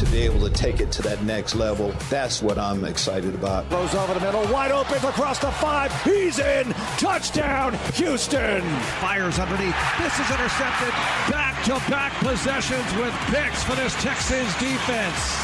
to 0.00 0.06
be 0.06 0.22
able 0.22 0.40
to 0.40 0.48
take 0.48 0.80
it 0.80 0.90
to 0.90 1.02
that 1.02 1.22
next 1.24 1.54
level. 1.54 1.92
That's 2.08 2.42
what 2.42 2.58
I'm 2.58 2.86
excited 2.86 3.34
about. 3.34 3.68
Goes 3.68 3.94
over 3.94 4.14
the 4.14 4.20
middle, 4.20 4.42
wide 4.50 4.72
open 4.72 4.96
across 4.96 5.38
the 5.38 5.50
five. 5.50 5.92
He's 6.04 6.38
in. 6.38 6.72
Touchdown, 6.96 7.74
Houston. 7.94 8.62
Fires 9.02 9.38
underneath. 9.38 9.76
This 9.98 10.18
is 10.18 10.30
intercepted. 10.30 10.88
Back 11.30 11.62
to 11.64 11.72
back 11.90 12.14
possessions 12.14 12.96
with 12.96 13.12
picks 13.26 13.62
for 13.62 13.76
this 13.76 13.94
Texans 14.02 14.52
defense. 14.58 15.36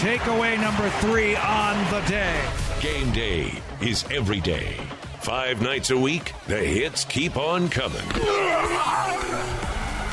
Takeaway 0.00 0.58
number 0.58 0.88
three 1.00 1.36
on 1.36 1.76
the 1.90 2.00
day. 2.08 2.42
Game 2.80 3.12
day 3.12 3.52
is 3.82 4.06
every 4.10 4.40
day. 4.40 4.76
Five 5.20 5.60
nights 5.60 5.90
a 5.90 5.98
week, 5.98 6.32
the 6.46 6.56
hits 6.56 7.04
keep 7.04 7.36
on 7.36 7.68
coming. 7.68 8.08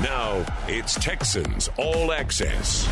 Now 0.03 0.45
it's 0.67 0.95
Texans 0.95 1.69
All 1.77 2.11
Access. 2.11 2.85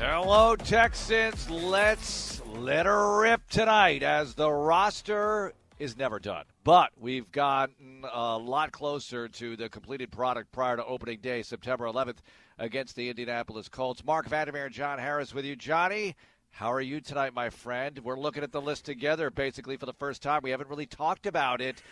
Hello, 0.00 0.54
Texans. 0.54 1.50
Let's 1.50 2.40
let 2.46 2.86
her 2.86 3.20
rip 3.20 3.48
tonight 3.50 4.04
as 4.04 4.36
the 4.36 4.48
roster 4.48 5.52
is 5.80 5.96
never 5.96 6.20
done. 6.20 6.44
But 6.62 6.92
we've 6.96 7.32
gotten 7.32 8.04
a 8.12 8.38
lot 8.38 8.70
closer 8.70 9.26
to 9.26 9.56
the 9.56 9.68
completed 9.68 10.12
product 10.12 10.52
prior 10.52 10.76
to 10.76 10.84
opening 10.84 11.18
day, 11.18 11.42
September 11.42 11.84
11th, 11.86 12.18
against 12.60 12.94
the 12.94 13.10
Indianapolis 13.10 13.68
Colts. 13.68 14.04
Marc 14.04 14.28
Vandermeer 14.28 14.66
and 14.66 14.74
John 14.74 15.00
Harris 15.00 15.34
with 15.34 15.44
you. 15.44 15.56
Johnny, 15.56 16.14
how 16.52 16.72
are 16.72 16.80
you 16.80 17.00
tonight, 17.00 17.34
my 17.34 17.50
friend? 17.50 17.98
We're 17.98 18.20
looking 18.20 18.44
at 18.44 18.52
the 18.52 18.62
list 18.62 18.84
together 18.84 19.30
basically 19.30 19.76
for 19.76 19.86
the 19.86 19.92
first 19.94 20.22
time. 20.22 20.42
We 20.44 20.50
haven't 20.50 20.70
really 20.70 20.86
talked 20.86 21.26
about 21.26 21.60
it. 21.60 21.82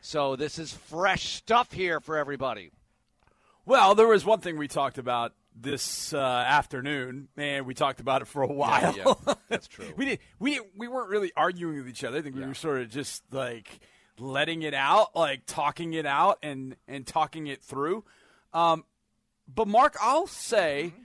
So 0.00 0.36
this 0.36 0.60
is 0.60 0.72
fresh 0.72 1.34
stuff 1.34 1.72
here 1.72 1.98
for 1.98 2.16
everybody. 2.16 2.70
Well, 3.64 3.96
there 3.96 4.06
was 4.06 4.24
one 4.24 4.38
thing 4.38 4.56
we 4.56 4.68
talked 4.68 4.98
about 4.98 5.32
this 5.58 6.12
uh, 6.12 6.18
afternoon, 6.18 7.28
and 7.36 7.66
we 7.66 7.74
talked 7.74 8.00
about 8.00 8.22
it 8.22 8.26
for 8.26 8.42
a 8.42 8.52
while. 8.52 8.94
Yeah, 8.96 9.14
yeah, 9.26 9.34
that's 9.48 9.66
true. 9.66 9.86
we 9.96 10.04
did. 10.06 10.18
We 10.38 10.54
didn't, 10.54 10.68
we 10.76 10.88
weren't 10.88 11.08
really 11.08 11.32
arguing 11.36 11.78
with 11.78 11.88
each 11.88 12.04
other. 12.04 12.18
I 12.18 12.22
think 12.22 12.34
we 12.34 12.42
yeah. 12.42 12.48
were 12.48 12.54
sort 12.54 12.82
of 12.82 12.90
just 12.90 13.22
like 13.32 13.80
letting 14.18 14.62
it 14.62 14.74
out, 14.74 15.16
like 15.16 15.46
talking 15.46 15.94
it 15.94 16.06
out 16.06 16.38
and 16.42 16.76
and 16.86 17.06
talking 17.06 17.46
it 17.46 17.62
through. 17.62 18.04
Um, 18.52 18.84
but 19.52 19.68
Marc, 19.68 19.96
I'll 20.00 20.26
say 20.26 20.92
mm-hmm. 20.92 21.02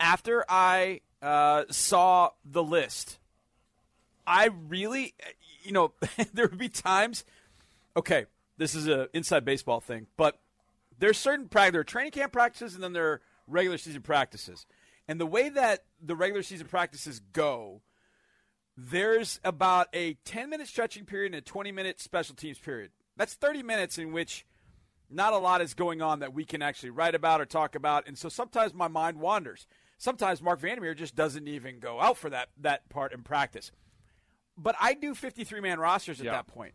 after 0.00 0.44
I 0.48 1.00
uh, 1.22 1.64
saw 1.70 2.30
the 2.44 2.62
list, 2.62 3.18
I 4.26 4.50
really, 4.68 5.14
you 5.62 5.72
know, 5.72 5.92
there 6.32 6.48
would 6.48 6.58
be 6.58 6.68
times. 6.68 7.24
Okay, 7.96 8.26
this 8.56 8.74
is 8.74 8.88
an 8.88 9.08
inside 9.12 9.44
baseball 9.44 9.80
thing, 9.80 10.06
but 10.16 10.38
there's 10.98 11.18
certain 11.18 11.48
practice, 11.48 11.72
there 11.72 11.80
are 11.80 11.84
training 11.84 12.12
camp 12.12 12.32
practices, 12.32 12.74
and 12.74 12.82
then 12.82 12.92
there 12.92 13.12
are 13.12 13.20
regular 13.46 13.78
season 13.78 14.02
practices. 14.02 14.66
And 15.06 15.20
the 15.20 15.26
way 15.26 15.48
that 15.48 15.84
the 16.02 16.16
regular 16.16 16.42
season 16.42 16.66
practices 16.66 17.20
go, 17.32 17.82
there's 18.76 19.40
about 19.44 19.88
a 19.92 20.14
10 20.24 20.50
minute 20.50 20.68
stretching 20.68 21.04
period 21.04 21.32
and 21.32 21.38
a 21.38 21.44
20 21.44 21.72
minute 21.72 22.00
special 22.00 22.34
teams 22.34 22.58
period. 22.58 22.90
That's 23.16 23.34
30 23.34 23.62
minutes 23.62 23.98
in 23.98 24.12
which 24.12 24.44
not 25.10 25.32
a 25.32 25.38
lot 25.38 25.60
is 25.60 25.74
going 25.74 26.02
on 26.02 26.20
that 26.20 26.34
we 26.34 26.44
can 26.44 26.62
actually 26.62 26.90
write 26.90 27.14
about 27.14 27.40
or 27.40 27.46
talk 27.46 27.74
about. 27.74 28.08
And 28.08 28.18
so 28.18 28.28
sometimes 28.28 28.74
my 28.74 28.88
mind 28.88 29.20
wanders. 29.20 29.66
Sometimes 29.96 30.42
Marc 30.42 30.60
Vandermeer 30.60 30.94
just 30.94 31.14
doesn't 31.14 31.46
even 31.46 31.78
go 31.78 32.00
out 32.00 32.16
for 32.16 32.28
that, 32.30 32.48
that 32.60 32.88
part 32.88 33.12
in 33.12 33.22
practice. 33.22 33.70
But 34.56 34.74
I 34.80 34.94
do 34.94 35.14
53 35.14 35.60
man 35.60 35.78
rosters 35.78 36.20
at 36.20 36.26
that 36.26 36.46
point. 36.46 36.74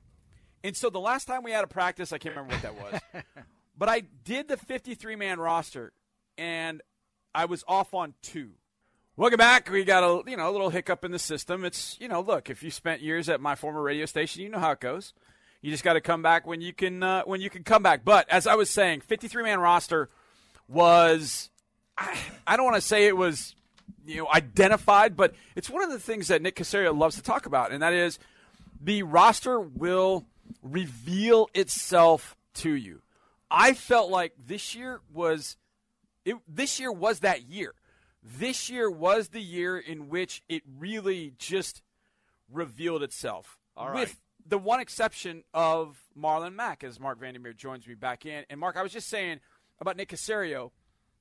And 0.64 0.76
so 0.76 0.90
the 0.90 1.00
last 1.00 1.26
time 1.26 1.44
we 1.44 1.52
had 1.52 1.64
a 1.64 1.68
practice, 1.68 2.12
I 2.12 2.18
can't 2.18 2.36
remember 2.36 2.56
what 2.56 2.62
that 2.64 2.76
was. 3.14 3.24
but 3.78 3.90
I 3.90 4.04
did 4.24 4.48
the 4.48 4.58
53 4.58 5.16
man 5.16 5.40
roster 5.40 5.94
and 6.40 6.82
I 7.36 7.46
was 7.46 7.64
off 7.68 7.94
on 7.94 8.14
two. 8.22 8.52
Welcome 9.18 9.38
back. 9.38 9.70
We 9.70 9.84
got 9.84 10.04
a 10.04 10.30
you 10.30 10.38
know 10.38 10.50
a 10.50 10.54
little 10.54 10.70
hiccup 10.70 11.04
in 11.04 11.12
the 11.12 11.20
system. 11.20 11.66
It's 11.66 11.98
you 12.00 12.08
know 12.08 12.22
look 12.22 12.50
if 12.50 12.64
you 12.64 12.72
spent 12.72 13.02
years 13.02 13.28
at 13.28 13.42
my 13.42 13.56
former 13.56 13.82
radio 13.82 14.06
station, 14.06 14.42
you 14.42 14.50
know 14.50 14.60
how 14.60 14.72
it 14.72 14.80
goes. 14.80 15.14
You 15.62 15.72
just 15.72 15.84
got 15.84 15.94
to 15.94 16.02
come 16.02 16.22
back 16.22 16.48
when 16.48 16.62
you 16.62 16.72
can 16.72 17.04
uh, 17.04 17.24
when 17.24 17.42
you 17.42 17.50
can 17.50 17.64
come 17.64 17.84
back. 17.84 18.06
But 18.06 18.30
as 18.30 18.48
I 18.48 18.56
was 18.56 18.70
saying, 18.70 19.02
53 19.02 19.44
man 19.44 19.60
roster 19.60 20.10
was 20.70 21.50
I, 21.98 22.18
I 22.48 22.56
don't 22.56 22.66
want 22.66 22.78
to 22.78 22.82
say 22.82 23.08
it 23.08 23.18
was 23.18 23.54
you 24.06 24.18
know 24.18 24.28
identified, 24.34 25.18
but 25.18 25.36
it's 25.58 25.70
one 25.70 25.84
of 25.84 25.92
the 25.92 26.00
things 26.00 26.30
that 26.30 26.42
Nick 26.42 26.56
Caserio 26.56 26.98
loves 26.98 27.18
to 27.18 27.22
talk 27.22 27.46
about, 27.46 27.74
and 27.74 27.84
that 27.84 27.94
is 27.94 28.18
the 28.82 29.04
roster 29.04 29.60
will 29.60 30.26
reveal 30.64 31.50
itself 31.54 32.38
to 32.54 32.72
you. 32.74 33.02
I 33.52 33.74
felt 33.74 34.10
like 34.10 34.34
this 34.48 34.76
year 34.76 35.02
was 35.12 35.58
it, 36.26 36.36
this 36.48 36.80
year 36.80 36.92
was 36.92 37.20
that 37.22 37.44
year. 37.44 37.74
This 38.22 38.70
year 38.70 38.90
was 38.90 39.30
the 39.30 39.42
year 39.42 39.78
in 39.78 40.10
which 40.10 40.42
it 40.50 40.64
really 40.78 41.34
just 41.38 41.82
revealed 42.52 43.04
itself. 43.04 43.58
All 43.78 43.90
right. 43.90 44.02
With 44.02 44.20
the 44.46 44.58
one 44.58 44.80
exception 44.80 45.44
of 45.54 45.98
Marlon 46.18 46.56
Mack, 46.56 46.84
as 46.84 47.00
Marc 47.00 47.20
Vandermeer 47.20 47.54
joins 47.54 47.88
me 47.88 47.94
back 47.94 48.26
in. 48.26 48.44
And 48.50 48.60
Marc, 48.60 48.78
I 48.78 48.84
was 48.84 48.92
just 48.92 49.08
saying 49.08 49.40
about 49.80 49.96
Nick 49.96 50.10
Caserio. 50.10 50.72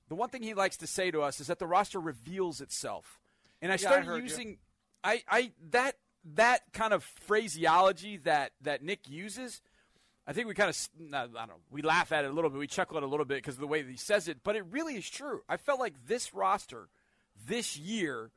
The 0.08 0.14
one 0.14 0.30
thing 0.30 0.42
he 0.42 0.54
likes 0.54 0.76
to 0.78 0.86
say 0.86 1.10
to 1.10 1.22
us 1.22 1.38
is 1.38 1.48
that 1.48 1.58
the 1.58 1.66
roster 1.66 2.00
reveals 2.00 2.60
itself. 2.60 3.20
And 3.60 3.70
I 3.70 3.74
yeah, 3.74 3.88
started 3.88 4.10
I 4.10 4.16
using 4.16 4.58
I, 5.04 5.22
I 5.28 5.52
that 5.70 5.96
that 6.34 6.72
kind 6.72 6.92
of 6.92 7.04
phraseology 7.04 8.16
that 8.18 8.52
that 8.62 8.82
Nick 8.82 9.08
uses 9.08 9.60
I 10.28 10.34
think 10.34 10.46
we 10.46 10.52
kind 10.52 10.68
of, 10.68 10.76
I 11.14 11.26
don't 11.26 11.48
know, 11.48 11.54
we 11.70 11.80
laugh 11.80 12.12
at 12.12 12.26
it 12.26 12.30
a 12.30 12.34
little 12.34 12.50
bit. 12.50 12.58
We 12.58 12.66
chuckle 12.66 12.98
at 12.98 13.02
it 13.02 13.06
a 13.06 13.08
little 13.08 13.24
bit 13.24 13.38
because 13.38 13.54
of 13.54 13.60
the 13.60 13.66
way 13.66 13.80
that 13.80 13.90
he 13.90 13.96
says 13.96 14.28
it, 14.28 14.40
but 14.44 14.56
it 14.56 14.64
really 14.70 14.94
is 14.94 15.08
true. 15.08 15.40
I 15.48 15.56
felt 15.56 15.80
like 15.80 15.94
this 16.06 16.34
roster 16.34 16.90
this 17.46 17.78
year 17.78 18.30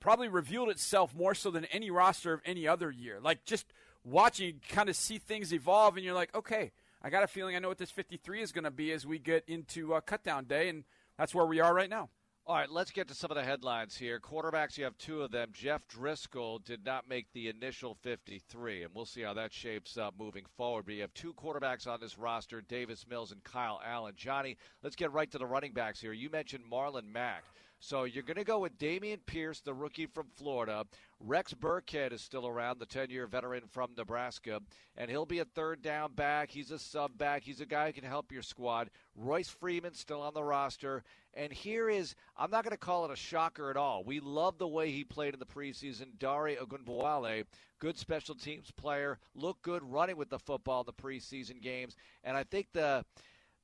probably 0.00 0.26
revealed 0.26 0.70
itself 0.70 1.14
more 1.14 1.36
so 1.36 1.52
than 1.52 1.66
any 1.66 1.88
roster 1.88 2.32
of 2.32 2.40
any 2.44 2.66
other 2.66 2.90
year. 2.90 3.20
Like 3.22 3.44
just 3.44 3.72
watching, 4.02 4.60
kind 4.70 4.88
of 4.88 4.96
see 4.96 5.18
things 5.18 5.54
evolve, 5.54 5.94
and 5.94 6.04
you're 6.04 6.14
like, 6.14 6.34
okay, 6.34 6.72
I 7.00 7.10
got 7.10 7.22
a 7.22 7.28
feeling 7.28 7.54
I 7.54 7.60
know 7.60 7.68
what 7.68 7.78
this 7.78 7.92
53 7.92 8.42
is 8.42 8.50
going 8.50 8.64
to 8.64 8.72
be 8.72 8.90
as 8.90 9.06
we 9.06 9.20
get 9.20 9.44
into 9.46 9.94
uh, 9.94 10.00
cutdown 10.00 10.48
day, 10.48 10.68
and 10.68 10.82
that's 11.16 11.32
where 11.32 11.46
we 11.46 11.60
are 11.60 11.72
right 11.72 11.88
now. 11.88 12.08
All 12.50 12.56
right, 12.56 12.68
let's 12.68 12.90
get 12.90 13.06
to 13.06 13.14
some 13.14 13.30
of 13.30 13.36
the 13.36 13.44
headlines 13.44 13.96
here. 13.96 14.18
Quarterbacks, 14.18 14.76
you 14.76 14.82
have 14.82 14.98
two 14.98 15.22
of 15.22 15.30
them. 15.30 15.50
Jeff 15.52 15.86
Driskel 15.86 16.58
did 16.64 16.84
not 16.84 17.08
make 17.08 17.32
the 17.32 17.48
initial 17.48 17.96
53, 18.02 18.82
and 18.82 18.92
we'll 18.92 19.04
see 19.04 19.20
how 19.20 19.34
that 19.34 19.52
shapes 19.52 19.96
up 19.96 20.14
moving 20.18 20.44
forward. 20.56 20.86
But 20.86 20.94
you 20.94 21.02
have 21.02 21.14
two 21.14 21.32
quarterbacks 21.32 21.86
on 21.86 22.00
this 22.00 22.18
roster 22.18 22.60
Davis 22.60 23.06
Mills 23.08 23.30
and 23.30 23.44
Kyle 23.44 23.80
Allen. 23.86 24.14
Johnny, 24.16 24.56
let's 24.82 24.96
get 24.96 25.12
right 25.12 25.30
to 25.30 25.38
the 25.38 25.46
running 25.46 25.72
backs 25.72 26.00
here. 26.00 26.12
You 26.12 26.28
mentioned 26.28 26.64
Marlon 26.68 27.06
Mack. 27.12 27.44
So 27.82 28.04
you're 28.04 28.22
going 28.22 28.36
to 28.36 28.44
go 28.44 28.58
with 28.58 28.76
Dameon 28.76 29.24
Pierce, 29.24 29.60
the 29.60 29.72
rookie 29.72 30.04
from 30.04 30.26
Florida. 30.36 30.84
Rex 31.18 31.54
Burkhead 31.54 32.12
is 32.12 32.20
still 32.20 32.46
around, 32.46 32.78
the 32.78 32.84
10 32.84 33.08
year 33.08 33.26
veteran 33.26 33.62
from 33.70 33.92
Nebraska, 33.96 34.60
and 34.98 35.10
he'll 35.10 35.24
be 35.24 35.38
a 35.38 35.46
third 35.46 35.80
down 35.80 36.12
back. 36.12 36.50
He's 36.50 36.70
a 36.70 36.78
sub 36.78 37.16
back. 37.16 37.42
He's 37.42 37.62
a 37.62 37.66
guy 37.66 37.86
who 37.86 37.94
can 37.94 38.04
help 38.04 38.32
your 38.32 38.42
squad. 38.42 38.90
Royce 39.16 39.48
Freeman 39.48 39.94
still 39.94 40.20
on 40.20 40.34
the 40.34 40.44
roster. 40.44 41.02
And 41.32 41.50
here 41.52 41.88
is, 41.88 42.14
I'm 42.36 42.50
not 42.50 42.64
going 42.64 42.72
to 42.72 42.78
call 42.78 43.06
it 43.06 43.12
a 43.12 43.16
shocker 43.16 43.70
at 43.70 43.78
all. 43.78 44.04
We 44.04 44.20
love 44.20 44.58
the 44.58 44.68
way 44.68 44.90
he 44.90 45.02
played 45.02 45.32
in 45.32 45.40
the 45.40 45.46
preseason. 45.46 46.18
Dare 46.18 46.56
Ogunbowale, 46.56 47.44
good 47.78 47.96
special 47.96 48.34
teams 48.34 48.70
player, 48.72 49.18
looked 49.34 49.62
good 49.62 49.82
running 49.82 50.18
with 50.18 50.28
the 50.28 50.38
football 50.38 50.80
in 50.80 50.86
the 50.86 50.92
preseason 50.92 51.62
games. 51.62 51.96
And 52.24 52.36
I 52.36 52.42
think 52.42 52.66
the 52.72 53.06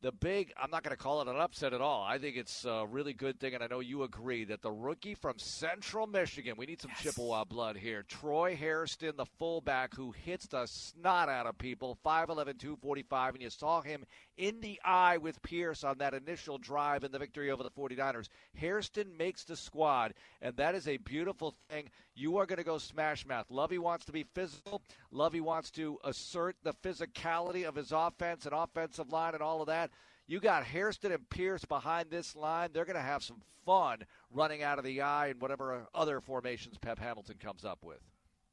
the 0.03 0.13
big, 0.13 0.53
I'm 0.61 0.71
not 0.71 0.83
going 0.83 0.95
to 0.95 1.03
call 1.03 1.23
it 1.23 1.29
an 1.29 1.37
upset 1.37 1.73
at 1.73 1.81
all. 1.81 2.03
I 2.03 2.19
think 2.19 2.37
it's 2.37 2.65
a 2.65 2.87
really 2.89 3.13
good 3.13 3.41
thing, 3.41 3.55
and 3.55 3.63
I 3.63 3.67
know 3.67 3.81
you 3.81 4.03
agree 4.03 4.45
that 4.45 4.63
the 4.63 4.71
rookie 4.71 5.15
from 5.15 5.39
Central 5.39 6.07
Michigan, 6.07 6.55
we 6.57 6.67
need 6.67 6.81
some 6.81 6.91
yes. 6.95 7.03
Chippewa 7.15 7.45
blood 7.45 7.77
here. 7.77 8.03
Troy 8.03 8.55
Hairston, 8.55 9.17
the 9.17 9.27
fullback 9.39 9.95
who 9.95 10.13
hits 10.13 10.47
the 10.47 10.67
snot 10.67 11.29
out 11.29 11.47
of 11.47 11.57
people, 11.59 11.99
5'11, 12.05 12.59
245, 12.59 13.35
and 13.35 13.43
you 13.43 13.51
saw 13.51 13.81
him 13.81 14.05
in 14.37 14.61
the 14.61 14.81
I 14.85 15.19
with 15.19 15.43
Pierce 15.43 15.85
on 15.85 15.99
that 15.99 16.15
initial 16.15 16.59
drive 16.59 17.05
in 17.05 17.13
the 17.13 17.19
victory 17.19 17.51
over 17.51 17.63
the 17.63 17.71
49ers. 17.71 18.29
Hairston 18.55 19.17
makes 19.17 19.45
the 19.45 19.57
squad, 19.57 20.15
and 20.43 20.57
that 20.57 20.75
is 20.75 20.87
a 20.87 20.97
beautiful 20.99 21.55
thing. 21.69 21.91
You 22.15 22.39
are 22.39 22.47
going 22.47 22.59
to 22.59 22.65
go 22.65 22.79
smash 22.79 23.27
mouth. 23.27 23.47
Lovie 23.51 23.79
wants 23.79 24.05
to 24.07 24.13
be 24.13 24.25
physical. 24.35 24.83
Lovie 25.11 25.41
wants 25.41 25.71
to 25.73 25.99
assert 26.05 26.57
the 26.63 26.75
physicality 26.75 27.65
of 27.65 27.75
his 27.75 27.93
offense 27.93 28.45
and 28.47 28.55
offensive 28.55 29.13
line 29.13 29.35
and 29.35 29.43
all 29.43 29.61
of 29.61 29.69
that. 29.69 29.91
You 30.27 30.41
got 30.41 30.65
Hairston 30.65 31.13
and 31.13 31.29
Pierce 31.31 31.65
behind 31.65 32.11
this 32.11 32.35
line. 32.35 32.71
They're 32.73 32.85
going 32.85 32.97
to 32.97 33.03
have 33.03 33.23
some 33.23 33.43
fun 33.65 34.05
running 34.31 34.63
out 34.63 34.79
of 34.79 34.85
the 34.85 35.03
I 35.03 35.29
and 35.29 35.41
whatever 35.41 35.87
other 35.95 36.21
formations 36.21 36.79
Pep 36.79 36.99
Hamilton 36.99 37.37
comes 37.39 37.65
up 37.65 37.85
with. 37.85 38.01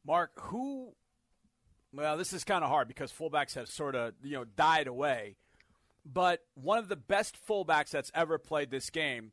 Marc, 0.05 0.31
who 0.39 0.93
well, 1.93 2.17
this 2.17 2.33
is 2.33 2.43
kind 2.43 2.63
of 2.63 2.69
hard 2.71 2.87
because 2.87 3.11
fullbacks 3.11 3.53
have 3.53 3.69
sort 3.69 3.95
of 3.95 4.13
you 4.23 4.33
know 4.33 4.45
died 4.45 4.87
away. 4.87 5.35
But 6.05 6.41
one 6.55 6.77
of 6.79 6.89
the 6.89 6.95
best 6.95 7.37
fullbacks 7.47 7.89
that's 7.91 8.11
ever 8.13 8.37
played 8.37 8.71
this 8.71 8.89
game 8.89 9.31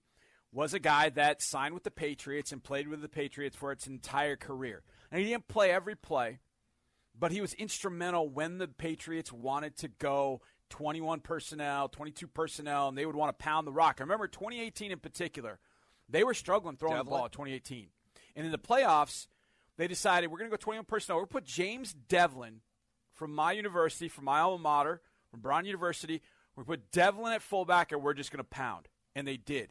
was 0.52 0.74
a 0.74 0.78
guy 0.78 1.08
that 1.10 1.42
signed 1.42 1.74
with 1.74 1.84
the 1.84 1.90
Patriots 1.90 2.52
and 2.52 2.62
played 2.62 2.88
with 2.88 3.02
the 3.02 3.08
Patriots 3.08 3.56
for 3.56 3.72
its 3.72 3.86
entire 3.86 4.36
career. 4.36 4.82
And 5.10 5.20
he 5.20 5.28
didn't 5.28 5.48
play 5.48 5.70
every 5.70 5.96
play, 5.96 6.38
but 7.18 7.32
he 7.32 7.40
was 7.40 7.54
instrumental 7.54 8.28
when 8.28 8.58
the 8.58 8.68
Patriots 8.68 9.32
wanted 9.32 9.76
to 9.78 9.88
go 9.88 10.40
21 10.70 11.20
personnel, 11.20 11.88
22 11.88 12.26
personnel, 12.28 12.88
and 12.88 12.96
they 12.96 13.06
would 13.06 13.16
want 13.16 13.36
to 13.36 13.42
pound 13.42 13.66
the 13.66 13.72
rock. 13.72 13.96
I 13.98 14.02
remember 14.02 14.28
2018 14.28 14.92
in 14.92 14.98
particular 14.98 15.58
They 16.08 16.24
were 16.24 16.34
struggling 16.34 16.76
throwing 16.76 16.96
Develin. 16.96 17.04
the 17.06 17.10
ball 17.10 17.24
in 17.26 17.30
2018. 17.30 17.88
And 18.36 18.46
in 18.46 18.52
the 18.52 18.58
playoffs, 18.58 19.26
they 19.76 19.86
decided 19.88 20.30
we're 20.30 20.38
going 20.38 20.50
to 20.50 20.56
go 20.56 20.60
21 20.60 20.84
personnel. 20.84 21.16
We're 21.18 21.22
going 21.22 21.28
to 21.28 21.34
put 21.34 21.44
James 21.44 21.94
Develin 22.08 22.60
from 23.14 23.34
my 23.34 23.52
university, 23.52 24.08
from 24.08 24.24
my 24.24 24.40
alma 24.40 24.62
mater, 24.62 25.00
from 25.30 25.40
Brown 25.40 25.64
University. 25.66 26.22
To 26.60 26.66
put 26.66 26.92
Develin 26.92 27.32
at 27.32 27.40
fullback, 27.40 27.90
and 27.90 28.02
we're 28.02 28.12
just 28.12 28.30
going 28.30 28.44
to 28.44 28.44
pound. 28.44 28.86
And 29.16 29.26
they 29.26 29.38
did. 29.38 29.70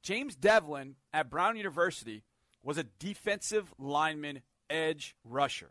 James 0.00 0.34
Develin 0.34 0.94
at 1.12 1.28
Brown 1.28 1.58
University 1.58 2.24
was 2.62 2.78
a 2.78 2.84
defensive 2.98 3.74
lineman 3.78 4.40
edge 4.70 5.14
rusher. 5.22 5.68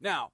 Now, 0.00 0.30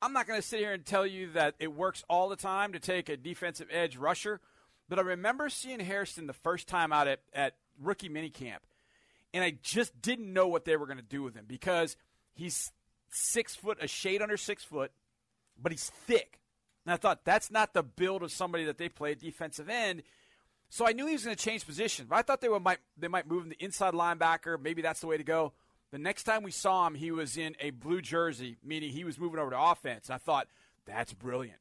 I'm 0.00 0.14
not 0.14 0.26
going 0.26 0.40
to 0.40 0.46
sit 0.46 0.60
here 0.60 0.72
and 0.72 0.82
tell 0.82 1.06
you 1.06 1.32
that 1.32 1.56
it 1.58 1.74
works 1.74 2.04
all 2.08 2.30
the 2.30 2.36
time 2.36 2.72
to 2.72 2.80
take 2.80 3.10
a 3.10 3.18
defensive 3.18 3.68
edge 3.70 3.98
rusher, 3.98 4.40
but 4.88 4.98
I 4.98 5.02
remember 5.02 5.50
seeing 5.50 5.80
Harrison 5.80 6.26
the 6.26 6.32
first 6.32 6.66
time 6.66 6.90
out 6.90 7.06
at, 7.06 7.20
at 7.34 7.56
rookie 7.78 8.08
minicamp, 8.08 8.60
and 9.34 9.44
I 9.44 9.58
just 9.62 10.00
didn't 10.00 10.32
know 10.32 10.48
what 10.48 10.64
they 10.64 10.78
were 10.78 10.86
going 10.86 10.96
to 10.96 11.02
do 11.02 11.22
with 11.22 11.34
him 11.34 11.44
because 11.46 11.98
he's 12.32 12.72
six 13.10 13.54
foot, 13.54 13.76
a 13.82 13.88
shade 13.88 14.22
under 14.22 14.38
six 14.38 14.64
foot, 14.64 14.90
but 15.60 15.70
he's 15.70 15.90
thick. 16.06 16.40
And 16.84 16.92
I 16.92 16.96
thought 16.96 17.24
that's 17.24 17.50
not 17.50 17.74
the 17.74 17.82
build 17.82 18.22
of 18.22 18.30
somebody 18.30 18.64
that 18.64 18.78
they 18.78 18.88
play 18.88 19.12
at 19.12 19.20
defensive 19.20 19.68
end. 19.68 20.02
So 20.68 20.86
I 20.86 20.92
knew 20.92 21.06
he 21.06 21.12
was 21.12 21.24
going 21.24 21.36
to 21.36 21.42
change 21.42 21.66
position, 21.66 22.06
but 22.08 22.16
I 22.16 22.22
thought 22.22 22.40
they 22.40 22.48
would 22.48 22.62
might 22.62 22.78
they 22.96 23.08
might 23.08 23.28
move 23.28 23.44
him 23.44 23.50
to 23.50 23.64
inside 23.64 23.94
linebacker. 23.94 24.60
Maybe 24.60 24.82
that's 24.82 25.00
the 25.00 25.06
way 25.06 25.16
to 25.16 25.24
go. 25.24 25.52
The 25.92 25.98
next 25.98 26.24
time 26.24 26.42
we 26.42 26.50
saw 26.50 26.86
him, 26.86 26.94
he 26.94 27.12
was 27.12 27.36
in 27.36 27.54
a 27.60 27.70
blue 27.70 28.00
jersey, 28.00 28.56
meaning 28.64 28.90
he 28.90 29.04
was 29.04 29.18
moving 29.18 29.38
over 29.38 29.50
to 29.50 29.60
offense. 29.60 30.08
And 30.08 30.16
I 30.16 30.18
thought 30.18 30.48
that's 30.86 31.12
brilliant. 31.12 31.60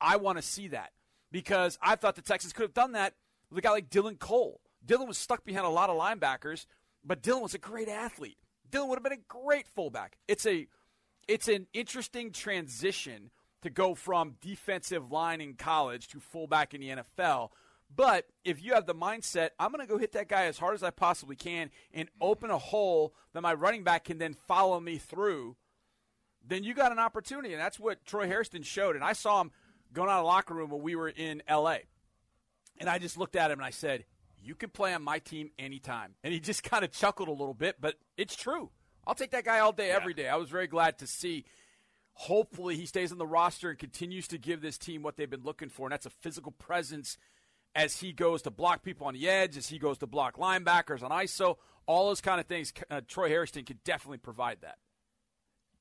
I 0.00 0.16
want 0.16 0.38
to 0.38 0.42
see 0.42 0.68
that 0.68 0.90
because 1.30 1.78
I 1.80 1.94
thought 1.94 2.16
the 2.16 2.22
Texans 2.22 2.52
could 2.52 2.64
have 2.64 2.74
done 2.74 2.92
that 2.92 3.14
with 3.50 3.58
a 3.58 3.62
guy 3.62 3.70
like 3.70 3.90
Dylan 3.90 4.18
Cole. 4.18 4.60
Dylan 4.84 5.06
was 5.06 5.18
stuck 5.18 5.44
behind 5.44 5.66
a 5.66 5.70
lot 5.70 5.90
of 5.90 5.96
linebackers, 5.96 6.66
but 7.04 7.22
Dylan 7.22 7.42
was 7.42 7.54
a 7.54 7.58
great 7.58 7.88
athlete. 7.88 8.38
Dylan 8.70 8.88
would 8.88 8.96
have 8.96 9.04
been 9.04 9.12
a 9.12 9.16
great 9.28 9.68
fullback. 9.68 10.16
It's 10.26 10.46
a 10.46 10.66
it's 11.28 11.48
an 11.48 11.68
interesting 11.72 12.32
transition 12.32 13.30
to 13.62 13.70
go 13.70 13.94
from 13.94 14.36
defensive 14.40 15.10
line 15.10 15.40
in 15.40 15.54
college 15.54 16.08
to 16.08 16.20
fullback 16.20 16.74
in 16.74 16.80
the 16.80 16.88
NFL. 16.88 17.50
But 17.94 18.26
if 18.44 18.62
you 18.62 18.74
have 18.74 18.86
the 18.86 18.94
mindset, 18.94 19.50
I'm 19.58 19.72
going 19.72 19.84
to 19.84 19.92
go 19.92 19.98
hit 19.98 20.12
that 20.12 20.28
guy 20.28 20.44
as 20.44 20.58
hard 20.58 20.74
as 20.74 20.82
I 20.82 20.90
possibly 20.90 21.36
can 21.36 21.70
and 21.92 22.08
open 22.20 22.50
a 22.50 22.58
hole 22.58 23.14
that 23.32 23.40
my 23.40 23.52
running 23.54 23.82
back 23.82 24.04
can 24.04 24.18
then 24.18 24.34
follow 24.34 24.78
me 24.78 24.98
through, 24.98 25.56
then 26.46 26.62
you 26.62 26.72
got 26.72 26.92
an 26.92 26.98
opportunity. 26.98 27.52
And 27.52 27.60
that's 27.60 27.80
what 27.80 28.04
Troy 28.04 28.26
Hairston 28.28 28.62
showed. 28.62 28.94
And 28.94 29.04
I 29.04 29.12
saw 29.12 29.40
him 29.40 29.50
going 29.92 30.08
out 30.08 30.18
of 30.18 30.24
the 30.24 30.28
locker 30.28 30.54
room 30.54 30.70
when 30.70 30.82
we 30.82 30.94
were 30.94 31.08
in 31.08 31.42
LA. 31.50 31.78
And 32.78 32.88
I 32.88 32.98
just 32.98 33.18
looked 33.18 33.36
at 33.36 33.50
him 33.50 33.58
and 33.58 33.66
I 33.66 33.70
said, 33.70 34.04
You 34.40 34.54
can 34.54 34.70
play 34.70 34.94
on 34.94 35.02
my 35.02 35.18
team 35.18 35.50
anytime. 35.58 36.14
And 36.22 36.32
he 36.32 36.40
just 36.40 36.62
kind 36.70 36.84
of 36.84 36.92
chuckled 36.92 37.28
a 37.28 37.32
little 37.32 37.54
bit, 37.54 37.76
but 37.80 37.96
it's 38.16 38.36
true. 38.36 38.70
I'll 39.06 39.14
take 39.14 39.32
that 39.32 39.44
guy 39.44 39.58
all 39.58 39.72
day, 39.72 39.88
yeah. 39.88 39.96
every 39.96 40.14
day. 40.14 40.28
I 40.28 40.36
was 40.36 40.50
very 40.50 40.66
glad 40.66 40.98
to 40.98 41.06
see 41.06 41.44
Hopefully, 42.24 42.76
he 42.76 42.84
stays 42.84 43.12
on 43.12 43.16
the 43.16 43.26
roster 43.26 43.70
and 43.70 43.78
continues 43.78 44.28
to 44.28 44.36
give 44.36 44.60
this 44.60 44.76
team 44.76 45.02
what 45.02 45.16
they've 45.16 45.30
been 45.30 45.42
looking 45.42 45.70
for, 45.70 45.86
and 45.86 45.92
that's 45.92 46.04
a 46.04 46.10
physical 46.10 46.52
presence 46.52 47.16
as 47.74 47.96
he 48.00 48.12
goes 48.12 48.42
to 48.42 48.50
block 48.50 48.82
people 48.82 49.06
on 49.06 49.14
the 49.14 49.26
edge, 49.26 49.56
as 49.56 49.70
he 49.70 49.78
goes 49.78 49.96
to 49.96 50.06
block 50.06 50.36
linebackers 50.36 51.02
on 51.02 51.10
ISO, 51.10 51.56
all 51.86 52.08
those 52.08 52.20
kind 52.20 52.38
of 52.38 52.44
things. 52.44 52.74
Uh, 52.90 53.00
Troy 53.08 53.30
Hairston 53.30 53.64
could 53.64 53.82
definitely 53.84 54.18
provide 54.18 54.58
that. 54.60 54.76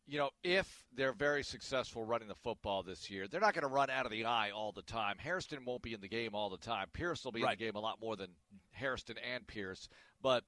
You 0.07 0.17
know, 0.17 0.29
if 0.41 0.85
they're 0.95 1.11
very 1.11 1.43
successful 1.43 2.05
running 2.05 2.29
the 2.29 2.35
football 2.35 2.83
this 2.83 3.09
year, 3.09 3.27
they're 3.27 3.41
not 3.41 3.53
going 3.53 3.67
to 3.67 3.67
run 3.67 3.89
out 3.89 4.05
of 4.05 4.11
the 4.13 4.23
I 4.23 4.51
all 4.51 4.71
the 4.71 4.81
time. 4.81 5.17
Hairston 5.17 5.65
won't 5.65 5.81
be 5.81 5.93
in 5.93 5.99
the 5.99 6.07
game 6.07 6.35
all 6.35 6.49
the 6.49 6.55
time. 6.55 6.87
Pierce 6.93 7.25
will 7.25 7.33
be 7.33 7.43
right. 7.43 7.51
in 7.51 7.59
the 7.59 7.65
game 7.65 7.75
a 7.75 7.81
lot 7.81 7.99
more 7.99 8.15
than 8.15 8.29
Hairston 8.71 9.17
and 9.33 9.45
Pierce. 9.45 9.89
But 10.21 10.45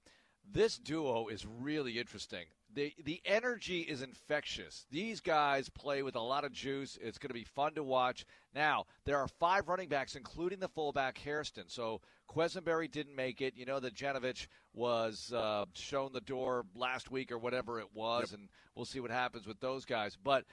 this 0.50 0.78
duo 0.78 1.28
is 1.28 1.46
really 1.46 2.00
interesting 2.00 2.46
the 2.74 2.94
the 3.04 3.22
energy 3.26 3.82
is 3.82 4.02
infectious. 4.02 4.86
These 4.92 5.20
guys 5.20 5.70
play 5.70 6.04
with 6.04 6.16
a 6.16 6.22
lot 6.22 6.44
of 6.44 6.52
juice. 6.52 6.98
It's 7.02 7.18
going 7.18 7.30
to 7.30 7.34
be 7.34 7.44
fun 7.44 7.74
to 7.76 7.84
watch. 7.84 8.26
Now 8.54 8.86
there 9.06 9.18
are 9.18 9.28
five 9.28 9.68
running 9.68 9.90
backs, 9.90 10.16
including 10.16 10.60
the 10.60 10.68
fullback 10.70 11.18
Hairston. 11.18 11.66
So 11.68 12.02
Quessenberry 12.30 12.90
didn't 12.90 13.16
make 13.16 13.42
it. 13.42 13.56
You 13.56 13.66
know 13.66 13.80
that 13.80 13.96
Janovich 13.96 14.48
was 14.74 15.34
uh, 15.34 15.66
shown 15.74 16.14
the 16.14 16.22
door 16.22 16.66
last 16.76 17.12
week 17.12 17.32
or 17.32 17.38
whatever 17.38 17.80
it 17.80 17.90
was, 17.94 18.32
yep. 18.32 18.40
and 18.40 18.50
we'll 18.76 18.86
see 18.86 19.00
what 19.00 19.12
happens 19.12 19.46
with 19.46 19.60
those 19.60 19.86
guys. 19.86 20.18
But 20.22 20.46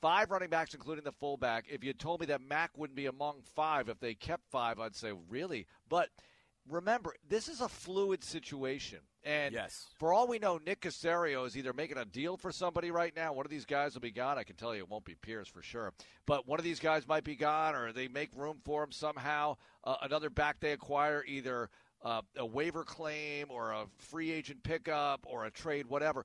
five 0.00 0.30
running 0.30 0.50
backs, 0.50 0.74
including 0.74 1.04
the 1.04 1.12
fullback. 1.12 1.66
If 1.68 1.84
you 1.84 1.92
told 1.92 2.20
me 2.20 2.26
that 2.26 2.40
Mack 2.40 2.76
wouldn't 2.76 2.96
be 2.96 3.06
among 3.06 3.42
five, 3.54 3.88
if 3.88 4.00
they 4.00 4.14
kept 4.14 4.50
five, 4.50 4.78
I'd 4.78 4.96
say 4.96 5.12
really. 5.28 5.66
But 5.88 6.08
remember, 6.70 7.14
this 7.28 7.48
is 7.48 7.60
a 7.60 7.68
fluid 7.68 8.22
situation. 8.22 8.98
And 9.24 9.52
yes. 9.52 9.86
for 9.98 10.12
all 10.12 10.26
we 10.26 10.38
know, 10.38 10.58
Nick 10.64 10.80
Caserio 10.80 11.46
is 11.46 11.56
either 11.56 11.72
making 11.72 11.98
a 11.98 12.04
deal 12.04 12.36
for 12.36 12.50
somebody 12.52 12.90
right 12.90 13.14
now. 13.14 13.32
One 13.32 13.44
of 13.44 13.50
these 13.50 13.66
guys 13.66 13.94
will 13.94 14.00
be 14.00 14.10
gone. 14.10 14.38
I 14.38 14.44
can 14.44 14.56
tell 14.56 14.74
you 14.74 14.82
it 14.82 14.88
won't 14.88 15.04
be 15.04 15.16
Pierce 15.16 15.48
for 15.48 15.62
sure. 15.62 15.92
But 16.26 16.46
one 16.46 16.58
of 16.58 16.64
these 16.64 16.80
guys 16.80 17.06
might 17.06 17.24
be 17.24 17.36
gone, 17.36 17.74
or 17.74 17.92
they 17.92 18.08
make 18.08 18.30
room 18.34 18.58
for 18.64 18.82
him 18.84 18.92
somehow. 18.92 19.56
Uh, 19.84 19.96
another 20.02 20.30
back 20.30 20.60
they 20.60 20.72
acquire, 20.72 21.24
either 21.26 21.68
uh, 22.02 22.22
a 22.36 22.46
waiver 22.46 22.84
claim 22.84 23.46
or 23.50 23.72
a 23.72 23.86
free 23.98 24.30
agent 24.30 24.62
pickup 24.62 25.26
or 25.26 25.44
a 25.44 25.50
trade, 25.50 25.86
whatever. 25.86 26.24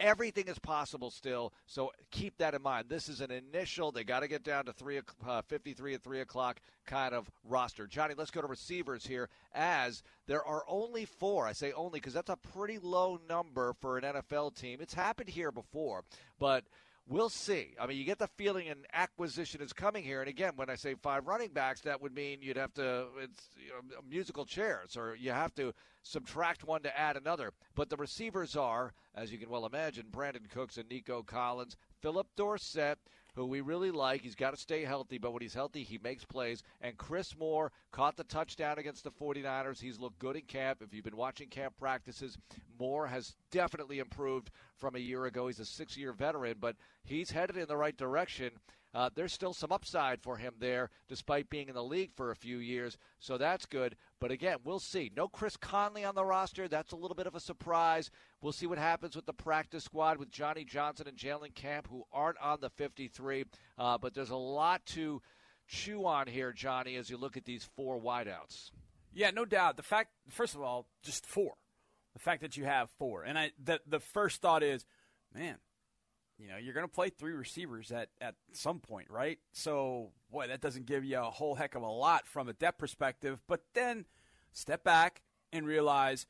Everything 0.00 0.48
is 0.48 0.58
possible 0.58 1.10
still, 1.10 1.52
so 1.66 1.92
keep 2.10 2.36
that 2.38 2.54
in 2.54 2.62
mind. 2.62 2.86
This 2.88 3.08
is 3.08 3.20
an 3.20 3.30
initial. 3.30 3.92
They 3.92 4.02
got 4.02 4.20
to 4.20 4.28
get 4.28 4.42
down 4.42 4.64
to 4.64 4.72
three 4.72 5.00
uh, 5.26 5.42
fifty-three 5.42 5.94
at 5.94 6.02
three 6.02 6.20
o'clock 6.20 6.60
kind 6.84 7.14
of 7.14 7.30
roster. 7.44 7.86
Johnny, 7.86 8.14
let's 8.16 8.32
go 8.32 8.40
to 8.40 8.46
receivers 8.48 9.06
here. 9.06 9.28
As 9.54 10.02
there 10.26 10.44
are 10.44 10.64
only 10.66 11.04
four. 11.04 11.46
I 11.46 11.52
say 11.52 11.72
only 11.72 12.00
because 12.00 12.12
that's 12.12 12.30
a 12.30 12.36
pretty 12.36 12.78
low 12.78 13.20
number 13.28 13.72
for 13.80 13.96
an 13.96 14.04
NFL 14.04 14.56
team. 14.56 14.80
It's 14.80 14.94
happened 14.94 15.28
here 15.28 15.52
before, 15.52 16.02
but 16.40 16.64
We'll 17.06 17.28
see. 17.28 17.74
I 17.78 17.86
mean, 17.86 17.98
you 17.98 18.04
get 18.04 18.18
the 18.18 18.28
feeling 18.38 18.68
an 18.68 18.86
acquisition 18.94 19.60
is 19.60 19.74
coming 19.74 20.02
here. 20.02 20.20
And 20.20 20.28
again, 20.28 20.52
when 20.56 20.70
I 20.70 20.74
say 20.74 20.94
five 20.94 21.26
running 21.26 21.50
backs, 21.50 21.82
that 21.82 22.00
would 22.00 22.14
mean 22.14 22.38
you'd 22.40 22.56
have 22.56 22.72
to, 22.74 23.08
it's 23.20 23.50
you 23.62 23.68
know, 23.68 24.00
musical 24.08 24.46
chairs, 24.46 24.96
or 24.96 25.14
you 25.14 25.30
have 25.30 25.54
to 25.56 25.74
subtract 26.02 26.64
one 26.64 26.82
to 26.82 26.98
add 26.98 27.18
another. 27.18 27.52
But 27.74 27.90
the 27.90 27.98
receivers 27.98 28.56
are, 28.56 28.94
as 29.14 29.30
you 29.30 29.36
can 29.36 29.50
well 29.50 29.66
imagine, 29.66 30.06
Brandin 30.10 30.48
Cooks 30.48 30.78
and 30.78 30.88
Nico 30.88 31.22
Collins, 31.22 31.76
Phillip 32.00 32.28
Dorsett, 32.36 32.98
who 33.34 33.46
we 33.46 33.60
really 33.60 33.90
like. 33.90 34.22
He's 34.22 34.34
got 34.34 34.52
to 34.52 34.60
stay 34.60 34.84
healthy, 34.84 35.18
but 35.18 35.32
when 35.32 35.42
he's 35.42 35.54
healthy, 35.54 35.82
he 35.82 35.98
makes 36.02 36.24
plays. 36.24 36.62
And 36.80 36.96
Chris 36.96 37.36
Moore 37.36 37.72
caught 37.92 38.16
the 38.16 38.24
touchdown 38.24 38.78
against 38.78 39.04
the 39.04 39.10
49ers. 39.10 39.80
He's 39.80 39.98
looked 39.98 40.18
good 40.18 40.36
in 40.36 40.42
camp. 40.42 40.82
If 40.82 40.94
you've 40.94 41.04
been 41.04 41.16
watching 41.16 41.48
camp 41.48 41.74
practices, 41.78 42.38
Moore 42.78 43.06
has 43.06 43.34
definitely 43.50 43.98
improved 43.98 44.50
from 44.76 44.94
a 44.94 45.00
year 45.00 45.26
ago. 45.26 45.48
He's 45.48 45.60
a 45.60 45.64
six 45.64 45.96
year 45.96 46.12
veteran, 46.12 46.56
but 46.60 46.76
he's 47.04 47.30
headed 47.30 47.56
in 47.56 47.66
the 47.66 47.76
right 47.76 47.96
direction. 47.96 48.50
Uh, 48.94 49.10
there's 49.14 49.32
still 49.32 49.52
some 49.52 49.72
upside 49.72 50.22
for 50.22 50.36
him 50.36 50.54
there, 50.58 50.90
despite 51.08 51.50
being 51.50 51.68
in 51.68 51.74
the 51.74 51.82
league 51.82 52.12
for 52.14 52.30
a 52.30 52.36
few 52.36 52.58
years. 52.58 52.96
So 53.18 53.36
that's 53.36 53.66
good. 53.66 53.96
But 54.20 54.30
again, 54.30 54.58
we'll 54.64 54.78
see. 54.78 55.10
No 55.16 55.26
Chris 55.26 55.56
Conley 55.56 56.04
on 56.04 56.14
the 56.14 56.24
roster. 56.24 56.68
That's 56.68 56.92
a 56.92 56.96
little 56.96 57.16
bit 57.16 57.26
of 57.26 57.34
a 57.34 57.40
surprise. 57.40 58.10
We'll 58.40 58.52
see 58.52 58.66
what 58.66 58.78
happens 58.78 59.16
with 59.16 59.26
the 59.26 59.32
practice 59.32 59.84
squad 59.84 60.18
with 60.18 60.30
Johnny 60.30 60.64
Johnson 60.64 61.08
and 61.08 61.16
Jalen 61.16 61.54
Camp, 61.54 61.88
who 61.90 62.04
aren't 62.12 62.38
on 62.38 62.60
the 62.60 62.70
53. 62.70 63.44
Uh, 63.76 63.98
but 63.98 64.14
there's 64.14 64.30
a 64.30 64.36
lot 64.36 64.86
to 64.86 65.20
chew 65.66 66.06
on 66.06 66.26
here, 66.26 66.52
Johnny, 66.52 66.96
as 66.96 67.10
you 67.10 67.16
look 67.16 67.36
at 67.36 67.44
these 67.44 67.68
four 67.76 68.00
wideouts. 68.00 68.70
Yeah, 69.12 69.30
no 69.30 69.44
doubt. 69.44 69.76
The 69.76 69.82
fact, 69.82 70.10
first 70.28 70.54
of 70.54 70.62
all, 70.62 70.86
just 71.02 71.26
four. 71.26 71.54
The 72.14 72.20
fact 72.20 72.42
that 72.42 72.56
you 72.56 72.64
have 72.64 72.90
four, 72.90 73.24
and 73.24 73.36
I, 73.36 73.50
the 73.60 73.80
the 73.88 73.98
first 73.98 74.40
thought 74.40 74.62
is, 74.62 74.86
man, 75.34 75.56
you 76.38 76.48
know, 76.48 76.56
you're 76.56 76.74
going 76.74 76.86
to 76.86 76.92
play 76.92 77.10
three 77.10 77.32
receivers 77.32 77.92
at, 77.92 78.08
at 78.20 78.34
some 78.52 78.80
point, 78.80 79.08
right? 79.10 79.38
So, 79.52 80.10
boy, 80.30 80.48
that 80.48 80.60
doesn't 80.60 80.86
give 80.86 81.04
you 81.04 81.18
a 81.18 81.30
whole 81.30 81.54
heck 81.54 81.74
of 81.74 81.82
a 81.82 81.88
lot 81.88 82.26
from 82.26 82.48
a 82.48 82.52
depth 82.52 82.78
perspective. 82.78 83.40
But 83.46 83.62
then 83.74 84.04
step 84.52 84.84
back 84.84 85.22
and 85.52 85.66
realize 85.66 86.26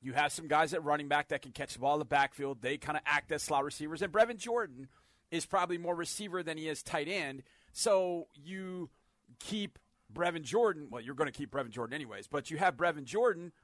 you 0.00 0.12
have 0.12 0.32
some 0.32 0.46
guys 0.46 0.74
at 0.74 0.84
running 0.84 1.08
back 1.08 1.28
that 1.28 1.42
can 1.42 1.52
catch 1.52 1.74
the 1.74 1.80
ball 1.80 1.94
in 1.94 1.98
the 1.98 2.04
backfield. 2.04 2.62
They 2.62 2.76
kind 2.76 2.96
of 2.96 3.02
act 3.04 3.32
as 3.32 3.42
slot 3.42 3.64
receivers. 3.64 4.00
And 4.00 4.12
Brevin 4.12 4.36
Jordan 4.36 4.88
is 5.30 5.44
probably 5.44 5.78
more 5.78 5.94
receiver 5.94 6.42
than 6.42 6.56
he 6.56 6.68
is 6.68 6.82
tight 6.82 7.08
end. 7.08 7.42
So 7.72 8.28
you 8.34 8.90
keep 9.40 9.78
Brevin 10.12 10.42
Jordan. 10.42 10.86
Well, 10.90 11.02
you're 11.02 11.14
going 11.14 11.30
to 11.30 11.36
keep 11.36 11.50
Brevin 11.50 11.70
Jordan 11.70 11.94
anyways, 11.94 12.28
but 12.28 12.50
you 12.50 12.58
have 12.58 12.76
Brevin 12.76 13.04
Jordan– 13.04 13.52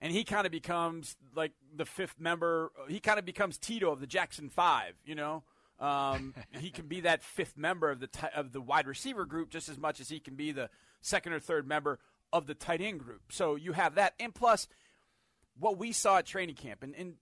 and 0.00 0.12
he 0.12 0.24
kind 0.24 0.46
of 0.46 0.52
becomes 0.52 1.16
like 1.34 1.52
the 1.74 1.84
fifth 1.84 2.18
member. 2.18 2.72
He 2.88 3.00
kind 3.00 3.18
of 3.18 3.24
becomes 3.24 3.58
Tito 3.58 3.90
of 3.90 4.00
the 4.00 4.06
Jackson 4.06 4.48
Five. 4.48 4.94
You 5.04 5.14
know, 5.14 5.42
um, 5.80 6.34
he 6.60 6.70
can 6.70 6.86
be 6.86 7.00
that 7.00 7.22
fifth 7.22 7.56
member 7.56 7.90
of 7.90 8.00
the 8.00 8.08
t- 8.08 8.26
of 8.34 8.52
the 8.52 8.60
wide 8.60 8.86
receiver 8.86 9.24
group 9.24 9.50
just 9.50 9.68
as 9.68 9.78
much 9.78 10.00
as 10.00 10.08
he 10.08 10.20
can 10.20 10.34
be 10.34 10.52
the 10.52 10.70
second 11.00 11.32
or 11.32 11.40
third 11.40 11.66
member 11.66 11.98
of 12.32 12.46
the 12.46 12.54
tight 12.54 12.80
end 12.80 13.00
group. 13.00 13.22
So 13.30 13.54
you 13.56 13.72
have 13.72 13.94
that, 13.94 14.14
and 14.20 14.34
plus 14.34 14.68
what 15.58 15.78
we 15.78 15.92
saw 15.92 16.18
at 16.18 16.26
training 16.26 16.56
camp, 16.56 16.82
and, 16.82 16.94
and 16.94 17.14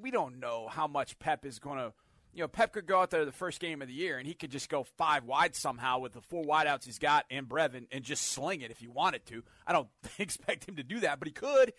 we 0.00 0.10
don't 0.10 0.40
know 0.40 0.68
how 0.68 0.86
much 0.86 1.18
Pep 1.18 1.44
is 1.44 1.58
going 1.58 1.78
to. 1.78 1.92
You 2.34 2.40
know, 2.40 2.48
Pep 2.48 2.72
could 2.72 2.86
go 2.86 2.98
out 2.98 3.10
there 3.10 3.26
the 3.26 3.32
first 3.32 3.60
game 3.60 3.82
of 3.82 3.88
the 3.88 3.94
year, 3.94 4.16
and 4.16 4.26
he 4.26 4.32
could 4.32 4.50
just 4.50 4.70
go 4.70 4.84
five 4.96 5.24
wide 5.24 5.54
somehow 5.54 5.98
with 5.98 6.14
the 6.14 6.22
four 6.22 6.42
wideouts 6.42 6.86
he's 6.86 6.98
got 6.98 7.26
and 7.30 7.46
Brevin, 7.46 7.84
and 7.92 8.02
just 8.02 8.22
sling 8.22 8.62
it 8.62 8.70
if 8.70 8.78
he 8.78 8.88
wanted 8.88 9.26
to. 9.26 9.42
I 9.66 9.74
don't 9.74 9.88
expect 10.18 10.66
him 10.66 10.76
to 10.76 10.82
do 10.82 11.00
that, 11.00 11.18
but 11.18 11.28
he 11.28 11.32
could 11.32 11.74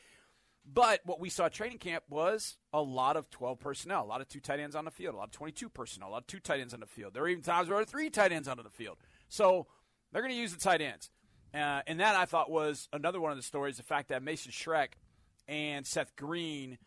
But 0.66 1.02
what 1.04 1.20
we 1.20 1.30
saw 1.30 1.46
at 1.46 1.54
training 1.54 1.80
camp 1.80 2.06
was 2.10 2.58
a 2.72 2.82
lot 2.82 3.18
of 3.18 3.30
12 3.30 3.60
personnel, 3.60 4.06
a 4.06 4.08
lot 4.08 4.22
of 4.22 4.30
two 4.30 4.40
tight 4.40 4.60
ends 4.60 4.76
on 4.76 4.86
the 4.86 4.92
field, 4.92 5.14
a 5.14 5.18
lot 5.18 5.26
of 5.26 5.32
22 5.32 5.68
personnel, 5.70 6.10
a 6.10 6.12
lot 6.12 6.22
of 6.22 6.28
two 6.28 6.40
tight 6.40 6.62
ends 6.62 6.74
on 6.74 6.80
the 6.80 6.86
field. 6.86 7.14
There 7.14 7.24
were 7.24 7.30
even 7.30 7.44
times 7.44 7.68
where 7.68 7.78
there 7.78 7.82
were 7.82 7.86
three 7.86 8.10
tight 8.10 8.32
ends 8.32 8.48
onto 8.48 8.64
the 8.64 8.70
field. 8.70 8.98
So 9.28 9.68
they're 10.12 10.22
going 10.22 10.34
to 10.34 10.40
use 10.40 10.54
the 10.54 10.60
tight 10.60 10.82
ends. 10.82 11.10
Uh, 11.54 11.82
and 11.86 12.00
that 12.00 12.16
I 12.16 12.26
thought 12.26 12.50
was 12.50 12.88
another 12.94 13.20
one 13.20 13.32
of 13.32 13.38
the 13.38 13.44
stories 13.44 13.78
the 13.78 13.84
fact 13.84 14.10
that 14.10 14.24
Mason 14.24 14.52
Schreck 14.52 14.94
and 15.48 15.86
Seth 15.86 16.16
Green 16.16 16.78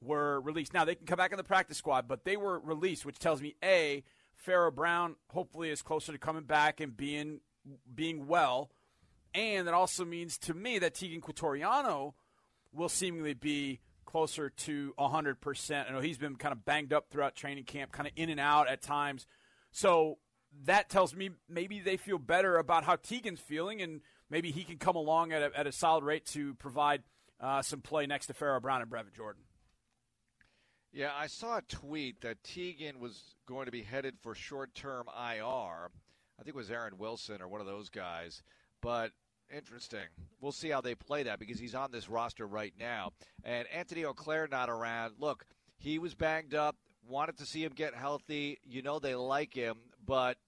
were 0.00 0.40
released. 0.40 0.72
Now, 0.72 0.84
they 0.84 0.94
can 0.94 1.06
come 1.06 1.16
back 1.16 1.32
in 1.32 1.36
the 1.36 1.44
practice 1.44 1.76
squad, 1.76 2.06
but 2.06 2.24
they 2.24 2.36
were 2.36 2.60
released, 2.60 3.04
which 3.04 3.18
tells 3.18 3.42
me 3.42 3.56
A, 3.62 4.04
Pharaoh 4.36 4.70
Brown 4.70 5.16
hopefully 5.30 5.70
is 5.70 5.82
closer 5.82 6.12
to 6.12 6.18
coming 6.18 6.44
back 6.44 6.80
and 6.80 6.96
being 6.96 7.40
being 7.94 8.26
well. 8.26 8.70
And 9.34 9.66
that 9.66 9.74
also 9.74 10.04
means 10.04 10.38
to 10.38 10.54
me 10.54 10.78
that 10.78 10.94
Teagan 10.94 11.20
Quitoriano 11.20 12.12
will 12.74 12.88
seemingly 12.88 13.34
be 13.34 13.80
closer 14.04 14.50
to 14.50 14.94
100%. 14.98 15.88
I 15.88 15.92
know 15.92 16.00
he's 16.00 16.18
been 16.18 16.36
kind 16.36 16.52
of 16.52 16.64
banged 16.64 16.92
up 16.92 17.06
throughout 17.10 17.34
training 17.34 17.64
camp, 17.64 17.92
kind 17.92 18.06
of 18.06 18.12
in 18.16 18.30
and 18.30 18.40
out 18.40 18.68
at 18.68 18.82
times. 18.82 19.26
So 19.72 20.18
that 20.64 20.88
tells 20.88 21.14
me 21.14 21.30
maybe 21.48 21.80
they 21.80 21.96
feel 21.96 22.18
better 22.18 22.56
about 22.56 22.84
how 22.84 22.96
Teagan's 22.96 23.40
feeling, 23.40 23.82
and 23.82 24.00
maybe 24.30 24.50
he 24.50 24.64
can 24.64 24.78
come 24.78 24.96
along 24.96 25.32
at 25.32 25.42
a, 25.42 25.58
at 25.58 25.66
a 25.66 25.72
solid 25.72 26.04
rate 26.04 26.26
to 26.26 26.54
provide 26.54 27.02
uh, 27.40 27.62
some 27.62 27.80
play 27.80 28.06
next 28.06 28.26
to 28.26 28.34
Pharaoh 28.34 28.60
Brown 28.60 28.82
and 28.82 28.90
Brevin 28.90 29.14
Jordan. 29.14 29.42
Yeah, 30.92 31.10
I 31.12 31.26
saw 31.26 31.58
a 31.58 31.62
tweet 31.62 32.20
that 32.20 32.42
Teagan 32.44 33.00
was 33.00 33.34
going 33.46 33.66
to 33.66 33.72
be 33.72 33.82
headed 33.82 34.14
for 34.22 34.34
short 34.36 34.74
term 34.74 35.06
IR. 35.08 35.90
I 36.38 36.42
think 36.42 36.48
it 36.48 36.54
was 36.54 36.70
Aaron 36.70 36.98
Wilson 36.98 37.42
or 37.42 37.48
one 37.48 37.60
of 37.60 37.66
those 37.66 37.88
guys. 37.88 38.42
But 38.80 39.10
interesting. 39.54 40.06
We'll 40.40 40.52
see 40.52 40.68
how 40.68 40.80
they 40.80 40.94
play 40.94 41.22
that 41.24 41.38
because 41.38 41.58
he's 41.58 41.74
on 41.74 41.90
this 41.90 42.08
roster 42.08 42.46
right 42.46 42.74
now. 42.78 43.12
And 43.42 43.66
Anthony 43.68 44.02
Auclair 44.02 44.48
not 44.50 44.70
around. 44.70 45.14
Look, 45.18 45.46
he 45.78 45.98
was 45.98 46.14
banged 46.14 46.54
up. 46.54 46.76
Wanted 47.08 47.38
to 47.38 47.46
see 47.46 47.62
him 47.62 47.72
get 47.74 47.94
healthy. 47.94 48.58
You 48.64 48.82
know 48.82 48.98
they 48.98 49.14
like 49.14 49.52
him, 49.52 49.76
but 50.06 50.38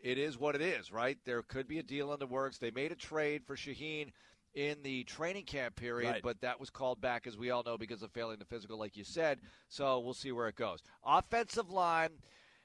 it 0.00 0.18
is 0.18 0.38
what 0.38 0.54
it 0.54 0.62
is, 0.62 0.90
right? 0.90 1.18
There 1.24 1.42
could 1.42 1.68
be 1.68 1.78
a 1.78 1.82
deal 1.82 2.12
in 2.12 2.18
the 2.18 2.26
works. 2.26 2.58
They 2.58 2.70
made 2.70 2.92
a 2.92 2.96
trade 2.96 3.42
for 3.46 3.56
Shaheen 3.56 4.10
in 4.54 4.82
the 4.82 5.04
training 5.04 5.44
camp 5.44 5.76
period, 5.76 6.10
right. 6.10 6.22
but 6.22 6.40
that 6.40 6.58
was 6.58 6.70
called 6.70 7.00
back, 7.00 7.26
as 7.26 7.36
we 7.36 7.50
all 7.50 7.62
know, 7.62 7.78
because 7.78 8.02
of 8.02 8.10
failing 8.10 8.38
the 8.38 8.44
physical, 8.44 8.78
like 8.78 8.96
you 8.96 9.04
said. 9.04 9.38
So 9.68 10.00
we'll 10.00 10.14
see 10.14 10.32
where 10.32 10.48
it 10.48 10.56
goes. 10.56 10.82
Offensive 11.04 11.70
line, 11.70 12.10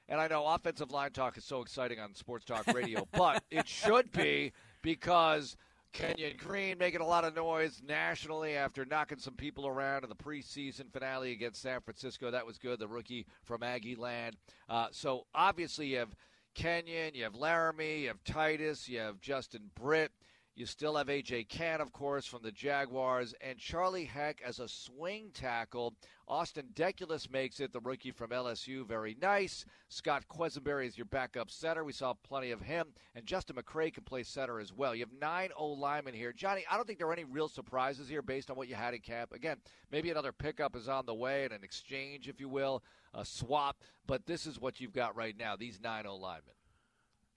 and 0.08 0.20
I 0.20 0.28
know 0.28 0.46
offensive 0.46 0.90
line 0.90 1.12
talk 1.12 1.36
is 1.36 1.44
so 1.44 1.60
exciting 1.60 2.00
on 2.00 2.14
Sports 2.14 2.44
Talk 2.44 2.66
Radio, 2.72 3.06
but 3.12 3.44
it 3.50 3.68
should 3.68 4.10
be 4.12 4.52
because 4.82 5.56
Kenyon 5.92 6.34
Green 6.36 6.76
making 6.78 7.00
a 7.00 7.06
lot 7.06 7.24
of 7.24 7.34
noise 7.34 7.82
nationally 7.86 8.56
after 8.56 8.84
knocking 8.84 9.18
some 9.18 9.34
people 9.34 9.66
around 9.66 10.04
in 10.04 10.10
the 10.10 10.14
preseason 10.14 10.92
finale 10.92 11.32
against 11.32 11.62
San 11.62 11.80
Francisco. 11.80 12.30
That 12.30 12.46
was 12.46 12.58
good. 12.58 12.78
The 12.78 12.88
rookie 12.88 13.26
from 13.44 13.62
Aggie 13.62 13.96
Land. 13.96 14.36
Uh, 14.68 14.88
so 14.90 15.26
obviously 15.34 15.86
you 15.86 15.98
have 15.98 16.14
Kenyon, 16.54 17.14
you 17.14 17.24
have 17.24 17.34
Laremy, 17.34 18.02
you 18.02 18.08
have 18.08 18.22
Tytus, 18.24 18.88
you 18.88 18.98
have 18.98 19.20
Justin 19.20 19.70
Britt. 19.74 20.10
You 20.56 20.64
still 20.64 20.96
have 20.96 21.10
A.J. 21.10 21.44
Cann, 21.44 21.82
of 21.82 21.92
course, 21.92 22.24
from 22.24 22.42
the 22.42 22.50
Jaguars, 22.50 23.34
and 23.42 23.58
Charlie 23.58 24.06
Heck 24.06 24.40
as 24.42 24.58
a 24.58 24.66
swing 24.66 25.30
tackle. 25.34 25.92
Austin 26.26 26.68
Deculus 26.72 27.30
makes 27.30 27.60
it, 27.60 27.74
the 27.74 27.80
rookie 27.80 28.10
from 28.10 28.30
LSU, 28.30 28.86
very 28.86 29.18
nice. 29.20 29.66
Scott 29.90 30.24
Quessenberry 30.30 30.86
is 30.86 30.96
your 30.96 31.04
backup 31.04 31.50
center. 31.50 31.84
We 31.84 31.92
saw 31.92 32.14
plenty 32.14 32.52
of 32.52 32.62
him. 32.62 32.86
And 33.14 33.26
Justin 33.26 33.56
McCray 33.56 33.92
can 33.92 34.04
play 34.04 34.22
center 34.22 34.58
as 34.58 34.72
well. 34.72 34.94
You 34.94 35.02
have 35.02 35.20
nine 35.20 35.50
O 35.58 35.66
linemen 35.66 36.14
here. 36.14 36.32
Johnny, 36.32 36.64
I 36.70 36.76
don't 36.76 36.86
think 36.86 36.98
there 36.98 37.08
are 37.08 37.12
any 37.12 37.24
real 37.24 37.48
surprises 37.48 38.08
here 38.08 38.22
based 38.22 38.50
on 38.50 38.56
what 38.56 38.68
you 38.68 38.76
had 38.76 38.94
in 38.94 39.00
camp. 39.00 39.34
Again, 39.34 39.58
maybe 39.92 40.10
another 40.10 40.32
pickup 40.32 40.74
is 40.74 40.88
on 40.88 41.04
the 41.04 41.14
way 41.14 41.44
and 41.44 41.52
an 41.52 41.64
exchange, 41.64 42.30
if 42.30 42.40
you 42.40 42.48
will, 42.48 42.82
a 43.12 43.26
swap. 43.26 43.82
But 44.06 44.24
this 44.24 44.46
is 44.46 44.58
what 44.58 44.80
you've 44.80 44.94
got 44.94 45.14
right 45.16 45.36
now, 45.38 45.54
these 45.54 45.80
nine 45.82 46.06
O 46.06 46.16
linemen. 46.16 46.54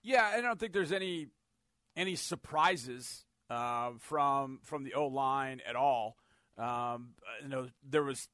Yeah, 0.02 0.24
I 0.34 0.40
don't 0.40 0.58
think 0.58 0.72
there's 0.72 0.92
any 0.92 1.26
any 1.96 2.16
surprises 2.16 3.24
uh, 3.48 3.90
from 3.98 4.60
from 4.62 4.84
the 4.84 4.94
O 4.94 5.06
line 5.06 5.60
at 5.68 5.76
all. 5.76 6.16
Um, 6.56 7.10
you 7.42 7.48
know, 7.48 7.68
there 7.88 8.02
was, 8.02 8.28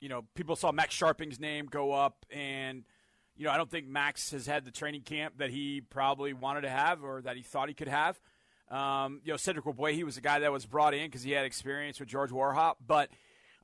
you 0.00 0.08
know, 0.08 0.24
people 0.34 0.56
saw 0.56 0.72
Max 0.72 0.94
Scharping's 0.94 1.40
name 1.40 1.66
go 1.66 1.92
up, 1.92 2.26
and 2.30 2.84
you 3.36 3.44
know, 3.44 3.50
I 3.50 3.56
don't 3.56 3.70
think 3.70 3.86
Max 3.86 4.30
has 4.32 4.46
had 4.46 4.64
the 4.64 4.70
training 4.70 5.02
camp 5.02 5.38
that 5.38 5.50
he 5.50 5.80
probably 5.80 6.32
wanted 6.32 6.62
to 6.62 6.70
have 6.70 7.02
or 7.02 7.22
that 7.22 7.36
he 7.36 7.42
thought 7.42 7.68
he 7.68 7.74
could 7.74 7.88
have. 7.88 8.20
Um, 8.70 9.20
you 9.24 9.32
know, 9.32 9.36
Cedric 9.36 9.64
Ogbuehi, 9.64 9.92
he 9.92 10.04
was 10.04 10.16
a 10.16 10.20
guy 10.20 10.40
that 10.40 10.52
was 10.52 10.66
brought 10.66 10.94
in 10.94 11.06
because 11.06 11.22
he 11.22 11.32
had 11.32 11.44
experience 11.44 12.00
with 12.00 12.08
George 12.08 12.30
Warhop, 12.30 12.76
but 12.86 13.10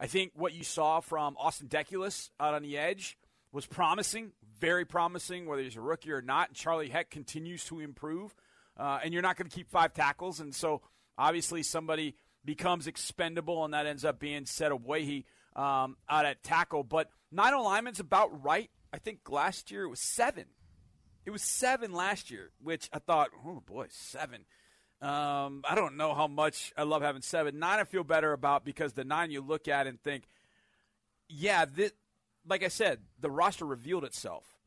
I 0.00 0.06
think 0.06 0.32
what 0.34 0.52
you 0.54 0.64
saw 0.64 1.00
from 1.00 1.36
Austin 1.38 1.68
Deculus 1.68 2.30
out 2.38 2.54
on 2.54 2.62
the 2.62 2.78
edge 2.78 3.18
was 3.52 3.66
promising, 3.66 4.32
very 4.58 4.84
promising, 4.84 5.46
whether 5.46 5.62
he's 5.62 5.76
a 5.76 5.80
rookie 5.80 6.12
or 6.12 6.22
not. 6.22 6.48
And 6.48 6.56
Charlie 6.56 6.90
Heck 6.90 7.10
continues 7.10 7.64
to 7.64 7.80
improve 7.80 8.34
uh, 8.78 9.00
and 9.02 9.12
you're 9.12 9.22
not 9.22 9.36
going 9.36 9.48
to 9.48 9.54
keep 9.54 9.70
five 9.70 9.92
tackles. 9.92 10.40
And 10.40 10.54
so 10.54 10.82
obviously 11.16 11.62
somebody 11.62 12.14
becomes 12.44 12.86
expendable, 12.86 13.64
and 13.64 13.74
that 13.74 13.86
ends 13.86 14.04
up 14.04 14.18
being 14.18 14.46
Seth 14.46 14.72
Ogbuehi 14.72 15.24
um, 15.56 15.96
out 16.08 16.24
at 16.24 16.42
tackle. 16.42 16.84
But 16.84 17.10
nine 17.32 17.54
alignment's 17.54 18.00
about 18.00 18.44
right. 18.44 18.70
I 18.92 18.98
think 18.98 19.28
last 19.28 19.70
year 19.70 19.84
it 19.84 19.88
was 19.88 20.00
seven. 20.00 20.46
It 21.26 21.30
was 21.30 21.42
seven 21.42 21.92
last 21.92 22.30
year, 22.30 22.52
which 22.62 22.88
I 22.92 23.00
thought, 23.00 23.28
oh 23.44 23.62
boy, 23.66 23.86
seven. 23.90 24.46
Um, 25.00 25.62
I 25.68 25.74
don't 25.74 25.96
know 25.96 26.14
how 26.14 26.26
much 26.26 26.72
I 26.76 26.82
love 26.82 27.02
having 27.02 27.22
seven. 27.22 27.58
Nine 27.58 27.78
I 27.78 27.84
feel 27.84 28.02
better 28.02 28.32
about 28.32 28.64
because 28.64 28.94
the 28.94 29.04
nine 29.04 29.30
you 29.30 29.40
look 29.40 29.68
at 29.68 29.86
and 29.86 30.00
think, 30.00 30.24
yeah, 31.28 31.66
this, 31.66 31.92
like 32.46 32.64
I 32.64 32.68
said, 32.68 33.00
the 33.20 33.30
roster 33.30 33.66
revealed 33.66 34.04
itself. 34.04 34.57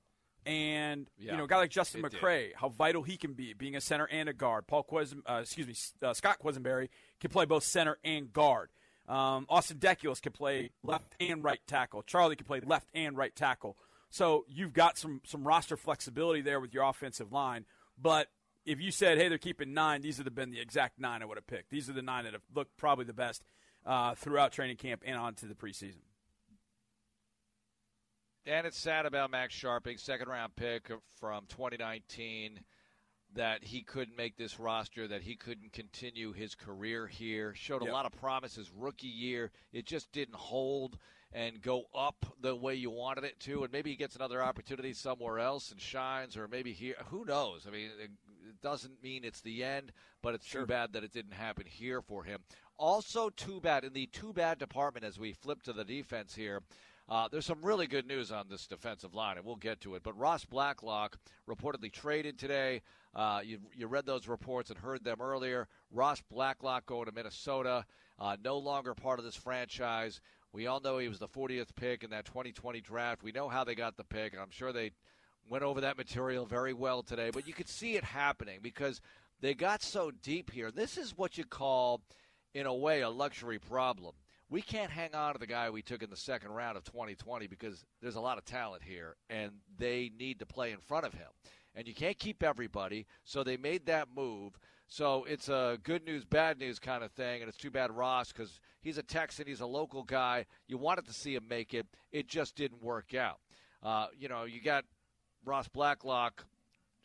And 0.46 1.08
yeah, 1.20 1.34
you 1.34 1.38
know, 1.38 1.44
a 1.44 1.48
guy 1.48 1.58
like 1.58 1.70
Justin 1.70 2.02
McCray, 2.02 2.48
did. 2.48 2.56
how 2.56 2.70
vital 2.70 3.04
he 3.04 3.18
can 3.18 3.34
be, 3.34 3.54
being 3.54 3.76
a 3.76 3.82
center 3.82 4.06
and 4.06 4.28
a 4.28 4.34
guard. 4.34 4.66
Paul 4.68 4.84
Quez, 4.84 5.16
uh, 5.30 5.40
excuse 5.42 5.68
me, 5.68 5.76
uh, 6.08 6.14
Scott 6.14 6.38
Quessenberry 6.44 6.90
can 7.20 7.30
play 7.30 7.46
both 7.46 7.64
center 7.64 7.98
and 8.04 8.34
guard. 8.34 8.70
Um, 9.08 9.46
Austin 9.50 9.78
Deculus 9.78 10.22
can 10.22 10.32
play 10.32 10.72
left 10.84 11.16
and 11.20 11.44
right 11.44 11.60
tackle. 11.68 12.02
Charlie 12.04 12.36
can 12.36 12.46
play 12.46 12.62
left 12.62 12.88
and 12.94 13.18
right 13.18 13.36
tackle. 13.36 13.78
So 14.10 14.46
you've 14.48 14.74
got 14.74 14.98
some 14.98 15.22
some 15.26 15.48
roster 15.48 15.78
flexibility 15.78 16.42
there 16.42 16.60
with 16.60 16.74
your 16.74 16.84
offensive 16.84 17.32
line. 17.32 17.66
But 17.98 18.28
if 18.66 18.80
you 18.80 18.92
said, 18.92 19.18
"Hey, 19.18 19.28
they're 19.28 19.38
keeping 19.38 19.74
nine," 19.74 20.02
these 20.02 20.18
would 20.18 20.28
have 20.28 20.36
been 20.36 20.52
the 20.52 20.60
exact 20.60 21.00
nine 21.00 21.22
I 21.22 21.26
would 21.26 21.38
have 21.38 21.48
picked. 21.48 21.70
These 21.70 21.90
are 21.90 21.94
the 21.94 22.02
nine 22.02 22.26
that 22.26 22.34
have 22.34 22.44
looked 22.54 22.78
probably 22.78 23.06
the 23.06 23.14
best 23.14 23.44
uh, 23.86 24.16
throughout 24.16 24.52
training 24.52 24.78
camp 24.78 25.04
and 25.06 25.18
on 25.18 25.36
to 25.36 25.46
the 25.46 25.56
preseason. 25.56 26.02
And 28.46 28.66
it's 28.66 28.78
sad 28.78 29.06
about 29.06 29.30
Max 29.30 29.56
Scharping, 29.56 30.00
second 30.00 30.28
round 30.28 30.56
pick 30.56 30.92
from 31.20 31.46
2019, 31.50 32.60
that 33.36 33.64
he 33.64 33.84
couldn't 33.84 34.18
make 34.18 34.36
this 34.36 34.60
roster, 34.60 35.08
that 35.08 35.22
he 35.22 35.36
couldn't 35.36 35.74
continue 35.74 36.34
his 36.34 36.56
career 36.56 37.06
here. 37.06 37.54
Showed 37.54 37.84
a 37.84 37.86
yep. 37.86 37.94
lot 37.94 38.06
of 38.06 38.14
promise 38.14 38.56
his 38.56 38.72
rookie 38.72 39.08
year. 39.08 39.52
It 39.72 39.86
just 39.86 40.12
didn't 40.12 40.36
hold 40.36 40.98
and 41.32 41.62
go 41.62 41.84
up 41.96 42.26
the 42.42 42.56
way 42.56 42.76
you 42.76 42.90
wanted 42.90 43.24
it 43.24 43.40
to. 43.42 43.64
And 43.64 43.72
maybe 43.72 43.92
he 43.92 43.96
gets 43.96 44.16
another 44.16 44.42
opportunity 44.42 44.94
somewhere 44.94 45.40
else 45.40 45.72
and 45.72 45.80
shines, 45.80 46.36
or 46.36 46.48
maybe 46.48 46.74
here. 46.74 46.96
Who 47.10 47.24
knows? 47.26 47.68
I 47.68 47.72
mean, 47.72 47.92
it 48.02 48.12
doesn't 48.62 49.04
mean 49.04 49.24
it's 49.24 49.42
the 49.42 49.64
end, 49.64 49.92
but 50.24 50.34
it's 50.34 50.48
sure. 50.48 50.62
too 50.62 50.68
bad 50.68 50.94
that 50.94 51.04
it 51.04 51.14
didn't 51.14 51.34
happen 51.34 51.66
here 51.68 52.02
for 52.02 52.24
him. 52.24 52.42
Also, 52.78 53.30
too 53.30 53.62
bad 53.62 53.84
in 53.84 53.94
the 53.94 54.08
too 54.08 54.34
bad 54.34 54.58
department 54.58 55.06
as 55.06 55.20
we 55.20 55.32
flip 55.32 55.62
to 55.62 55.74
the 55.74 55.86
defense 55.86 56.34
here. 56.34 56.64
Uh, 57.12 57.28
there's 57.30 57.46
some 57.46 57.62
really 57.62 57.88
good 57.88 58.08
news 58.08 58.32
on 58.32 58.46
this 58.50 58.68
defensive 58.68 59.14
line, 59.14 59.36
and 59.36 59.46
we'll 59.46 59.58
get 59.58 59.82
to 59.82 59.96
it. 59.96 60.02
But 60.02 60.18
Ross 60.18 60.46
Blacklock 60.46 61.18
reportedly 61.46 61.92
traded 61.92 62.40
today. 62.40 62.82
Uh, 63.14 63.42
you, 63.44 63.60
you 63.76 63.88
read 63.88 64.06
those 64.06 64.30
reports 64.30 64.70
and 64.70 64.80
heard 64.80 65.04
them 65.04 65.18
earlier. 65.20 65.68
Ross 65.92 66.22
Blacklock 66.32 66.86
going 66.86 67.08
to 67.08 67.12
Minnesota, 67.12 67.84
uh, 68.18 68.38
no 68.42 68.58
longer 68.58 68.96
part 68.96 69.20
of 69.20 69.26
this 69.26 69.36
franchise. 69.36 70.22
We 70.54 70.68
all 70.68 70.80
know 70.80 71.00
he 71.00 71.10
was 71.10 71.20
the 71.20 71.28
40th 71.28 71.76
pick 71.76 72.06
in 72.06 72.12
that 72.12 72.24
2020 72.24 72.80
draft. 72.80 73.24
We 73.24 73.34
know 73.34 73.50
how 73.50 73.66
they 73.66 73.76
got 73.76 73.98
the 73.98 74.06
pick. 74.06 74.34
I'm 74.40 74.50
sure 74.50 74.72
they 74.72 74.92
went 75.50 75.66
over 75.66 75.82
that 75.82 75.98
material 75.98 76.46
very 76.46 76.72
well 76.74 77.04
today. 77.04 77.30
But 77.34 77.46
you 77.46 77.54
could 77.54 77.68
see 77.68 77.98
it 77.98 78.06
happening 78.06 78.60
because 78.62 79.02
they 79.42 79.54
got 79.54 79.84
so 79.84 80.12
deep 80.12 80.50
here. 80.50 80.72
This 80.72 80.98
is 80.98 81.18
what 81.18 81.38
you 81.38 81.44
call, 81.44 82.00
in 82.54 82.68
a 82.68 82.74
way, 82.74 83.02
a 83.02 83.10
luxury 83.10 83.60
problem 83.60 84.14
we 84.52 84.62
can't 84.62 84.92
hang 84.92 85.16
on 85.16 85.34
to 85.34 85.40
the 85.40 85.48
guy 85.48 85.70
we 85.70 85.82
took 85.82 86.04
in 86.04 86.10
the 86.10 86.18
second 86.18 86.52
round 86.52 86.78
of 86.78 86.84
2020 86.84 87.48
because 87.48 87.86
there's 88.02 88.16
a 88.16 88.22
lot 88.22 88.38
of 88.38 88.44
talent 88.44 88.84
here 88.84 89.16
and 89.30 89.52
they 89.80 90.12
need 90.20 90.40
to 90.40 90.46
play 90.46 90.74
in 90.74 90.78
front 90.80 91.06
of 91.06 91.14
him. 91.14 91.30
And 91.74 91.88
you 91.88 91.96
can't 91.96 92.20
keep 92.20 92.44
everybody, 92.44 93.08
so 93.24 93.46
they 93.46 93.56
made 93.56 93.86
that 93.86 94.10
move. 94.14 94.60
So 94.88 95.24
it's 95.24 95.48
a 95.48 95.80
good 95.82 96.06
news, 96.06 96.26
bad 96.26 96.60
news 96.60 96.80
kind 96.80 97.02
of 97.02 97.14
thing, 97.14 97.42
and 97.42 97.48
it's 97.48 97.58
too 97.58 97.72
bad 97.72 97.92
Ross 97.96 98.34
because 98.34 98.60
he's 98.82 98.98
a 98.98 99.04
Texan, 99.04 99.48
he's 99.48 99.62
a 99.62 99.66
local 99.66 100.04
guy. 100.04 100.46
You 100.68 100.78
wanted 100.78 101.06
to 101.06 101.14
see 101.14 101.34
him 101.34 101.48
make 101.50 101.74
it, 101.74 101.88
it 102.12 102.28
just 102.28 102.58
didn't 102.58 102.84
work 102.84 103.14
out. 103.14 103.40
Uh, 103.82 104.08
you 104.20 104.28
know, 104.28 104.44
you 104.44 104.62
got 104.62 104.84
Ross 105.46 105.70
Blacklock 105.70 106.46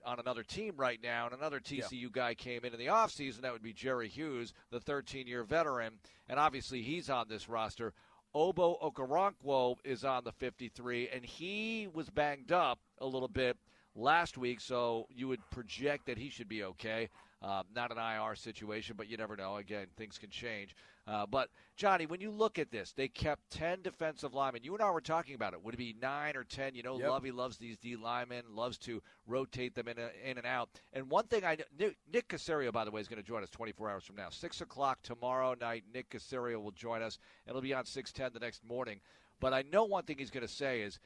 on 0.07 0.21
another 0.21 0.45
team 0.45 0.75
right 0.77 1.01
now, 1.03 1.27
and 1.27 1.35
another 1.35 1.61
TCU 1.61 2.03
yeah. 2.03 2.09
guy 2.13 2.35
came 2.35 2.65
in 2.65 2.73
in 2.73 2.79
the 2.79 2.87
offseason. 2.87 3.41
That 3.41 3.53
would 3.53 3.63
be 3.63 3.73
Jerry 3.73 4.09
Hughes, 4.09 4.55
the 4.71 4.81
13 4.81 5.27
year 5.27 5.43
veteran. 5.43 5.95
And 6.29 6.39
obviously, 6.39 6.81
he's 6.81 7.11
on 7.11 7.29
this 7.29 7.49
roster. 7.49 7.93
Obo 8.35 8.79
Okoronkwo 8.83 9.77
is 9.85 10.05
on 10.05 10.25
the 10.25 10.33
53, 10.33 11.09
and 11.09 11.25
he 11.25 11.89
was 11.93 12.09
banged 12.11 12.53
up 12.53 12.79
a 12.99 13.07
little 13.07 13.29
bit 13.29 13.57
last 13.95 14.37
week, 14.37 14.61
so 14.61 15.07
you 15.11 15.27
would 15.29 15.41
project 15.51 16.07
that 16.07 16.19
he 16.19 16.29
should 16.29 16.49
be 16.49 16.63
okay. 16.63 17.09
Uh, 17.43 17.63
not 17.75 17.91
an 17.91 17.99
IR 17.99 18.35
situation, 18.35 18.95
but 18.97 19.09
you 19.09 19.17
never 19.17 19.37
know. 19.37 19.57
Again, 19.57 19.87
things 19.97 20.19
can 20.19 20.31
change. 20.31 20.77
Uh, 21.07 21.25
but 21.25 21.51
Johnny, 21.77 22.07
when 22.07 22.21
you 22.21 22.31
look 22.31 22.59
at 22.59 22.71
this, 22.71 22.93
they 22.93 23.07
kept 23.07 23.51
ten 23.51 23.81
defensive 23.83 24.35
linemen. 24.35 24.65
You 24.65 24.75
and 24.75 24.83
I 24.83 24.91
were 24.91 25.01
talking 25.01 25.35
about 25.35 25.53
it. 25.53 25.63
Would 25.63 25.75
it 25.75 25.79
be 25.79 25.95
nine 26.01 26.37
or 26.37 26.43
ten? 26.43 26.75
You 26.75 26.83
know, 26.83 26.99
yep. 26.99 27.11
Lovie 27.11 27.31
loves 27.31 27.59
these 27.59 27.77
D 27.77 27.97
linemen, 27.97 28.43
loves 28.51 28.77
to 28.79 29.03
rotate 29.27 29.75
them 29.75 29.87
in, 29.87 29.99
a, 29.99 30.11
in 30.29 30.39
and 30.39 30.47
out. 30.47 30.69
And 30.93 31.09
one 31.09 31.27
thing 31.27 31.45
I 31.45 31.59
Nick, 31.79 31.97
Nick 32.13 32.29
Caserio, 32.29 32.73
by 32.73 32.85
the 32.85 32.91
way, 32.91 33.01
is 33.01 33.09
going 33.09 33.23
to 33.23 33.27
join 33.27 33.43
us 33.43 33.51
24 33.51 33.91
hours 33.91 34.05
from 34.05 34.17
now, 34.17 34.31
six 34.31 34.61
o'clock 34.61 34.99
tomorrow 35.03 35.55
night. 35.61 35.85
Nick 35.93 36.11
Caserio 36.11 36.61
will 36.61 36.73
join 36.73 37.03
us. 37.03 37.19
It'll 37.47 37.61
be 37.61 37.75
on 37.75 37.85
6:10 37.85 38.33
the 38.33 38.41
next 38.41 38.65
morning. 38.65 39.01
But 39.39 39.53
I 39.53 39.63
know 39.71 39.85
one 39.85 40.05
thing 40.05 40.17
he's 40.19 40.31
going 40.31 40.47
to 40.47 40.53
say 40.53 40.81
is 40.81 40.99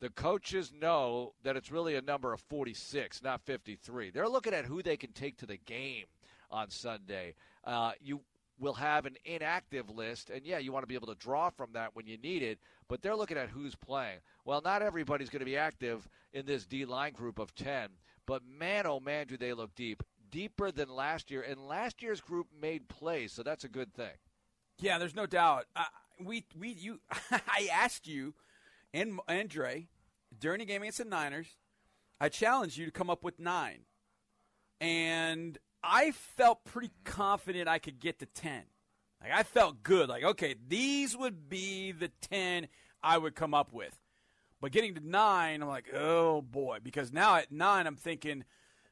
the 0.00 0.10
coaches 0.10 0.72
know 0.78 1.32
that 1.44 1.56
it's 1.56 1.70
really 1.70 1.94
a 1.94 2.02
number 2.02 2.32
of 2.32 2.40
46, 2.40 3.22
not 3.22 3.40
53. 3.42 4.10
They're 4.10 4.28
looking 4.28 4.52
at 4.52 4.66
who 4.66 4.82
they 4.82 4.96
can 4.96 5.12
take 5.12 5.38
to 5.38 5.46
the 5.46 5.56
game 5.56 6.04
on 6.50 6.68
Sunday. 6.68 7.34
Uh, 7.64 7.92
you 8.00 8.20
will 8.58 8.74
have 8.74 9.06
an 9.06 9.16
inactive 9.24 9.90
list, 9.90 10.30
and 10.30 10.46
yeah, 10.46 10.58
you 10.58 10.72
want 10.72 10.82
to 10.82 10.88
be 10.88 10.94
able 10.94 11.08
to 11.08 11.14
draw 11.14 11.50
from 11.50 11.72
that 11.72 11.94
when 11.94 12.06
you 12.06 12.16
need 12.16 12.42
it, 12.42 12.58
but 12.88 13.02
they're 13.02 13.16
looking 13.16 13.36
at 13.36 13.50
who's 13.50 13.74
playing. 13.74 14.18
Well, 14.44 14.62
not 14.64 14.82
everybody's 14.82 15.30
going 15.30 15.40
to 15.40 15.46
be 15.46 15.56
active 15.56 16.08
in 16.32 16.46
this 16.46 16.64
D 16.64 16.84
line 16.84 17.12
group 17.12 17.38
of 17.38 17.54
10, 17.54 17.90
but 18.26 18.42
man, 18.46 18.86
oh 18.86 19.00
man, 19.00 19.26
do 19.26 19.36
they 19.36 19.52
look 19.52 19.74
deep. 19.74 20.02
Deeper 20.30 20.72
than 20.72 20.88
last 20.88 21.30
year, 21.30 21.42
and 21.42 21.66
last 21.66 22.02
year's 22.02 22.20
group 22.20 22.48
made 22.60 22.88
plays, 22.88 23.32
so 23.32 23.42
that's 23.42 23.64
a 23.64 23.68
good 23.68 23.94
thing. 23.94 24.16
Yeah, 24.78 24.98
there's 24.98 25.14
no 25.14 25.26
doubt. 25.26 25.66
Uh, 25.74 25.84
we, 26.22 26.44
we, 26.58 26.70
you, 26.70 27.00
I 27.30 27.68
asked 27.72 28.06
you 28.06 28.34
and 28.92 29.20
Andre 29.28 29.88
during 30.38 30.60
the 30.60 30.64
game 30.64 30.82
against 30.82 30.98
the 30.98 31.04
Niners, 31.04 31.56
I 32.20 32.28
challenged 32.28 32.76
you 32.76 32.86
to 32.86 32.92
come 32.92 33.10
up 33.10 33.22
with 33.22 33.38
nine. 33.38 33.80
And 34.80 35.58
I 35.86 36.10
felt 36.12 36.64
pretty 36.64 36.90
confident 37.04 37.68
I 37.68 37.78
could 37.78 38.00
get 38.00 38.18
to 38.20 38.26
10. 38.26 38.62
Like 39.22 39.32
I 39.32 39.42
felt 39.42 39.82
good. 39.82 40.08
Like, 40.08 40.24
okay, 40.24 40.54
these 40.66 41.16
would 41.16 41.48
be 41.48 41.92
the 41.92 42.10
10 42.30 42.68
I 43.02 43.18
would 43.18 43.34
come 43.34 43.54
up 43.54 43.72
with. 43.72 43.98
But 44.60 44.72
getting 44.72 44.94
to 44.94 45.06
9, 45.06 45.62
I'm 45.62 45.68
like, 45.68 45.92
oh 45.94 46.42
boy, 46.42 46.78
because 46.82 47.12
now 47.12 47.36
at 47.36 47.52
9 47.52 47.86
I'm 47.86 47.96
thinking, 47.96 48.44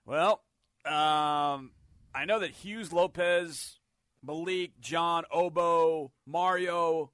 well, 0.04 0.42
um, 0.84 1.72
I 2.14 2.24
know 2.26 2.38
that 2.40 2.50
Hughes, 2.50 2.92
Lopez, 2.92 3.78
Malik, 4.22 4.78
John, 4.80 5.24
Obo, 5.30 6.12
Mario, 6.26 7.10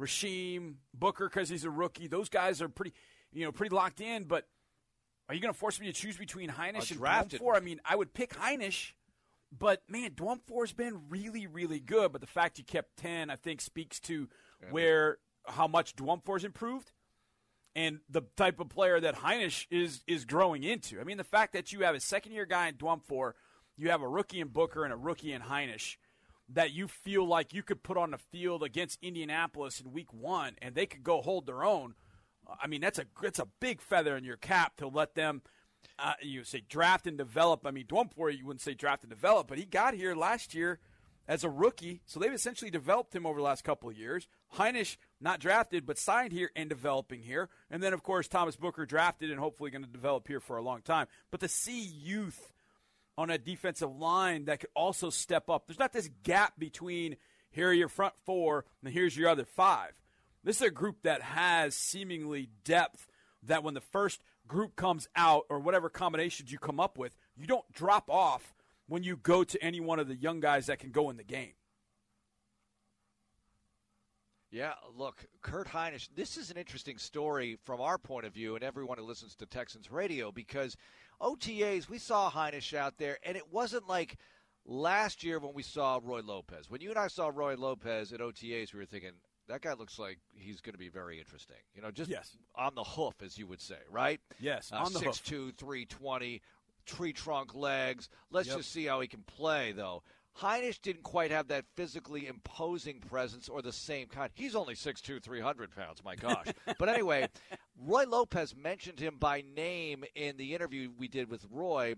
Rasheem, 0.00 0.74
Booker 0.92 1.28
because 1.28 1.48
he's 1.48 1.64
a 1.64 1.70
rookie. 1.70 2.08
Those 2.08 2.28
guys 2.28 2.60
are 2.60 2.68
pretty, 2.68 2.94
you 3.32 3.44
know, 3.44 3.52
pretty 3.52 3.74
locked 3.74 4.00
in. 4.00 4.24
But 4.24 4.46
are 5.28 5.34
you 5.34 5.40
going 5.40 5.52
to 5.52 5.58
force 5.58 5.80
me 5.80 5.86
to 5.86 5.92
choose 5.92 6.16
between 6.16 6.50
Hinish 6.50 6.90
and 6.90 7.00
Dwumfour? 7.40 7.56
I 7.56 7.60
mean, 7.60 7.80
I 7.84 7.96
would 7.96 8.12
pick 8.12 8.34
Hinish, 8.34 8.92
but 9.56 9.82
man, 9.88 10.10
Dwumfour's 10.10 10.72
been 10.72 11.08
really, 11.08 11.46
really 11.46 11.80
good. 11.80 12.12
But 12.12 12.20
the 12.20 12.26
fact 12.26 12.58
you 12.58 12.64
kept 12.64 12.96
ten, 12.96 13.30
I 13.30 13.36
think, 13.36 13.60
speaks 13.60 14.00
to 14.00 14.28
where 14.70 15.18
how 15.46 15.66
much 15.66 15.94
Dwumfour's 15.96 16.44
improved 16.44 16.92
and 17.76 17.98
the 18.08 18.22
type 18.36 18.60
of 18.60 18.68
player 18.68 19.00
that 19.00 19.16
Hinish 19.16 19.66
is 19.70 20.02
is 20.06 20.24
growing 20.24 20.62
into. 20.62 21.00
I 21.00 21.04
mean, 21.04 21.16
the 21.16 21.24
fact 21.24 21.52
that 21.52 21.72
you 21.72 21.80
have 21.80 21.94
a 21.94 22.00
second 22.00 22.32
year 22.32 22.46
guy 22.46 22.68
in 22.68 22.74
Dwumfour, 22.74 23.32
you 23.76 23.90
have 23.90 24.02
a 24.02 24.08
rookie 24.08 24.40
in 24.40 24.48
Booker 24.48 24.84
and 24.84 24.92
a 24.92 24.96
rookie 24.96 25.32
in 25.32 25.42
Hinish 25.42 25.96
that 26.48 26.72
you 26.72 26.86
feel 26.86 27.26
like 27.26 27.54
you 27.54 27.62
could 27.62 27.82
put 27.82 27.96
on 27.96 28.10
the 28.10 28.18
field 28.18 28.62
against 28.62 28.98
Indianapolis 29.02 29.80
in 29.80 29.92
Week 29.92 30.12
One, 30.12 30.54
and 30.60 30.74
they 30.74 30.86
could 30.86 31.02
go 31.02 31.22
hold 31.22 31.46
their 31.46 31.64
own. 31.64 31.94
I 32.62 32.66
mean, 32.66 32.80
that's 32.80 32.98
a 32.98 33.06
that's 33.22 33.38
a 33.38 33.48
big 33.60 33.80
feather 33.80 34.16
in 34.16 34.24
your 34.24 34.36
cap 34.36 34.76
to 34.76 34.86
let 34.86 35.14
them. 35.14 35.42
Uh, 35.98 36.14
you 36.22 36.44
say 36.44 36.62
draft 36.68 37.06
and 37.06 37.16
develop. 37.16 37.66
I 37.66 37.70
mean, 37.70 37.86
Dwumfour, 37.86 38.36
you 38.36 38.46
wouldn't 38.46 38.62
say 38.62 38.74
draft 38.74 39.02
and 39.02 39.10
develop, 39.10 39.48
but 39.48 39.58
he 39.58 39.64
got 39.64 39.94
here 39.94 40.14
last 40.14 40.54
year 40.54 40.78
as 41.26 41.42
a 41.42 41.48
rookie, 41.48 42.02
so 42.04 42.20
they've 42.20 42.32
essentially 42.32 42.70
developed 42.70 43.14
him 43.14 43.24
over 43.24 43.38
the 43.38 43.44
last 43.44 43.64
couple 43.64 43.88
of 43.88 43.96
years. 43.96 44.28
Hinish, 44.56 44.96
not 45.20 45.40
drafted, 45.40 45.86
but 45.86 45.98
signed 45.98 46.32
here 46.32 46.50
and 46.54 46.68
developing 46.68 47.22
here, 47.22 47.48
and 47.70 47.82
then 47.82 47.94
of 47.94 48.02
course 48.02 48.28
Thomas 48.28 48.56
Booker 48.56 48.84
drafted 48.84 49.30
and 49.30 49.40
hopefully 49.40 49.70
going 49.70 49.84
to 49.84 49.90
develop 49.90 50.28
here 50.28 50.40
for 50.40 50.58
a 50.58 50.62
long 50.62 50.82
time. 50.82 51.06
But 51.30 51.40
to 51.40 51.48
see 51.48 51.80
youth 51.80 52.52
on 53.16 53.30
a 53.30 53.38
defensive 53.38 53.94
line 53.96 54.46
that 54.46 54.60
could 54.60 54.70
also 54.74 55.10
step 55.10 55.48
up. 55.48 55.66
There's 55.66 55.78
not 55.78 55.92
this 55.92 56.10
gap 56.22 56.54
between 56.58 57.16
here 57.50 57.68
are 57.68 57.72
your 57.72 57.88
front 57.88 58.14
four 58.24 58.64
and 58.82 58.92
here's 58.92 59.16
your 59.16 59.28
other 59.28 59.44
five. 59.44 59.92
This 60.42 60.56
is 60.56 60.62
a 60.62 60.70
group 60.70 61.02
that 61.04 61.22
has 61.22 61.74
seemingly 61.74 62.48
depth 62.64 63.06
that 63.44 63.62
when 63.62 63.74
the 63.74 63.80
first 63.80 64.20
group 64.46 64.76
comes 64.76 65.08
out 65.16 65.44
or 65.48 65.58
whatever 65.58 65.88
combinations 65.88 66.52
you 66.52 66.58
come 66.58 66.80
up 66.80 66.98
with, 66.98 67.16
you 67.36 67.46
don't 67.46 67.70
drop 67.72 68.10
off 68.10 68.54
when 68.86 69.02
you 69.02 69.16
go 69.16 69.44
to 69.44 69.62
any 69.62 69.80
one 69.80 69.98
of 69.98 70.08
the 70.08 70.16
young 70.16 70.40
guys 70.40 70.66
that 70.66 70.78
can 70.78 70.90
go 70.90 71.10
in 71.10 71.16
the 71.16 71.24
game. 71.24 71.52
Yeah, 74.50 74.74
look, 74.96 75.26
Kurt 75.42 75.66
Hinish, 75.66 76.08
this 76.14 76.36
is 76.36 76.50
an 76.50 76.56
interesting 76.56 76.96
story 76.96 77.58
from 77.64 77.80
our 77.80 77.98
point 77.98 78.24
of 78.24 78.32
view 78.32 78.54
and 78.54 78.62
everyone 78.62 78.98
who 78.98 79.04
listens 79.04 79.34
to 79.36 79.46
Texans 79.46 79.90
radio 79.90 80.30
because– 80.30 80.76
OTAs, 81.20 81.88
we 81.88 81.98
saw 81.98 82.30
Hinish 82.30 82.74
out 82.74 82.98
there, 82.98 83.18
and 83.22 83.36
it 83.36 83.52
wasn't 83.52 83.88
like 83.88 84.16
last 84.66 85.24
year 85.24 85.38
when 85.38 85.54
we 85.54 85.62
saw 85.62 86.00
Roy 86.02 86.20
Lopez. 86.20 86.70
When 86.70 86.80
you 86.80 86.90
and 86.90 86.98
I 86.98 87.08
saw 87.08 87.30
Roy 87.32 87.54
Lopez 87.56 88.12
at 88.12 88.20
OTAs, 88.20 88.72
we 88.72 88.80
were 88.80 88.86
thinking, 88.86 89.12
that 89.48 89.60
guy 89.60 89.74
looks 89.74 89.98
like 89.98 90.18
he's 90.32 90.60
going 90.60 90.72
to 90.72 90.78
be 90.78 90.88
very 90.88 91.18
interesting. 91.18 91.56
You 91.74 91.82
know, 91.82 91.90
just 91.90 92.10
yes. 92.10 92.36
on 92.54 92.74
the 92.74 92.84
hoof, 92.84 93.14
as 93.22 93.38
you 93.38 93.46
would 93.46 93.60
say, 93.60 93.78
right? 93.90 94.20
Yes, 94.40 94.70
uh, 94.72 94.76
on 94.76 94.92
the 94.92 95.00
6'2", 95.00 95.04
hoof. 95.04 95.54
320, 95.56 96.42
tree 96.86 97.12
trunk 97.12 97.54
legs. 97.54 98.08
Let's 98.30 98.48
yep. 98.48 98.58
just 98.58 98.72
see 98.72 98.86
how 98.86 99.00
he 99.00 99.08
can 99.08 99.22
play, 99.22 99.72
though. 99.72 100.02
Hinish 100.40 100.80
didn't 100.80 101.04
quite 101.04 101.30
have 101.30 101.46
that 101.48 101.64
physically 101.76 102.26
imposing 102.26 102.98
presence 102.98 103.48
or 103.48 103.62
the 103.62 103.72
same 103.72 104.08
kind. 104.08 104.30
He's 104.34 104.56
only 104.56 104.74
6'2", 104.74 105.22
300 105.22 105.74
pounds, 105.74 106.02
my 106.04 106.16
gosh. 106.16 106.46
but 106.78 106.88
anyway, 106.88 107.28
Roy 107.80 108.04
Lopez 108.04 108.54
mentioned 108.56 108.98
him 108.98 109.16
by 109.20 109.44
name 109.54 110.04
in 110.16 110.36
the 110.36 110.54
interview 110.54 110.90
we 110.98 111.06
did 111.06 111.30
with 111.30 111.46
Roy 111.52 111.94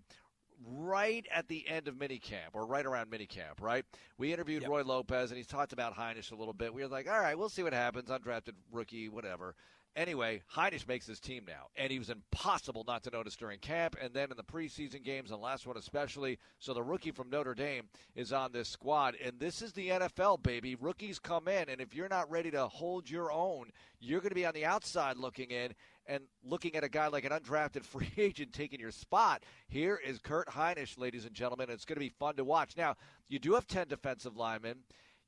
right 0.64 1.26
at 1.32 1.48
the 1.48 1.66
end 1.68 1.88
of 1.88 1.94
minicamp 1.94 2.54
or 2.54 2.66
right 2.66 2.86
around 2.86 3.10
minicamp, 3.10 3.60
right? 3.60 3.84
We 4.18 4.32
interviewed 4.32 4.62
yep. 4.62 4.70
Roy 4.70 4.82
Lopez 4.82 5.30
and 5.30 5.38
he 5.38 5.44
talked 5.44 5.72
about 5.72 5.96
Hinish 5.96 6.32
a 6.32 6.36
little 6.36 6.54
bit. 6.54 6.72
We 6.72 6.82
were 6.82 6.88
like, 6.88 7.08
all 7.08 7.20
right, 7.20 7.36
we'll 7.36 7.48
see 7.48 7.62
what 7.62 7.72
happens. 7.72 8.08
Undrafted 8.08 8.54
rookie, 8.70 9.08
whatever. 9.08 9.54
Anyway, 9.96 10.42
Hinish 10.54 10.86
makes 10.86 11.06
his 11.06 11.18
team 11.18 11.46
now, 11.48 11.68
and 11.74 11.90
he 11.90 11.98
was 11.98 12.10
impossible 12.10 12.84
not 12.86 13.02
to 13.04 13.10
notice 13.10 13.34
during 13.34 13.58
camp 13.58 13.96
and 13.98 14.12
then 14.12 14.30
in 14.30 14.36
the 14.36 14.44
preseason 14.44 15.02
games, 15.02 15.30
and 15.30 15.40
last 15.40 15.66
one 15.66 15.78
especially. 15.78 16.38
So 16.58 16.74
the 16.74 16.82
rookie 16.82 17.12
from 17.12 17.30
Notre 17.30 17.54
Dame 17.54 17.88
is 18.14 18.30
on 18.30 18.52
this 18.52 18.68
squad, 18.68 19.16
and 19.24 19.40
this 19.40 19.62
is 19.62 19.72
the 19.72 19.88
NFL, 19.88 20.42
baby. 20.42 20.74
Rookies 20.74 21.18
come 21.18 21.48
in, 21.48 21.70
and 21.70 21.80
if 21.80 21.94
you're 21.94 22.10
not 22.10 22.30
ready 22.30 22.50
to 22.50 22.68
hold 22.68 23.08
your 23.08 23.32
own, 23.32 23.70
you're 23.98 24.20
going 24.20 24.28
to 24.28 24.34
be 24.34 24.44
on 24.44 24.52
the 24.52 24.66
outside 24.66 25.16
looking 25.16 25.50
in 25.50 25.72
and 26.06 26.24
looking 26.44 26.76
at 26.76 26.84
a 26.84 26.88
guy 26.88 27.08
like 27.08 27.24
an 27.24 27.32
undrafted 27.32 27.84
free 27.84 28.12
agent 28.16 28.52
taking 28.52 28.80
your 28.80 28.90
spot. 28.90 29.42
Here 29.68 30.00
is 30.04 30.18
Kurt 30.18 30.48
Hinish, 30.48 30.98
ladies 30.98 31.24
and 31.24 31.34
gentlemen. 31.34 31.70
It's 31.70 31.84
going 31.84 31.96
to 31.96 32.00
be 32.00 32.08
fun 32.08 32.36
to 32.36 32.44
watch. 32.44 32.76
Now, 32.76 32.96
you 33.28 33.38
do 33.38 33.54
have 33.54 33.66
10 33.66 33.88
defensive 33.88 34.36
linemen. 34.36 34.78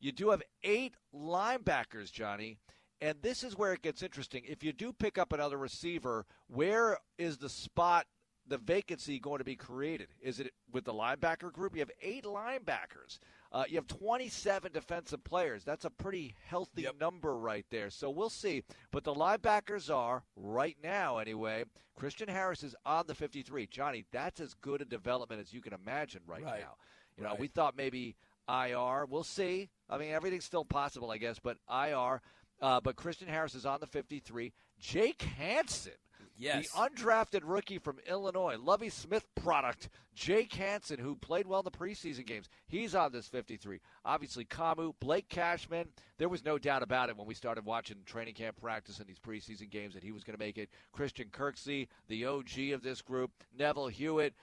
You 0.01 0.13
do 0.13 0.31
have 0.31 0.43
eight 0.63 0.95
linebackers, 1.15 2.13
Johnny. 2.13 2.59
And 3.01 3.19
this 3.23 3.45
is 3.45 3.57
where 3.57 3.73
it 3.73 3.83
gets 3.83 4.03
interesting. 4.03 4.43
If 4.47 4.65
you 4.65 4.73
do 4.73 4.93
pick 4.93 5.19
up 5.19 5.33
another 5.33 5.57
receiver, 5.57 6.27
where 6.49 6.99
is 7.17 7.39
the 7.39 7.49
spot, 7.49 8.07
the 8.47 8.59
vacancy 8.59 9.21
going 9.21 9.39
to 9.39 9.45
be 9.45 9.57
created? 9.57 10.09
Is 10.21 10.41
it 10.41 10.53
with 10.73 10.85
the 10.85 10.95
linebacker 10.95 11.53
group? 11.53 11.75
You 11.75 11.81
have 11.81 11.91
eight 12.03 12.25
linebackers. 12.25 13.19
Uh, 13.51 13.65
you 13.69 13.77
have 13.77 13.87
27 13.87 14.73
defensive 14.73 15.25
players. 15.25 15.65
That's 15.65 15.85
a 15.85 15.91
pretty 15.91 16.35
healthy 16.47 16.83
yep. 16.83 17.01
number 17.01 17.37
right 17.37 17.65
there. 17.71 17.89
So 17.89 18.11
we'll 18.11 18.29
see. 18.29 18.63
But 18.91 19.05
the 19.05 19.15
linebackers 19.15 19.95
are, 19.95 20.23
right 20.37 20.77
now 20.83 21.19
anyway, 21.19 21.65
Christian 21.97 22.29
Harris 22.29 22.63
is 22.63 22.77
on 22.85 23.07
the 23.07 23.15
53. 23.15 23.67
Johnny, 23.67 24.05
that's 24.13 24.41
as 24.41 24.55
good 24.55 24.83
a 24.83 24.85
development 24.85 25.41
as 25.41 25.53
you 25.53 25.63
can 25.63 25.73
imagine 25.73 26.21
right, 26.27 26.45
right. 26.45 26.61
now. 26.61 26.75
You 27.17 27.25
know, 27.25 27.31
right. 27.31 27.41
we 27.41 27.49
thought 27.49 27.77
maybe 27.77 28.17
IR. 28.49 29.07
We'll 29.07 29.25
see. 29.25 29.71
I 29.89 29.99
mean, 29.99 30.13
everything's 30.13 30.45
still 30.45 30.65
possible, 30.65 31.11
I 31.11 31.19
guess, 31.19 31.39
but 31.39 31.57
IR. 31.71 32.21
Uh, 32.61 32.81
but 32.81 32.97
Christian 32.97 33.29
Harris 33.29 33.55
is 33.55 33.65
on 33.65 33.81
the 33.81 33.87
53. 33.87 34.53
Jake 34.79 35.23
Hansen, 35.23 35.93
yes. 36.39 36.71
the 36.71 36.79
undrafted 36.79 37.41
rookie 37.45 37.79
from 37.79 37.99
Illinois, 38.09 38.57
Lovie 38.59 38.89
Smith 38.89 39.27
product, 39.35 39.89
Jake 40.15 40.53
Hansen, 40.55 40.99
who 40.99 41.15
played 41.15 41.47
well 41.47 41.61
in 41.61 41.65
the 41.65 41.71
preseason 41.71 42.27
games, 42.27 42.49
he's 42.67 42.95
on 42.95 43.13
this 43.13 43.29
53. 43.29 43.81
Obviously, 44.05 44.45
Kamu, 44.45 44.95
Blake 45.01 45.29
Cashman, 45.29 45.89
there 46.19 46.29
was 46.29 46.45
no 46.45 46.59
doubt 46.59 46.83
about 46.83 47.09
it 47.09 47.17
when 47.17 47.27
we 47.27 47.35
started 47.35 47.65
watching 47.65 47.99
training 48.05 48.35
camp 48.35 48.61
practice 48.61 48.99
in 49.01 49.07
these 49.07 49.19
preseason 49.19 49.71
games 49.71 49.95
that 49.95 50.03
he 50.03 50.13
was 50.13 50.25
going 50.25 50.37
to 50.37 50.45
make 50.45 50.59
it. 50.59 50.71
Christian 50.93 51.29
Kirksey, 51.29 51.89
the 52.09 52.25
OG 52.25 52.73
of 52.73 52.83
this 52.83 53.03
group, 53.03 53.31
Neville 53.57 53.89
Hewitt. 53.89 54.35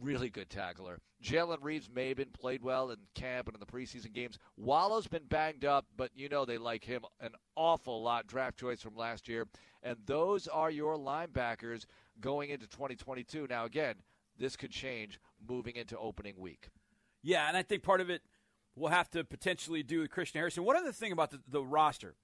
Really 0.00 0.30
good 0.30 0.48
tackler. 0.48 1.00
Jalen 1.22 1.58
Reeves 1.60 1.88
Maybin 1.88 2.32
played 2.32 2.62
well 2.62 2.90
in 2.90 2.96
camp 3.14 3.48
and 3.48 3.54
in 3.54 3.60
the 3.60 3.66
preseason 3.66 4.12
games. 4.12 4.38
Wallow's 4.56 5.06
been 5.06 5.24
banged 5.24 5.64
up, 5.64 5.86
but 5.96 6.10
you 6.14 6.28
know 6.28 6.44
they 6.44 6.56
like 6.56 6.84
him 6.84 7.02
an 7.20 7.32
awful 7.54 8.02
lot. 8.02 8.26
Draft 8.26 8.58
choice 8.58 8.80
from 8.80 8.96
last 8.96 9.28
year. 9.28 9.46
And 9.82 9.96
those 10.06 10.48
are 10.48 10.70
your 10.70 10.96
linebackers 10.96 11.84
going 12.20 12.50
into 12.50 12.66
2022. 12.66 13.46
Now, 13.48 13.64
again, 13.66 13.96
this 14.38 14.56
could 14.56 14.70
change 14.70 15.20
moving 15.46 15.76
into 15.76 15.98
opening 15.98 16.34
week. 16.38 16.68
Yeah, 17.22 17.46
and 17.48 17.56
I 17.56 17.62
think 17.62 17.82
part 17.82 18.00
of 18.00 18.08
it 18.08 18.22
will 18.74 18.88
have 18.88 19.10
to 19.10 19.24
potentially 19.24 19.82
do 19.82 20.00
with 20.00 20.10
Christian 20.10 20.38
Harrison. 20.38 20.64
One 20.64 20.76
other 20.76 20.92
thing 20.92 21.12
about 21.12 21.30
the, 21.30 21.40
the 21.46 21.62
roster, 21.62 22.14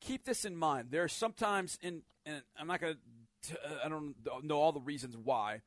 keep 0.00 0.24
this 0.24 0.44
in 0.44 0.56
mind. 0.56 0.88
There 0.90 1.02
are 1.02 1.08
sometimes, 1.08 1.78
in, 1.82 2.02
and 2.24 2.42
I'm 2.58 2.68
not 2.68 2.80
going 2.80 2.96
to, 3.48 3.54
uh, 3.54 3.86
I 3.86 3.88
don't 3.88 4.14
know 4.44 4.60
all 4.60 4.72
the 4.72 4.80
reasons 4.80 5.16
why, 5.16 5.62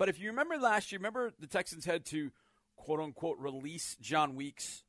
but 0.00 0.08
if 0.08 0.18
you 0.18 0.30
remember 0.30 0.56
last 0.56 0.90
year, 0.90 0.98
remember 0.98 1.30
the 1.38 1.46
Texans 1.46 1.84
had 1.84 2.06
to 2.06 2.30
quote 2.74 3.00
unquote 3.00 3.36
release 3.38 3.98
Jon 4.00 4.34
Weeks, 4.34 4.82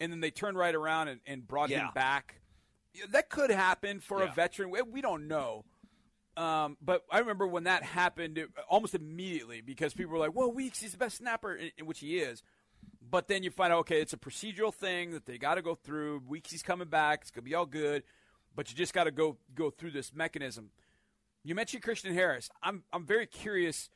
and 0.00 0.10
then 0.10 0.18
they 0.18 0.32
turned 0.32 0.58
right 0.58 0.74
around 0.74 1.06
and, 1.06 1.20
and 1.24 1.46
brought 1.46 1.70
yeah. 1.70 1.82
him 1.86 1.90
back. 1.94 2.40
That 3.10 3.30
could 3.30 3.52
happen 3.52 4.00
for 4.00 4.18
yeah. 4.18 4.32
a 4.32 4.34
veteran. 4.34 4.72
We 4.90 5.00
don't 5.00 5.28
know. 5.28 5.64
Um, 6.36 6.76
but 6.82 7.04
I 7.12 7.20
remember 7.20 7.46
when 7.46 7.64
that 7.64 7.84
happened 7.84 8.38
it, 8.38 8.48
almost 8.68 8.96
immediately 8.96 9.60
because 9.60 9.94
people 9.94 10.14
were 10.14 10.18
like, 10.18 10.34
well, 10.34 10.50
Weeks, 10.50 10.80
he's 10.80 10.90
the 10.90 10.98
best 10.98 11.18
snapper, 11.18 11.54
in, 11.54 11.70
in 11.78 11.86
which 11.86 12.00
he 12.00 12.18
is. 12.18 12.42
But 13.08 13.28
then 13.28 13.44
you 13.44 13.52
find 13.52 13.72
out, 13.72 13.80
okay, 13.80 14.00
it's 14.00 14.14
a 14.14 14.18
procedural 14.18 14.74
thing 14.74 15.12
that 15.12 15.26
they 15.26 15.38
got 15.38 15.54
to 15.54 15.62
go 15.62 15.76
through. 15.76 16.22
Weeks, 16.26 16.50
he's 16.50 16.64
coming 16.64 16.88
back. 16.88 17.20
It's 17.22 17.30
going 17.30 17.44
to 17.44 17.48
be 17.48 17.54
all 17.54 17.66
good. 17.66 18.02
But 18.56 18.68
you 18.68 18.76
just 18.76 18.94
got 18.94 19.04
to 19.04 19.12
go 19.12 19.36
go 19.54 19.70
through 19.70 19.92
this 19.92 20.12
mechanism. 20.12 20.70
You 21.44 21.54
mentioned 21.54 21.84
Christian 21.84 22.12
Harris. 22.12 22.50
I'm, 22.64 22.82
I'm 22.92 23.06
very 23.06 23.28
curious 23.28 23.90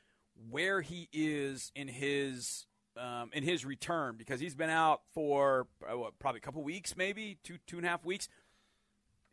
where 0.51 0.81
he 0.81 1.09
is 1.13 1.73
in 1.75 1.89
his 1.89 2.67
um, 2.97 3.31
in 3.33 3.43
his 3.43 3.65
return 3.65 4.15
because 4.17 4.41
he's 4.41 4.55
been 4.55 4.71
out 4.71 5.03
for 5.15 5.67
uh, 5.83 5.97
what, 5.99 6.19
probably 6.19 6.39
a 6.39 6.43
couple 6.43 6.63
weeks, 6.63 6.97
maybe 6.97 7.39
two 7.43 7.59
two 7.67 7.77
and 7.77 7.87
a 7.87 7.89
half 7.89 8.05
weeks. 8.05 8.29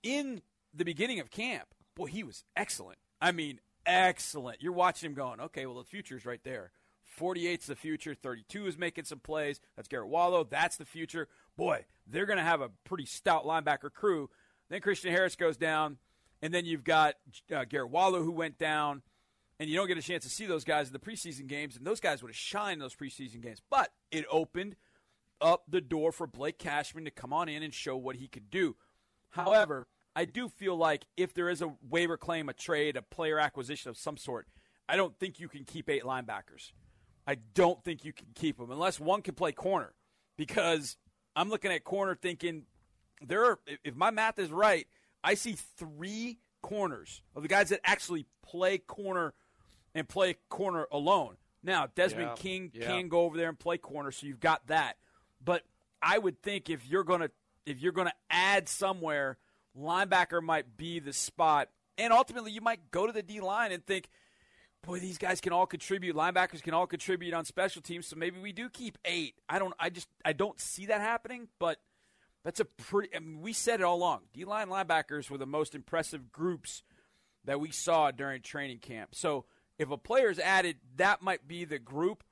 In 0.04 0.42
the 0.74 0.86
beginning 0.86 1.20
of 1.20 1.30
camp, 1.30 1.68
boy, 1.96 2.08
he 2.08 2.24
was 2.24 2.44
excellent. 2.56 2.98
I 3.22 3.32
mean, 3.32 3.60
excellent. 3.86 4.62
You're 4.62 4.74
watching 4.74 5.10
him 5.10 5.16
going, 5.16 5.40
okay, 5.40 5.66
well, 5.66 5.78
the 5.78 5.84
future's 5.84 6.26
right 6.26 6.44
there. 6.44 6.72
48's 7.20 7.68
the 7.68 7.76
future. 7.76 8.16
32 8.16 8.68
is 8.68 8.78
making 8.78 9.04
some 9.04 9.20
plays. 9.20 9.60
That's 9.76 9.88
Garrett 9.88 10.08
Wallow. 10.08 10.44
That's 10.44 10.78
the 10.78 10.86
future. 10.86 11.28
Boy, 11.58 11.86
they're 12.08 12.26
going 12.26 12.38
to 12.38 12.44
have 12.44 12.62
a 12.62 12.70
pretty 12.86 13.06
stout 13.06 13.46
linebacker 13.46 13.92
crew. 13.94 14.30
Then 14.70 14.82
Christian 14.82 15.12
Harris 15.12 15.36
goes 15.36 15.58
down, 15.58 15.98
and 16.42 16.54
then 16.54 16.66
you've 16.66 16.84
got 16.84 17.16
uh, 17.54 17.66
Garrett 17.66 17.92
Wallow 17.92 18.24
who 18.24 18.32
went 18.32 18.58
down, 18.58 19.02
and 19.62 19.70
you 19.70 19.78
don't 19.78 19.88
get 19.88 20.00
a 20.00 20.02
chance 20.02 20.24
to 20.24 20.30
see 20.30 20.48
those 20.48 20.64
guys 20.64 20.88
in 20.88 20.94
the 20.94 20.98
preseason 20.98 21.46
games, 21.46 21.78
and 21.78 21.86
those 21.86 22.00
guys 22.00 22.24
would 22.24 22.30
have 22.30 22.36
shined 22.36 22.74
in 22.74 22.80
those 22.80 22.96
preseason 22.96 23.44
games. 23.44 23.62
But 23.70 23.92
it 24.10 24.26
opened 24.32 24.76
up 25.40 25.66
the 25.70 25.82
door 25.82 26.12
for 26.12 26.26
Blake 26.26 26.58
Cashman 26.58 27.06
to 27.06 27.12
come 27.12 27.32
on 27.32 27.48
in 27.48 27.62
and 27.62 27.72
show 27.72 27.96
what 27.96 28.16
he 28.16 28.28
could 28.28 28.50
do. 28.50 28.76
However, 29.30 29.88
I 30.16 30.26
do 30.26 30.50
feel 30.50 30.76
like 30.76 31.06
if 31.16 31.36
there 31.36 31.48
is 31.48 31.62
a 31.62 31.76
waiver 31.88 32.18
claim, 32.18 32.50
a 32.50 32.54
trade, 32.54 32.98
a 32.98 33.04
player 33.04 33.38
acquisition 33.38 33.92
of 33.92 33.98
some 33.98 34.18
sort, 34.18 34.48
I 34.90 34.96
don't 34.96 35.16
think 35.20 35.40
you 35.40 35.48
can 35.48 35.64
keep 35.64 35.92
eight 35.92 36.06
linebackers. 36.06 36.72
I 37.28 37.36
don't 37.54 37.84
think 37.84 38.04
you 38.04 38.14
can 38.14 38.30
keep 38.34 38.58
them 38.58 38.72
unless 38.72 39.00
one 39.00 39.22
can 39.22 39.36
play 39.36 39.52
corner. 39.52 39.94
Because 40.38 40.98
I'm 41.36 41.50
looking 41.52 41.72
at 41.72 41.84
corner 41.84 42.16
thinking 42.16 42.64
there 43.24 43.46
are, 43.46 43.60
if 43.84 43.96
my 43.96 44.10
math 44.10 44.40
is 44.40 44.50
right, 44.52 44.88
I 45.24 45.36
see 45.36 45.56
three 45.78 46.40
corners 46.64 47.22
of 47.36 47.44
the 47.44 47.48
guys 47.48 47.70
that 47.70 47.82
actually 47.84 48.26
play 48.42 48.80
corner 48.80 49.36
and 49.94 50.08
play 50.08 50.38
corner 50.50 50.88
alone. 50.92 51.38
Now, 51.64 51.88
Desmond 51.94 52.30
yeah, 52.30 52.36
King 52.42 52.72
yeah. 52.74 52.88
can 52.88 53.08
go 53.08 53.22
over 53.22 53.38
there 53.38 53.50
and 53.50 53.60
play 53.60 53.78
corner, 53.78 54.12
so 54.12 54.26
you've 54.26 54.40
got 54.40 54.66
that. 54.68 54.98
But 55.44 55.64
I 56.02 56.18
would 56.18 56.42
think 56.42 56.70
if 56.70 56.88
you're 56.88 57.04
gonna 57.04 57.30
if 57.66 57.80
you're 57.80 57.92
gonna 57.92 58.14
add 58.30 58.68
somewhere– 58.70 59.38
linebacker 59.78 60.42
might 60.42 60.78
be 60.78 61.00
the 61.00 61.14
spot. 61.14 61.70
And 61.98 62.14
ultimately, 62.14 62.52
you 62.52 62.62
might 62.62 62.92
go 62.92 63.06
to 63.06 63.14
the 63.14 63.22
D 63.22 63.42
line 63.42 63.72
and 63.72 63.86
think, 63.86 64.10
boy, 64.84 65.00
these 65.00 65.18
guys 65.18 65.42
can 65.42 65.54
all 65.54 65.66
contribute. 65.66 66.16
Linebackers 66.16 66.64
can 66.64 66.74
all 66.74 66.88
contribute 66.88 67.34
on 67.34 67.46
special 67.46 67.82
teams, 67.82 68.08
so 68.08 68.16
maybe 68.16 68.40
we 68.40 68.52
do 68.52 68.70
keep 68.70 68.98
eight. 69.06 69.36
I 69.48 69.60
don't. 69.60 69.74
I 69.80 69.90
just 69.90 70.08
I 70.26 70.34
don't 70.34 70.60
see 70.60 70.88
that 70.88 71.02
happening. 71.02 71.48
But 71.60 71.80
that's 72.44 72.60
a 72.60 72.66
pretty. 72.66 73.16
I 73.16 73.20
mean, 73.20 73.42
we 73.42 73.54
said 73.54 73.82
it 73.82 73.84
all 73.84 73.98
along. 73.98 74.22
D 74.34 74.46
line 74.46 74.68
linebackers 74.70 75.30
were 75.30 75.38
the 75.38 75.46
most 75.46 75.76
impressive 75.76 76.32
groups 76.32 76.84
that 77.46 77.60
we 77.60 77.72
saw 77.72 78.12
during 78.12 78.42
training 78.42 78.80
camp. 78.80 79.14
So 79.14 79.46
if 79.80 79.90
a 79.92 79.98
player's 79.98 80.40
added, 80.40 80.78
that 80.98 81.22
might 81.22 81.48
be 81.48 81.66
the 81.66 81.80
group, 81.80 82.24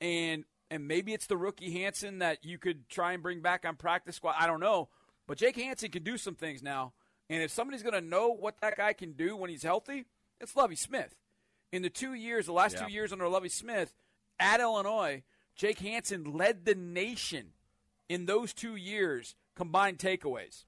and 0.00 0.44
and 0.70 0.86
maybe 0.86 1.12
it's 1.12 1.26
the 1.26 1.36
rookie 1.36 1.72
Hansen 1.82 2.20
that 2.20 2.44
you 2.44 2.58
could 2.58 2.88
try 2.88 3.12
and 3.12 3.22
bring 3.22 3.40
back 3.40 3.64
on 3.66 3.76
practice 3.76 4.16
squad. 4.16 4.36
I 4.38 4.46
don't 4.46 4.60
know. 4.60 4.88
But 5.26 5.38
Jake 5.38 5.56
Hansen 5.56 5.90
can 5.90 6.02
do 6.02 6.16
some 6.16 6.34
things 6.34 6.62
now. 6.62 6.92
And 7.28 7.42
if 7.42 7.50
somebody's 7.50 7.82
going 7.82 7.94
to 7.94 8.00
know 8.00 8.30
what 8.30 8.60
that 8.60 8.76
guy 8.76 8.92
can 8.92 9.12
do 9.12 9.36
when 9.36 9.50
he's 9.50 9.62
healthy, 9.62 10.06
it's 10.40 10.56
Lovie 10.56 10.76
Smith. 10.76 11.14
In 11.72 11.82
the 11.82 11.90
two 11.90 12.14
years, 12.14 12.46
the 12.46 12.52
last 12.52 12.74
yeah. 12.74 12.86
two 12.86 12.92
years 12.92 13.12
under 13.12 13.28
Lovie 13.28 13.48
Smith 13.48 13.92
at 14.40 14.60
Illinois, 14.60 15.22
Jake 15.54 15.78
Hansen 15.78 16.36
led 16.36 16.64
the 16.64 16.74
nation 16.74 17.52
in 18.08 18.26
those 18.26 18.52
two 18.52 18.74
years 18.74 19.36
combined 19.54 19.98
takeaways 19.98 20.64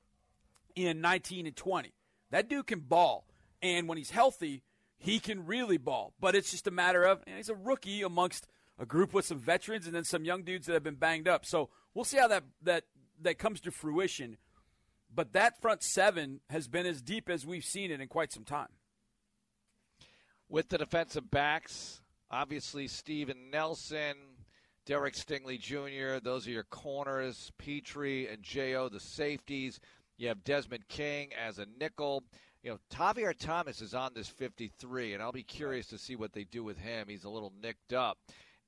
in 0.77 1.01
19 1.01 1.47
and 1.47 1.57
20. 1.57 1.93
That 2.31 2.49
dude 2.49 2.67
can 2.67 2.81
ball. 2.81 3.27
And 3.61 3.89
when 3.89 3.99
he's 3.99 4.11
healthy, 4.11 4.63
he 5.03 5.19
can 5.19 5.47
really 5.47 5.77
ball. 5.77 6.15
But 6.21 6.35
it's 6.35 6.51
just 6.51 6.67
a 6.67 6.71
matter 6.71 7.03
of 7.03 7.23
he's 7.27 7.49
a 7.49 7.55
rookie 7.55 8.03
amongst 8.03 8.47
a 8.79 8.87
group 8.87 9.13
with 9.13 9.27
some 9.27 9.39
veterans 9.39 9.87
and 9.87 9.95
then 9.95 10.05
some 10.05 10.25
young 10.25 10.43
dudes 10.43 10.67
that 10.67 10.73
have 10.73 10.83
been 10.83 10.95
banged 10.95 11.29
up. 11.29 11.45
So 11.45 11.69
we'll 11.95 12.05
see 12.05 12.19
how 12.19 12.29
that 12.29 12.45
that 12.63 12.85
that 13.21 13.39
comes 13.39 13.61
to 13.61 13.71
fruition 13.71 14.39
but 15.15 15.33
that 15.33 15.61
front 15.61 15.83
seven 15.83 16.41
has 16.49 16.69
been 16.69 16.87
as 16.87 17.03
deep 17.03 17.29
as 17.29 17.47
we've 17.47 17.65
seen 17.65 17.91
it 17.91 18.01
in 18.01 18.09
quite 18.09 18.33
some 18.33 18.45
time. 18.45 18.69
With 20.49 20.69
the 20.69 20.79
defensive 20.79 21.31
backs, 21.31 22.01
obviously 22.31 22.89
Steven 22.89 23.51
Nelson, 23.51 24.15
Derek 24.87 25.15
Stingley 25.15 25.59
Jr., 25.59 26.23
those 26.23 26.47
are 26.47 26.51
your 26.51 26.65
corners, 26.65 27.53
Pitre 27.59 28.27
and 28.27 28.43
J.O., 28.43 28.89
the 28.89 29.01
safeties. 29.01 29.81
You 30.17 30.29
have 30.29 30.45
Desmond 30.45 30.89
King 30.89 31.31
as 31.35 31.59
a 31.59 31.67
nickel. 31.79 32.25
You 32.63 32.71
know, 32.71 32.79
Tavierre 32.91 33.37
Thomas 33.37 33.81
is 33.81 33.95
on 33.95 34.13
this 34.15 34.29
53, 34.29 35.15
and 35.15 35.23
I'll 35.23 35.33
be 35.33 35.43
curious 35.43 35.89
to 35.89 35.99
see 35.99 36.15
what 36.15 36.33
they 36.33 36.45
do 36.45 36.63
with 36.63 36.79
him. 36.79 37.09
He's 37.09 37.25
a 37.25 37.31
little 37.31 37.53
nicked 37.61 37.93
up. 37.93 38.19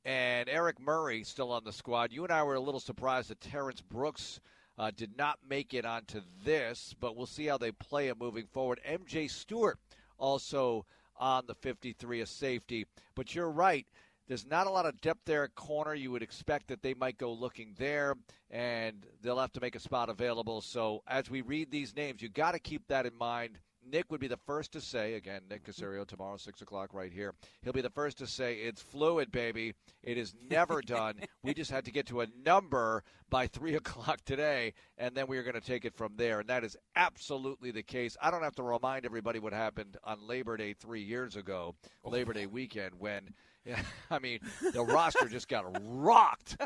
And 0.05 0.49
Eric 0.49 0.81
Murray 0.81 1.23
still 1.23 1.53
on 1.53 1.65
the 1.65 1.73
squad. 1.73 2.13
You 2.13 2.25
and 2.25 2.33
I 2.33 2.43
were 2.43 2.57
a 2.57 2.61
little 2.61 2.81
surprised 2.81 3.31
that 3.31 3.41
Terrence 3.41 3.81
Brooks– 3.81 4.41
uh, 4.79 4.91
did 4.97 5.17
not 5.17 5.39
make 5.49 5.75
it 5.75 5.85
onto 5.85 6.21
this, 6.45 6.95
but 7.01 7.17
we'll 7.17 7.27
see 7.27 7.47
how 7.47 7.59
they 7.59 7.73
play 7.73 8.09
it 8.09 8.19
moving 8.19 8.47
forward. 8.47 8.81
MJ 8.89 9.31
Stewart 9.31 9.79
also 10.19 10.85
on 11.17 11.45
the 11.47 11.55
53 11.55 12.21
of 12.21 12.29
safety. 12.29 12.87
But 13.15 13.35
you're 13.35 13.51
right. 13.51 13.87
There's 14.27 14.47
not 14.47 14.67
a 14.67 14.71
lot 14.71 14.87
of 14.87 15.01
depth 15.01 15.21
there 15.27 15.45
at 15.45 15.55
corner. 15.55 15.95
You 15.95 16.11
would 16.11 16.23
expect 16.23 16.69
that 16.69 16.83
they 16.83 16.95
might 16.95 17.19
go 17.19 17.33
looking 17.33 17.75
there, 17.79 18.15
and 18.51 19.07
they'll 19.23 19.39
have 19.39 19.53
to 19.53 19.61
make 19.61 19.77
a 19.77 19.81
spot 19.81 20.09
available. 20.09 20.61
So 20.61 21.03
as 21.07 21.31
we 21.31 21.43
read 21.43 21.71
these 21.71 21.95
names, 21.95 22.23
you 22.23 22.31
got 22.31 22.53
to 22.53 22.59
keep 22.59 22.89
that 22.89 23.07
in 23.07 23.17
mind 23.17 23.59
Nick 23.91 24.11
would 24.11 24.21
be 24.21 24.29
the 24.29 24.39
first 24.47 24.73
to 24.73 24.81
say, 24.81 25.15
again, 25.15 25.43
Nick 25.49 25.65
Caserio 25.65 26.07
tomorrow, 26.07 26.37
6 26.37 26.63
o'clock 26.63 26.93
right 26.93 27.13
here. 27.13 27.35
He'll 27.63 27.73
be 27.73 27.81
the 27.81 27.91
first 27.91 28.19
to 28.19 28.27
say, 28.27 28.57
it's 28.57 28.83
fluid, 28.83 29.31
baby. 29.31 29.75
It 30.03 30.19
is 30.19 30.35
never 30.51 30.81
done. 30.87 31.17
we 31.43 31.55
just 31.55 31.71
had 31.71 31.85
to 31.85 31.91
get 31.91 32.07
to 32.07 32.21
a 32.23 32.27
number 32.45 33.03
by 33.31 33.47
3 33.47 33.75
o'clock 33.77 34.21
today, 34.25 34.75
and 34.99 35.15
then 35.15 35.27
we 35.27 35.39
are 35.39 35.43
going 35.43 35.55
to 35.55 35.61
take 35.61 35.85
it 35.85 35.95
from 35.95 36.15
there. 36.17 36.41
And 36.41 36.49
that 36.49 36.65
is 36.65 36.77
absolutely 36.97 37.71
the 37.71 37.83
case. 37.83 38.17
I 38.21 38.31
don't 38.31 38.43
have 38.43 38.57
to 38.57 38.63
remind 38.63 39.05
everybody 39.05 39.39
what 39.39 39.53
happened 39.53 39.97
on 40.05 40.27
Labor 40.27 40.57
Day 40.57 40.75
three 40.75 41.03
years 41.03 41.37
ago, 41.37 41.75
Labor 42.05 42.33
Day 42.33 42.47
weekend, 42.47 42.93
when. 42.99 43.35
Yeah, 43.65 43.81
I 44.11 44.19
mean, 44.19 44.41
the 44.75 44.83
roster 44.83 45.27
just 45.27 45.49
got 45.49 45.65
rocked. 45.83 46.59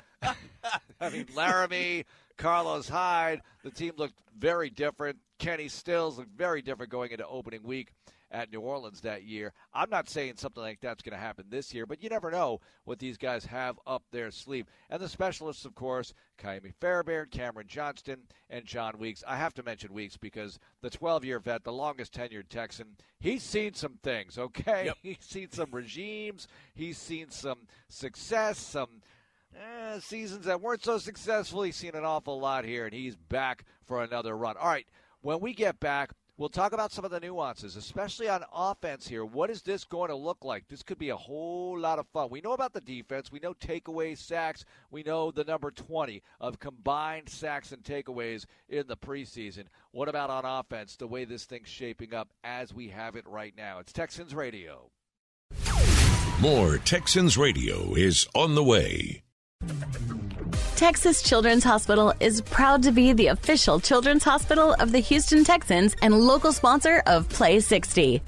I 1.00 1.10
mean, 1.10 1.26
Laremy, 1.26 2.04
Carlos 2.36 2.88
Hyde, 2.88 3.40
the 3.62 3.70
team 3.70 3.92
looked 3.96 4.14
very 4.36 4.68
different. 4.68 5.18
Kenny 5.38 5.68
Stills 5.68 6.18
looked 6.18 6.36
very 6.36 6.62
different 6.62 6.90
going 6.90 7.10
into 7.12 7.26
opening 7.26 7.62
week 7.62 7.92
at 8.30 8.52
New 8.52 8.60
Orleans 8.60 9.00
that 9.00 9.22
year. 9.24 9.52
I'm 9.72 9.90
not 9.90 10.08
saying 10.08 10.34
something 10.36 10.62
like 10.62 10.80
that's 10.80 11.02
going 11.02 11.14
to 11.16 11.18
happen 11.18 11.46
this 11.48 11.72
year, 11.72 11.86
but 11.86 12.02
you 12.02 12.08
never 12.08 12.30
know 12.30 12.60
what 12.84 12.98
these 12.98 13.16
guys 13.16 13.44
have 13.46 13.78
up 13.86 14.02
their 14.10 14.30
sleeve. 14.30 14.66
And 14.90 15.00
the 15.00 15.08
specialists, 15.08 15.64
of 15.64 15.74
course, 15.74 16.12
Ka'imi 16.38 16.74
Fairbairn, 16.80 17.28
Cameron 17.30 17.66
Johnston, 17.68 18.22
and 18.50 18.64
Jon 18.64 18.98
Weeks. 18.98 19.24
I 19.26 19.36
have 19.36 19.54
to 19.54 19.62
mention 19.62 19.94
Weeks 19.94 20.16
because 20.16 20.58
the 20.82 20.90
12 20.90 21.24
year 21.24 21.38
vet, 21.38 21.64
the 21.64 21.72
longest 21.72 22.12
tenured 22.12 22.48
Texan, 22.48 22.96
he's 23.18 23.42
seen 23.42 23.74
some 23.74 23.98
things, 24.02 24.38
okay? 24.38 24.86
Yep. 24.86 24.96
He's 25.02 25.16
seen 25.20 25.50
some 25.50 25.70
regimes, 25.70 26.48
he's 26.74 26.98
seen 26.98 27.30
some 27.30 27.60
success, 27.88 28.58
some. 28.58 29.02
Eh, 29.56 29.98
seasons 30.00 30.44
that 30.44 30.60
weren't 30.60 30.84
so 30.84 30.98
successful. 30.98 31.62
He's 31.62 31.74
seen 31.74 31.94
an 31.94 32.04
awful 32.04 32.38
lot 32.38 32.64
here, 32.64 32.84
and 32.84 32.92
he's 32.92 33.16
back 33.16 33.64
for 33.86 34.04
another 34.04 34.36
run. 34.36 34.56
All 34.58 34.68
right, 34.68 34.86
when 35.20 35.40
we 35.40 35.54
get 35.54 35.80
back, 35.80 36.12
We'll 36.38 36.48
talk 36.48 36.72
about 36.72 36.92
some 36.92 37.04
of 37.04 37.10
the 37.10 37.18
nuances, 37.18 37.74
especially 37.74 38.28
on 38.28 38.44
offense 38.54 39.08
here. 39.08 39.24
What 39.24 39.50
is 39.50 39.60
this 39.62 39.82
going 39.82 40.08
to 40.10 40.14
look 40.14 40.44
like? 40.44 40.68
This 40.68 40.84
could 40.84 40.96
be 40.96 41.08
a 41.08 41.16
whole 41.16 41.76
lot 41.76 41.98
of 41.98 42.06
fun. 42.06 42.28
We 42.30 42.40
know 42.40 42.52
about 42.52 42.72
the 42.72 42.80
defense. 42.80 43.32
We 43.32 43.40
know 43.40 43.54
takeaways, 43.54 44.18
sacks. 44.18 44.64
We 44.92 45.02
know 45.02 45.32
the 45.32 45.42
number 45.42 45.72
20 45.72 46.22
of 46.40 46.60
combined 46.60 47.28
sacks 47.28 47.72
and 47.72 47.82
takeaways 47.82 48.46
in 48.68 48.86
the 48.86 48.96
preseason. 48.96 49.64
What 49.90 50.08
about 50.08 50.30
on 50.30 50.44
offense, 50.44 50.94
the 50.94 51.08
way 51.08 51.24
this 51.24 51.44
thing's 51.44 51.68
shaping 51.68 52.14
up 52.14 52.28
as 52.44 52.72
we 52.72 52.90
have 52.90 53.16
it 53.16 53.26
right 53.26 53.54
now? 53.56 53.80
It's 53.80 53.92
Texans 53.92 54.32
Radio. 54.32 54.92
More 56.40 56.78
Texans 56.78 57.36
Radio 57.36 57.94
is 57.96 58.28
on 58.32 58.54
the 58.54 58.62
way. 58.62 59.24
Texas 60.78 61.22
Children's 61.22 61.64
Hospital 61.64 62.14
is 62.20 62.40
proud 62.40 62.84
to 62.84 62.92
be 62.92 63.12
the 63.12 63.26
official 63.26 63.80
children's 63.80 64.22
hospital 64.22 64.76
of 64.78 64.92
the 64.92 65.00
Houston 65.00 65.42
Texans 65.42 65.96
and 66.02 66.14
local 66.20 66.52
sponsor 66.52 67.02
of 67.06 67.28
Play 67.28 67.58
60. 67.58 68.22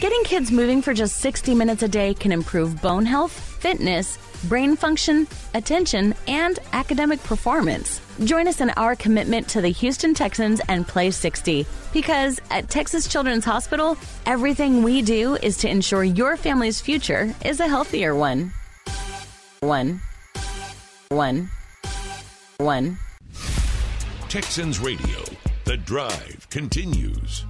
Getting 0.00 0.24
kids 0.24 0.50
moving 0.50 0.80
for 0.80 0.94
just 0.94 1.18
60 1.18 1.54
minutes 1.54 1.82
a 1.82 1.88
day 1.88 2.14
can 2.14 2.32
improve 2.32 2.80
bone 2.80 3.04
health, 3.04 3.32
fitness, 3.32 4.18
brain 4.48 4.76
function, 4.76 5.28
attention, 5.52 6.14
and 6.26 6.58
academic 6.72 7.22
performance. 7.22 8.00
Join 8.24 8.48
us 8.48 8.62
in 8.62 8.70
our 8.70 8.96
commitment 8.96 9.46
to 9.48 9.60
the 9.60 9.68
Houston 9.68 10.14
Texans 10.14 10.62
and 10.68 10.88
Play 10.88 11.10
60 11.10 11.66
because 11.92 12.40
at 12.50 12.70
Texas 12.70 13.06
Children's 13.08 13.44
Hospital, 13.44 13.98
everything 14.24 14.82
we 14.82 15.02
do 15.02 15.36
is 15.36 15.58
to 15.58 15.68
ensure 15.68 16.02
your 16.02 16.38
family's 16.38 16.80
future 16.80 17.34
is 17.44 17.60
a 17.60 17.68
healthier 17.68 18.14
one. 18.14 18.52
One. 19.64 20.02
One. 21.08 21.48
One. 22.58 22.98
Texans 24.28 24.78
Radio. 24.78 25.24
The 25.64 25.78
drive 25.78 26.46
continues. 26.50 27.46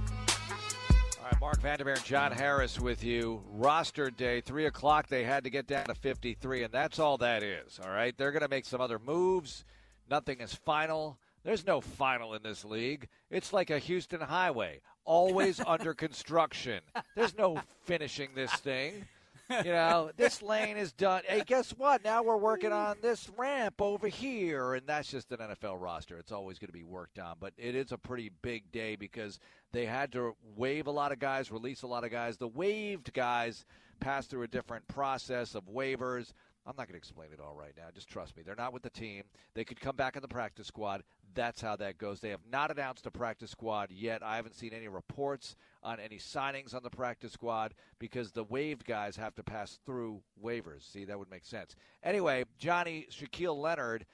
All 1.19 1.25
right, 1.25 1.41
Marc 1.41 1.59
Vandermeer 1.59 1.95
and 1.95 2.05
John 2.05 2.31
Harris 2.31 2.79
with 2.79 3.03
you. 3.03 3.43
Roster 3.51 4.09
day, 4.09 4.39
3 4.39 4.67
o'clock, 4.67 5.09
they 5.09 5.25
had 5.25 5.43
to 5.43 5.49
get 5.49 5.67
down 5.67 5.87
to 5.87 5.93
53, 5.93 6.63
and 6.63 6.73
that's 6.73 6.99
all 6.99 7.17
that 7.17 7.43
is, 7.43 7.81
all 7.83 7.91
right? 7.91 8.17
They're 8.17 8.31
going 8.31 8.43
to 8.43 8.47
make 8.47 8.63
some 8.63 8.79
other 8.79 8.97
moves. 8.97 9.65
Nothing 10.09 10.39
is 10.39 10.55
final. 10.55 11.17
There's 11.43 11.67
no 11.67 11.81
final 11.81 12.33
in 12.33 12.43
this 12.43 12.63
league. 12.63 13.09
It's 13.29 13.51
like 13.51 13.69
a 13.71 13.77
Houston 13.77 14.21
highway, 14.21 14.79
always 15.03 15.59
under 15.67 15.93
construction. 15.93 16.79
There's 17.13 17.37
no 17.37 17.59
finishing 17.83 18.29
this 18.35 18.53
thing 18.53 19.05
you 19.49 19.71
know, 19.71 20.11
this 20.17 20.41
lane 20.41 20.77
is 20.77 20.91
done. 20.93 21.21
Hey, 21.27 21.43
guess 21.45 21.71
what? 21.71 22.03
Now 22.03 22.23
we're 22.23 22.37
working 22.37 22.71
on 22.71 22.97
this 23.01 23.29
ramp 23.37 23.81
over 23.81 24.07
here, 24.07 24.73
and 24.73 24.87
that's 24.87 25.09
just 25.09 25.31
an 25.31 25.37
NFL 25.37 25.81
roster. 25.81 26.17
It's 26.17 26.31
always 26.31 26.59
going 26.59 26.69
to 26.69 26.73
be 26.73 26.83
worked 26.83 27.19
on, 27.19 27.35
but 27.39 27.53
it 27.57 27.75
is 27.75 27.91
a 27.91 27.97
pretty 27.97 28.31
big 28.41 28.71
day 28.71 28.95
because 28.95 29.39
they 29.71 29.85
had 29.85 30.11
to 30.13 30.35
waive 30.55 30.87
a 30.87 30.91
lot 30.91 31.11
of 31.11 31.19
guys, 31.19 31.51
release 31.51 31.83
a 31.83 31.87
lot 31.87 32.03
of 32.03 32.11
guys. 32.11 32.37
The 32.37 32.47
waived 32.47 33.13
guys 33.13 33.65
passed 33.99 34.29
through 34.29 34.43
a 34.43 34.47
different 34.47 34.87
process 34.87 35.55
of 35.55 35.65
waivers. 35.65 36.33
I'm 36.65 36.75
not 36.75 36.87
going 36.87 36.93
to 36.93 36.97
explain 36.97 37.29
it 37.31 37.39
all 37.39 37.55
right 37.55 37.73
now. 37.77 37.83
Just 37.93 38.07
trust 38.07 38.35
me. 38.35 38.43
They're 38.43 38.55
not 38.55 38.73
with 38.73 38.81
the 38.81 38.89
team. 38.89 39.23
They 39.53 39.63
could 39.63 39.79
come 39.79 39.95
back 39.95 40.15
in 40.15 40.21
the 40.21 40.27
practice 40.27 40.67
squad. 40.67 41.03
That's 41.35 41.61
how 41.61 41.75
that 41.75 41.97
goes. 41.97 42.19
They 42.19 42.29
have 42.29 42.45
not 42.49 42.71
announced 42.71 43.05
a 43.05 43.11
practice 43.11 43.51
squad 43.51 43.91
yet. 43.91 44.23
I 44.23 44.35
haven't 44.37 44.55
seen 44.55 44.73
any 44.73 44.87
reports 44.87 45.55
on 45.83 45.99
any 45.99 46.17
signings 46.17 46.73
on 46.73 46.81
the 46.81 46.89
practice 46.89 47.33
squad 47.33 47.75
because 47.99 48.31
the 48.31 48.43
waived 48.43 48.85
guys 48.85 49.15
have 49.17 49.35
to 49.35 49.43
pass 49.43 49.79
through 49.85 50.21
waivers. 50.43 50.91
See, 50.91 51.05
that 51.05 51.19
would 51.19 51.29
make 51.29 51.45
sense. 51.45 51.75
Anyway, 52.03 52.45
Johnny 52.57 53.07
Shaquille 53.11 53.61
Leonard 53.61 54.05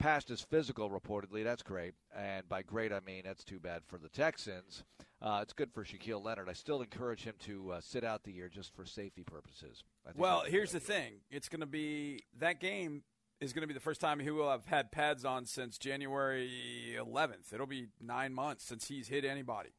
passed 0.00 0.28
his 0.28 0.40
physical 0.40 0.90
reportedly. 0.90 1.44
That's 1.44 1.62
great. 1.62 1.94
And 2.16 2.48
by 2.48 2.62
great, 2.62 2.92
I 2.92 3.00
mean 3.06 3.22
that's 3.24 3.44
too 3.44 3.60
bad 3.60 3.82
for 3.86 3.98
the 3.98 4.08
Texans. 4.08 4.82
Uh, 5.22 5.40
it's 5.42 5.52
good 5.52 5.70
for 5.72 5.84
Shaquille 5.84 6.24
Leonard. 6.24 6.48
I 6.48 6.54
still 6.54 6.80
encourage 6.80 7.22
him 7.22 7.34
to 7.44 7.72
uh, 7.72 7.80
sit 7.80 8.02
out 8.02 8.24
the 8.24 8.32
year 8.32 8.48
just 8.48 8.74
for 8.74 8.84
safety 8.86 9.22
purposes. 9.22 9.84
Well, 10.16 10.44
here's 10.46 10.72
the 10.72 10.80
thing 10.80 11.20
it's 11.30 11.48
going 11.48 11.60
to 11.60 11.66
be 11.66 12.24
that 12.38 12.58
game 12.58 13.02
is 13.40 13.52
going 13.52 13.62
to 13.62 13.68
be 13.68 13.74
the 13.74 13.80
first 13.80 14.00
time 14.00 14.18
he 14.18 14.30
will 14.30 14.50
have 14.50 14.66
had 14.66 14.90
pads 14.90 15.24
on 15.24 15.46
since 15.46 15.78
January 15.78 16.50
11th. 16.98 17.52
It'll 17.52 17.66
be 17.66 17.88
nine 18.00 18.34
months 18.34 18.64
since 18.64 18.88
he's 18.88 19.08
hit 19.08 19.24
anybody. 19.24 19.70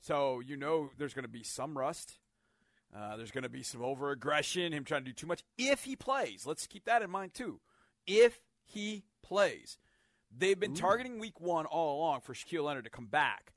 So 0.00 0.40
you 0.40 0.56
know 0.56 0.90
there's 0.98 1.14
going 1.14 1.24
to 1.24 1.28
be 1.28 1.42
some 1.42 1.76
rust. 1.76 2.18
Uh, 2.96 3.16
there's 3.16 3.30
going 3.30 3.44
to 3.44 3.50
be 3.50 3.62
some 3.62 3.82
over 3.82 4.10
aggression, 4.10 4.72
him 4.72 4.84
trying 4.84 5.02
to 5.02 5.10
do 5.10 5.12
too 5.12 5.26
much. 5.26 5.44
If 5.56 5.84
he 5.84 5.94
plays, 5.94 6.44
let's 6.46 6.66
keep 6.66 6.86
that 6.86 7.02
in 7.02 7.10
mind 7.10 7.34
too. 7.34 7.60
If 8.06 8.40
he 8.70 9.04
plays, 9.22 9.78
they've 10.36 10.58
been 10.58 10.72
Ooh. 10.72 10.76
targeting 10.76 11.18
week 11.18 11.40
one 11.40 11.66
all 11.66 11.98
along 11.98 12.20
for 12.22 12.34
Shaquille 12.34 12.64
Leonard 12.64 12.84
to 12.84 12.90
come 12.90 13.06
back. 13.06 13.52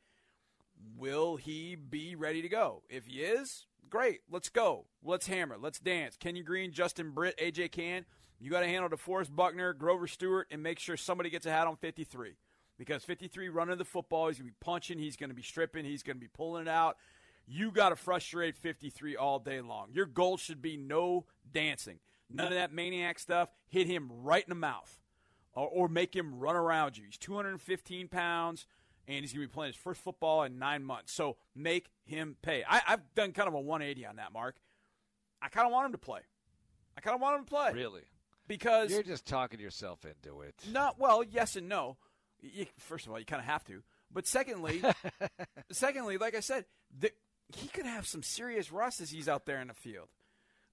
Will 0.97 1.37
he 1.37 1.75
be 1.75 2.15
ready 2.15 2.41
to 2.41 2.49
go? 2.49 2.83
If 2.89 3.05
he 3.05 3.21
is, 3.21 3.65
great. 3.89 4.21
Let's 4.29 4.49
go. 4.49 4.85
Let's 5.03 5.27
hammer. 5.27 5.57
Let's 5.59 5.79
dance. 5.79 6.17
Kenny 6.17 6.43
Green, 6.43 6.71
Justin 6.71 7.11
Britt, 7.11 7.37
AJ 7.37 7.71
Cann. 7.71 8.05
You 8.39 8.51
got 8.51 8.61
to 8.61 8.67
handle 8.67 8.89
DeForest 8.89 9.33
Buckner, 9.33 9.73
Grover 9.73 10.07
Stewart, 10.07 10.47
and 10.51 10.61
make 10.61 10.79
sure 10.79 10.97
somebody 10.97 11.29
gets 11.29 11.45
a 11.45 11.51
hat 11.51 11.67
on 11.67 11.77
53 11.77 12.35
because 12.77 13.03
53 13.05 13.47
running 13.49 13.77
the 13.77 13.85
football, 13.85 14.27
he's 14.27 14.37
going 14.37 14.49
to 14.49 14.51
be 14.51 14.57
punching, 14.59 14.99
he's 14.99 15.15
going 15.15 15.29
to 15.29 15.35
be 15.35 15.41
stripping, 15.41 15.85
he's 15.85 16.03
going 16.03 16.17
to 16.17 16.21
be 16.21 16.27
pulling 16.27 16.63
it 16.63 16.67
out. 16.67 16.97
You 17.45 17.71
got 17.71 17.89
to 17.89 17.95
frustrate 17.95 18.57
53 18.57 19.15
all 19.15 19.39
day 19.39 19.61
long. 19.61 19.89
Your 19.93 20.05
goal 20.05 20.37
should 20.37 20.61
be 20.61 20.75
no 20.75 21.25
dancing. 21.49 21.99
None 22.29 22.47
of 22.47 22.53
that 22.53 22.73
maniac 22.73 23.19
stuff. 23.19 23.49
Hit 23.67 23.87
him 23.87 24.09
right 24.11 24.43
in 24.43 24.49
the 24.49 24.55
mouth 24.55 24.99
or, 25.55 25.67
or 25.67 25.87
make 25.87 26.15
him 26.15 26.39
run 26.39 26.55
around 26.55 26.97
you. 26.97 27.05
He's 27.05 27.17
215 27.17 28.07
pounds 28.07 28.65
and 29.07 29.19
he's 29.19 29.33
going 29.33 29.43
to 29.43 29.49
be 29.49 29.53
playing 29.53 29.73
his 29.73 29.81
first 29.81 30.01
football 30.01 30.43
in 30.43 30.59
nine 30.59 30.83
months. 30.83 31.11
So 31.11 31.37
make 31.55 31.89
him 32.05 32.37
pay. 32.41 32.63
I, 32.67 32.81
have 32.85 33.01
done 33.15 33.31
kind 33.31 33.47
of 33.47 33.53
a 33.53 33.59
180 33.59 34.05
on 34.05 34.15
that, 34.17 34.33
Marc. 34.33 34.55
I 35.41 35.49
kind 35.49 35.67
of 35.67 35.73
want 35.73 35.87
him 35.87 35.91
to 35.93 35.97
play. 35.97 36.21
I 36.97 37.01
kind 37.01 37.15
of 37.15 37.21
want 37.21 37.39
him 37.39 37.45
to 37.45 37.49
play. 37.49 37.71
Really? 37.73 38.03
Because 38.47 38.91
you're 38.91 39.03
just 39.03 39.25
talking 39.25 39.59
yourself 39.59 40.05
into 40.05 40.41
it. 40.41 40.55
Not 40.71 40.99
well, 40.99 41.23
yes 41.23 41.55
and 41.55 41.67
no 41.67 41.97
you, 42.43 42.65
first 42.77 43.05
of 43.05 43.11
all, 43.11 43.19
you 43.19 43.25
kind 43.25 43.39
of 43.39 43.45
have 43.45 43.63
to. 43.65 43.81
But 44.11 44.27
secondly, 44.27 44.83
secondly, 45.71 46.17
like 46.17 46.35
I 46.35 46.41
said, 46.41 46.65
the, 46.97 47.11
he 47.55 47.67
could 47.67 47.85
have 47.85 48.05
some 48.05 48.23
serious 48.23 48.71
rust 48.71 49.01
as 49.01 49.11
he's 49.11 49.29
out 49.29 49.45
there 49.45 49.61
in 49.61 49.69
the 49.69 49.73
field. 49.73 50.09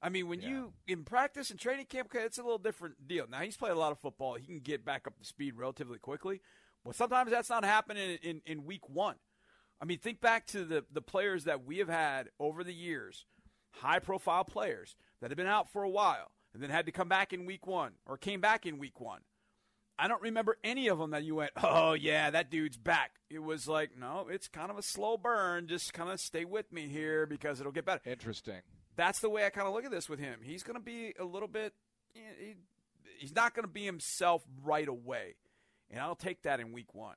I 0.03 0.09
mean, 0.09 0.29
when 0.29 0.41
yeah. 0.41 0.49
you 0.49 0.73
in 0.87 1.05
practice 1.05 1.51
and 1.51 1.61
training 1.61 1.87
camp, 1.87 2.11
it's 2.15 2.39
a 2.39 2.43
little 2.43 2.59
different 2.59 3.07
deal. 3.07 3.27
Now 3.29 3.41
he's 3.41 3.57
played 3.57 3.73
a 3.73 3.79
lot 3.79 3.93
of 3.93 3.99
football; 3.99 4.35
he 4.35 4.47
can 4.47 4.61
get 4.61 4.85
back 4.85 5.07
up 5.07 5.19
to 5.19 5.25
speed 5.25 5.57
relatively 5.57 5.99
quickly. 5.99 6.41
But 6.85 6.95
sometimes 6.95 7.31
that's 7.31 7.51
not 7.51 7.65
happening 7.65 8.19
in, 8.23 8.31
in, 8.31 8.43
in 8.47 8.65
week 8.65 8.89
one. 8.89 9.17
I 9.81 9.85
mean, 9.85 9.99
think 9.99 10.21
back 10.21 10.47
to 10.49 10.65
the 10.65 10.85
the 10.91 11.03
players 11.03 11.45
that 11.45 11.65
we 11.65 11.79
have 11.79 11.89
had 11.89 12.29
over 12.39 12.65
the 12.65 12.75
years, 12.75 13.27
high 13.73 13.99
profile 13.99 14.45
players 14.45 14.97
that 15.21 15.31
have 15.31 15.37
been 15.37 15.47
out 15.47 15.71
for 15.71 15.83
a 15.83 15.91
while 15.91 16.31
and 16.53 16.63
then 16.63 16.71
had 16.71 16.87
to 16.87 16.93
come 16.93 17.09
back 17.09 17.33
in 17.33 17.47
week 17.47 17.67
one 17.67 17.93
or 18.07 18.17
came 18.17 18.41
back 18.41 18.67
in 18.67 18.79
week 18.79 19.01
one. 19.01 19.21
I 19.99 20.09
don't 20.09 20.23
remember 20.23 20.57
any 20.65 20.89
of 20.89 20.99
them 20.99 21.11
that 21.11 21.25
you 21.25 21.35
went, 21.35 21.51
oh, 21.63 21.93
yeah, 21.93 22.31
that 22.31 22.51
dude's 22.51 22.79
back. 22.79 23.17
It 23.29 23.41
was 23.41 23.69
like, 23.69 23.91
no, 23.99 24.29
it's 24.31 24.49
kind 24.49 24.71
of 24.71 24.79
a 24.79 24.83
slow 24.83 25.19
burn. 25.19 25.69
Just 25.69 25.93
kind 25.93 26.11
of 26.11 26.19
stay 26.19 26.47
with 26.47 26.73
me 26.73 26.89
here 26.89 27.27
because 27.27 27.61
it'll 27.61 27.71
get 27.71 27.85
better. 27.85 28.01
Interesting. 28.07 28.63
That's 28.97 29.21
the 29.21 29.31
way 29.31 29.45
I 29.45 29.51
kind 29.51 29.67
of 29.67 29.75
look 29.75 29.85
at 29.85 29.91
this 29.91 30.09
with 30.09 30.19
him. 30.19 30.41
He's 30.43 30.63
going 30.63 30.79
to 30.79 30.83
be 30.83 31.15
a 31.19 31.25
little 31.25 31.49
bit, 31.49 31.73
he, 32.13 32.55
he's 33.19 33.35
not 33.35 33.55
going 33.55 33.65
to 33.65 33.73
be 33.73 33.85
himself 33.85 34.43
right 34.65 34.89
away. 34.89 35.37
And 35.91 36.01
I'll 36.01 36.15
take 36.15 36.43
that 36.43 36.61
in 36.61 36.73
week 36.73 36.95
one. 36.95 37.17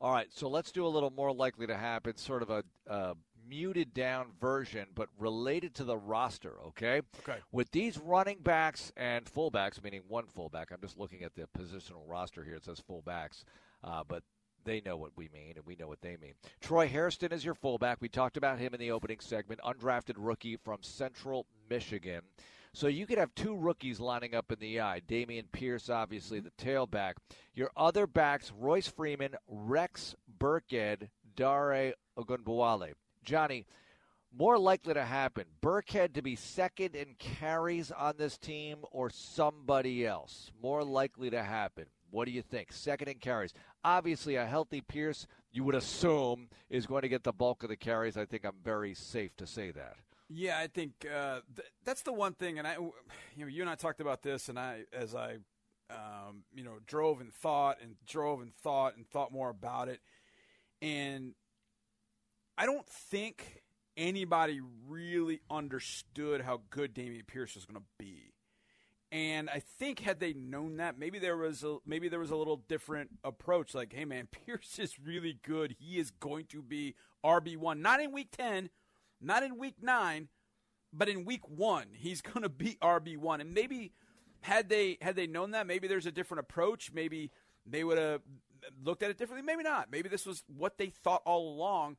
All 0.00 0.12
right, 0.12 0.28
so 0.30 0.48
let's 0.48 0.72
do 0.72 0.86
a 0.86 0.88
little 0.88 1.10
more 1.10 1.32
likely 1.32 1.66
to 1.68 1.76
happen, 1.76 2.16
sort 2.16 2.42
of 2.42 2.50
a 2.50 2.64
uh, 2.88 3.14
muted 3.48 3.94
down 3.94 4.26
version, 4.38 4.88
but 4.94 5.08
related 5.18 5.74
to 5.76 5.84
the 5.84 5.96
roster, 5.96 6.52
okay? 6.66 7.00
Okay. 7.20 7.38
With 7.50 7.70
these 7.70 7.96
running 7.96 8.38
backs 8.42 8.92
and 8.96 9.24
fullbacks, 9.24 9.82
meaning 9.82 10.02
one 10.08 10.26
fullback, 10.26 10.70
I'm 10.70 10.80
just 10.82 10.98
looking 10.98 11.22
at 11.22 11.34
the 11.34 11.48
positional 11.58 12.06
roster 12.06 12.44
here. 12.44 12.56
It 12.56 12.64
says 12.64 12.82
fullbacks, 12.88 13.44
uh, 13.82 14.02
but 14.06 14.22
they 14.66 14.82
know 14.84 14.98
what 14.98 15.12
we 15.16 15.30
mean, 15.32 15.54
and 15.56 15.64
we 15.64 15.76
know 15.76 15.88
what 15.88 16.02
they 16.02 16.18
mean. 16.20 16.34
Troy 16.60 16.86
Hairston 16.86 17.32
is 17.32 17.44
your 17.44 17.54
fullback. 17.54 17.98
We 18.00 18.10
talked 18.10 18.36
about 18.36 18.58
him 18.58 18.74
in 18.74 18.80
the 18.80 18.90
opening 18.90 19.20
segment, 19.20 19.60
undrafted 19.64 20.16
rookie 20.18 20.56
from 20.56 20.82
Central 20.82 21.46
Michigan. 21.70 22.20
So 22.74 22.88
you 22.88 23.06
could 23.06 23.16
have 23.16 23.34
two 23.34 23.56
rookies 23.56 24.00
lining 24.00 24.34
up 24.34 24.52
in 24.52 24.58
the 24.58 24.82
I. 24.82 25.00
Dameon 25.08 25.50
Pierce, 25.50 25.88
obviously, 25.88 26.40
the 26.40 26.50
tailback. 26.58 27.14
Your 27.54 27.70
other 27.74 28.06
backs, 28.06 28.52
Royce 28.54 28.86
Freeman, 28.86 29.34
Rex 29.48 30.14
Burkhead, 30.38 31.08
Dare 31.34 31.94
Ogunbowale. 32.18 32.92
Johnny, 33.24 33.64
more 34.36 34.58
likely 34.58 34.92
to 34.92 35.04
happen, 35.04 35.44
Burkhead 35.62 36.12
to 36.14 36.22
be 36.22 36.36
second 36.36 36.94
in 36.94 37.14
carries 37.18 37.90
on 37.90 38.16
this 38.18 38.36
team 38.36 38.78
or 38.90 39.08
somebody 39.08 40.04
else? 40.04 40.50
More 40.60 40.84
likely 40.84 41.30
to 41.30 41.42
happen. 41.42 41.86
What 42.16 42.24
do 42.24 42.32
you 42.32 42.40
think? 42.40 42.72
Second 42.72 43.08
in 43.08 43.18
carries. 43.18 43.52
Obviously, 43.84 44.36
a 44.36 44.46
healthy 44.46 44.80
Pierce, 44.80 45.26
you 45.52 45.64
would 45.64 45.74
assume, 45.74 46.48
is 46.70 46.86
going 46.86 47.02
to 47.02 47.10
get 47.10 47.24
the 47.24 47.32
bulk 47.32 47.62
of 47.62 47.68
the 47.68 47.76
carries. 47.76 48.16
I 48.16 48.24
think 48.24 48.46
I'm 48.46 48.56
very 48.64 48.94
safe 48.94 49.36
to 49.36 49.46
say 49.46 49.70
that. 49.72 49.96
Yeah, 50.30 50.56
I 50.58 50.66
think 50.66 50.92
uh, 51.04 51.40
th- 51.54 51.68
that's 51.84 52.00
the 52.00 52.14
one 52.14 52.32
thing, 52.32 52.58
and 52.58 52.66
I, 52.66 52.76
you 52.76 53.44
know, 53.44 53.48
you 53.48 53.60
and 53.60 53.68
I 53.68 53.74
talked 53.74 54.00
about 54.00 54.22
this, 54.22 54.48
and 54.48 54.58
I, 54.58 54.84
as 54.94 55.14
I, 55.14 55.36
um, 55.90 56.44
you 56.54 56.64
know, 56.64 56.78
drove 56.86 57.20
and 57.20 57.34
thought 57.34 57.82
and 57.82 57.96
drove 58.06 58.40
and 58.40 58.54
thought 58.54 58.96
and 58.96 59.06
thought 59.06 59.30
more 59.30 59.50
about 59.50 59.88
it, 59.88 60.00
and 60.80 61.34
I 62.56 62.64
don't 62.64 62.88
think 62.88 63.62
anybody 63.94 64.62
really 64.88 65.42
understood 65.50 66.40
how 66.40 66.62
good 66.70 66.94
Dameon 66.94 67.26
Pierce 67.26 67.56
was 67.56 67.66
going 67.66 67.78
to 67.78 67.86
be. 67.98 68.32
And 69.12 69.48
I 69.48 69.62
think 69.78 70.00
had 70.00 70.18
they 70.18 70.32
known 70.32 70.78
that, 70.78 70.98
maybe 70.98 71.18
there 71.18 71.36
was 71.36 71.62
a 71.62 71.78
maybe 71.86 72.08
there 72.08 72.18
was 72.18 72.30
a 72.30 72.36
little 72.36 72.62
different 72.68 73.10
approach. 73.22 73.74
Like, 73.74 73.92
hey 73.92 74.04
man, 74.04 74.28
Pierce 74.46 74.78
is 74.78 74.98
really 74.98 75.38
good. 75.44 75.76
He 75.78 75.98
is 75.98 76.10
going 76.10 76.46
to 76.46 76.62
be 76.62 76.94
RB 77.24 77.56
one, 77.56 77.82
not 77.82 78.00
in 78.00 78.12
week 78.12 78.30
ten, 78.36 78.70
not 79.20 79.42
in 79.42 79.58
week 79.58 79.76
nine, 79.80 80.28
but 80.92 81.08
in 81.08 81.24
week 81.24 81.48
one, 81.48 81.86
he's 81.92 82.20
going 82.32 82.42
to 82.42 82.48
be 82.48 82.76
RB 82.82 83.16
one. 83.16 83.40
And 83.40 83.54
maybe 83.54 83.92
had 84.40 84.68
they 84.68 84.98
had 85.00 85.16
they 85.16 85.26
known 85.26 85.52
that, 85.52 85.66
maybe 85.66 85.88
there's 85.88 86.06
a 86.06 86.12
different 86.12 86.40
approach. 86.40 86.90
Maybe 86.92 87.30
they 87.64 87.84
would 87.84 87.98
have 87.98 88.22
looked 88.82 89.02
at 89.02 89.10
it 89.10 89.18
differently. 89.18 89.44
Maybe 89.46 89.62
not. 89.62 89.90
Maybe 89.90 90.08
this 90.08 90.26
was 90.26 90.42
what 90.48 90.78
they 90.78 90.88
thought 90.88 91.22
all 91.24 91.54
along. 91.54 91.96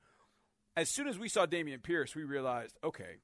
As 0.76 0.90
soon 0.90 1.08
as 1.08 1.18
we 1.18 1.30
saw 1.30 1.46
Dameon 1.46 1.82
Pierce, 1.82 2.16
we 2.16 2.24
realized, 2.24 2.78
okay, 2.84 3.18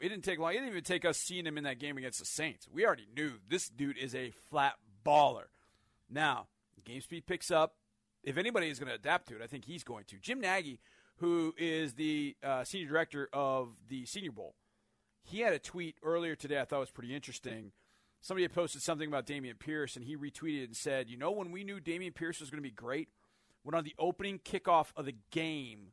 it 0.00 0.08
didn't 0.08 0.24
take 0.24 0.38
long. 0.38 0.50
It 0.50 0.54
didn't 0.54 0.70
even 0.70 0.84
take 0.84 1.04
us 1.04 1.18
seeing 1.18 1.46
him 1.46 1.58
in 1.58 1.64
that 1.64 1.78
game 1.78 1.96
against 1.96 2.18
the 2.18 2.24
Saints. 2.24 2.68
We 2.72 2.86
already 2.86 3.08
knew 3.14 3.32
this 3.48 3.68
dude 3.68 3.98
is 3.98 4.14
a 4.14 4.32
flat 4.50 4.74
baller. 5.04 5.46
Now, 6.10 6.46
game 6.84 7.00
speed 7.00 7.26
picks 7.26 7.50
up. 7.50 7.74
If 8.22 8.36
anybody 8.36 8.68
is 8.68 8.78
going 8.78 8.88
to 8.88 8.94
adapt 8.94 9.28
to 9.28 9.36
it, 9.36 9.42
I 9.42 9.46
think 9.46 9.64
he's 9.64 9.84
going 9.84 10.04
to. 10.06 10.16
Jim 10.18 10.40
Nagy, 10.40 10.80
who 11.16 11.54
is 11.56 11.94
the 11.94 12.36
uh, 12.42 12.64
senior 12.64 12.88
director 12.88 13.28
of 13.32 13.68
the 13.88 14.06
Senior 14.06 14.32
Bowl, 14.32 14.54
he 15.22 15.40
had 15.40 15.52
a 15.52 15.58
tweet 15.58 15.96
earlier 16.02 16.34
today 16.34 16.60
I 16.60 16.64
thought 16.64 16.80
was 16.80 16.90
pretty 16.90 17.14
interesting. 17.14 17.72
Somebody 18.20 18.44
had 18.44 18.54
posted 18.54 18.82
something 18.82 19.06
about 19.06 19.26
Dameon 19.26 19.58
Pierce, 19.58 19.94
and 19.94 20.04
he 20.04 20.16
retweeted 20.16 20.64
and 20.64 20.76
said, 20.76 21.08
You 21.08 21.16
know, 21.16 21.30
when 21.30 21.52
we 21.52 21.62
knew 21.62 21.80
Dameon 21.80 22.14
Pierce 22.14 22.40
was 22.40 22.50
going 22.50 22.62
to 22.62 22.68
be 22.68 22.74
great? 22.74 23.08
When 23.62 23.74
on 23.74 23.84
the 23.84 23.94
opening 23.98 24.38
kickoff 24.38 24.86
of 24.96 25.04
the 25.04 25.14
game, 25.30 25.92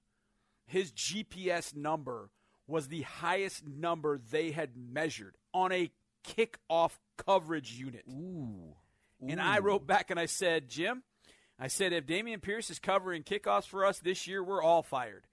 his 0.66 0.92
GPS 0.92 1.76
number 1.76 2.30
was 2.68 2.88
the 2.88 3.04
highest 3.04 3.66
number 3.66 4.18
they 4.32 4.52
had 4.52 4.72
measured 4.76 5.36
on 5.54 5.72
a 5.72 5.92
kickoff 6.28 6.92
coverage 7.18 7.74
unit. 7.74 8.04
Ooh. 8.10 8.76
Ooh. 9.24 9.28
And 9.28 9.40
I 9.40 9.60
wrote 9.60 9.88
back 9.88 10.12
and 10.12 10.20
I 10.20 10.26
said, 10.26 10.70
Jim, 10.70 11.04
I 11.60 11.68
said, 11.68 11.94
if 11.94 12.06
Dameon 12.06 12.42
Pierce 12.42 12.70
is 12.70 12.80
covering 12.80 13.24
kickoffs 13.24 13.68
for 13.68 13.86
us 13.86 14.00
this 14.00 14.28
year, 14.28 14.44
we're 14.44 14.64
all 14.64 14.84
fired. 14.84 15.26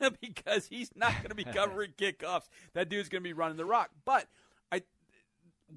because 0.20 0.66
he's 0.66 0.90
not 0.94 1.12
going 1.16 1.28
to 1.28 1.34
be 1.34 1.44
covering 1.44 1.92
kickoffs. 1.98 2.48
That 2.74 2.88
dude's 2.88 3.08
going 3.08 3.22
to 3.22 3.28
be 3.28 3.32
running 3.32 3.56
the 3.56 3.64
rock. 3.64 3.90
But 4.04 4.26
I, 4.70 4.82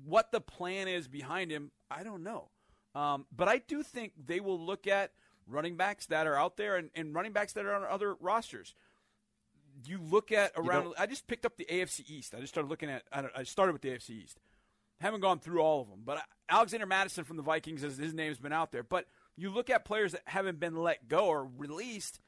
what 0.06 0.32
the 0.32 0.42
plan 0.42 0.88
is 0.88 1.08
behind 1.08 1.52
him, 1.52 1.72
I 1.90 2.04
don't 2.04 2.24
know. 2.24 2.50
Um, 2.94 3.26
but 3.36 3.48
I 3.48 3.60
do 3.60 3.84
think 3.84 4.14
they 4.24 4.40
will 4.40 4.60
look 4.60 4.88
at 4.88 5.12
running 5.48 5.76
backs 5.76 6.08
that 6.08 6.28
are 6.28 6.36
out 6.36 6.58
there 6.58 6.78
and, 6.78 6.90
and 6.96 7.14
running 7.14 7.32
backs 7.32 7.54
that 7.54 7.66
are 7.66 7.74
on 7.74 7.84
other 7.84 8.16
rosters. 8.20 8.76
You 9.86 10.00
look 10.00 10.32
at 10.32 10.52
around. 10.56 10.86
You 10.86 10.94
I 10.98 11.06
just 11.06 11.28
picked 11.28 11.46
up 11.46 11.58
the 11.58 11.66
AFC 11.66 12.10
East. 12.10 12.36
I 12.36 12.40
just 12.40 12.54
started 12.54 12.70
looking 12.70 12.90
at. 12.90 13.04
I 13.12 13.44
started 13.44 13.74
with 13.74 13.82
the 13.82 13.90
AFC 13.90 14.12
East. 14.12 14.40
Haven't 15.00 15.22
gone 15.22 15.40
through 15.40 15.62
all 15.62 15.82
of 15.82 15.90
them, 15.90 16.02
but 16.06 16.22
Alexander 16.48 16.86
Mattison 16.86 17.24
from 17.24 17.38
the 17.38 17.44
Vikings, 17.44 17.82
his 17.82 18.14
name's 18.14 18.38
been 18.38 18.54
out 18.54 18.72
there. 18.72 18.84
But 18.84 19.08
you 19.36 19.50
look 19.50 19.72
at 19.72 19.84
players 19.84 20.12
that 20.12 20.22
haven't 20.26 20.60
been 20.60 20.76
let 20.76 21.08
go 21.08 21.26
or 21.26 21.50
released 21.58 22.20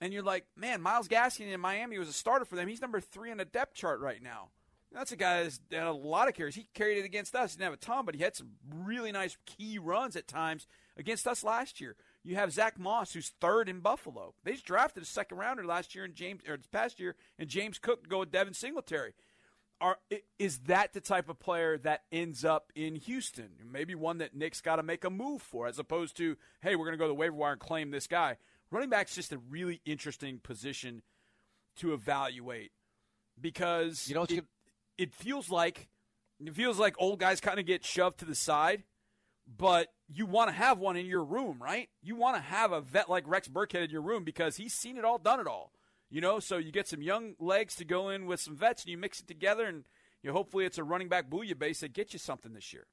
and 0.00 0.12
you're 0.12 0.22
like, 0.22 0.46
man, 0.56 0.80
Myles 0.80 1.08
Gaskin 1.08 1.52
in 1.52 1.60
Miami 1.60 1.98
was 1.98 2.08
a 2.08 2.12
starter 2.12 2.44
for 2.44 2.56
them. 2.56 2.68
He's 2.68 2.80
number 2.80 3.00
three 3.00 3.30
on 3.30 3.38
the 3.38 3.44
depth 3.44 3.74
chart 3.74 4.00
right 4.00 4.22
now. 4.22 4.50
That's 4.92 5.12
a 5.12 5.16
guy 5.16 5.42
that's 5.42 5.60
had 5.70 5.86
a 5.86 5.92
lot 5.92 6.28
of 6.28 6.34
carries. 6.34 6.54
He 6.54 6.68
carried 6.72 6.98
it 6.98 7.04
against 7.04 7.34
us. 7.34 7.52
He 7.52 7.58
didn't 7.58 7.72
have 7.72 7.74
a 7.74 7.76
ton, 7.76 8.06
but 8.06 8.14
he 8.14 8.22
had 8.22 8.36
some 8.36 8.52
really 8.74 9.12
nice 9.12 9.36
key 9.44 9.78
runs 9.78 10.16
at 10.16 10.28
times 10.28 10.66
against 10.96 11.26
us 11.26 11.44
last 11.44 11.80
year. 11.80 11.94
You 12.24 12.34
have 12.36 12.52
Zach 12.52 12.78
Moss, 12.78 13.12
who's 13.12 13.32
third 13.40 13.68
in 13.68 13.80
Buffalo. 13.80 14.34
They 14.44 14.52
just 14.52 14.66
drafted 14.66 15.02
a 15.02 15.06
second 15.06 15.38
rounder 15.38 15.64
last 15.64 15.94
year 15.94 16.04
and 16.04 16.14
James 16.14 16.42
or 16.48 16.56
this 16.56 16.66
past 16.66 17.00
year, 17.00 17.14
and 17.38 17.48
James 17.48 17.78
Cook 17.78 18.02
to 18.02 18.08
go 18.08 18.20
with 18.20 18.30
Devin 18.30 18.54
Singletary. 18.54 19.14
Are 19.80 19.98
is 20.40 20.58
that 20.66 20.92
the 20.92 21.00
type 21.00 21.28
of 21.28 21.38
player 21.38 21.78
that 21.78 22.02
ends 22.10 22.44
up 22.44 22.72
in 22.74 22.96
Houston? 22.96 23.50
Maybe 23.70 23.94
one 23.94 24.18
that 24.18 24.34
Nick's 24.34 24.60
got 24.60 24.76
to 24.76 24.82
make 24.82 25.04
a 25.04 25.10
move 25.10 25.40
for, 25.40 25.68
as 25.68 25.78
opposed 25.78 26.16
to, 26.16 26.36
hey, 26.62 26.74
we're 26.74 26.84
going 26.84 26.94
to 26.94 26.98
go 26.98 27.04
to 27.04 27.08
the 27.08 27.14
waiver 27.14 27.36
wire 27.36 27.52
and 27.52 27.60
claim 27.60 27.92
this 27.92 28.08
guy 28.08 28.38
running 28.70 28.90
back's 28.90 29.14
just 29.14 29.32
a 29.32 29.38
really 29.50 29.80
interesting 29.84 30.38
position 30.38 31.02
to 31.76 31.92
evaluate 31.92 32.72
because 33.40 34.08
you 34.08 34.14
know 34.14 34.24
it, 34.28 34.44
it 34.96 35.14
feels 35.14 35.50
like 35.50 35.88
it 36.40 36.54
feels 36.54 36.78
like 36.78 36.94
old 36.98 37.18
guys 37.18 37.40
kind 37.40 37.58
of 37.58 37.66
get 37.66 37.84
shoved 37.84 38.18
to 38.18 38.24
the 38.24 38.34
side, 38.34 38.84
but 39.56 39.88
you 40.08 40.26
want 40.26 40.50
to 40.50 40.54
have 40.54 40.78
one 40.78 40.96
in 40.96 41.06
your 41.06 41.24
room, 41.24 41.58
right? 41.60 41.88
You 42.02 42.16
want 42.16 42.36
to 42.36 42.42
have 42.42 42.72
a 42.72 42.80
vet 42.80 43.08
like 43.08 43.24
Rex 43.26 43.48
Burkhead 43.48 43.84
in 43.84 43.90
your 43.90 44.02
room 44.02 44.24
because 44.24 44.56
he's 44.56 44.74
seen 44.74 44.96
it 44.96 45.04
all, 45.04 45.18
done 45.18 45.40
it 45.40 45.46
all. 45.46 45.72
You 46.10 46.20
know, 46.20 46.38
so 46.38 46.56
you 46.56 46.72
get 46.72 46.88
some 46.88 47.02
young 47.02 47.34
legs 47.38 47.74
to 47.76 47.84
go 47.84 48.08
in 48.08 48.26
with 48.26 48.40
some 48.40 48.56
vets, 48.56 48.82
and 48.82 48.90
you 48.90 48.96
mix 48.96 49.20
it 49.20 49.28
together, 49.28 49.66
and 49.66 49.84
you 50.22 50.32
hopefully 50.32 50.64
it's 50.64 50.78
a 50.78 50.84
running 50.84 51.08
back 51.08 51.28
booyah 51.28 51.58
base 51.58 51.80
that 51.80 51.92
gets 51.92 52.12
you 52.12 52.18
something 52.18 52.54
this 52.54 52.72
year. 52.72 52.86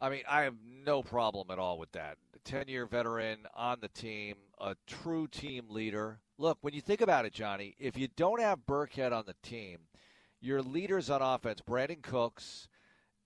I 0.00 0.10
mean, 0.10 0.22
I 0.28 0.42
have 0.42 0.54
no 0.84 1.02
problem 1.02 1.50
at 1.50 1.58
all 1.58 1.78
with 1.78 1.92
that. 1.92 2.18
10 2.44 2.68
year 2.68 2.86
veteran 2.86 3.38
on 3.54 3.78
the 3.80 3.88
team, 3.88 4.36
a 4.60 4.76
true 4.86 5.26
team 5.26 5.66
leader. 5.68 6.20
Look, 6.38 6.58
when 6.60 6.72
you 6.72 6.80
think 6.80 7.00
about 7.00 7.24
it, 7.24 7.32
Johnny, 7.32 7.74
if 7.78 7.96
you 7.96 8.08
don't 8.08 8.40
have 8.40 8.66
Burkhead 8.66 9.12
on 9.12 9.24
the 9.26 9.34
team, 9.42 9.78
your 10.40 10.62
leaders 10.62 11.10
on 11.10 11.20
offense, 11.20 11.60
Brandin 11.60 12.02
Cooks 12.02 12.68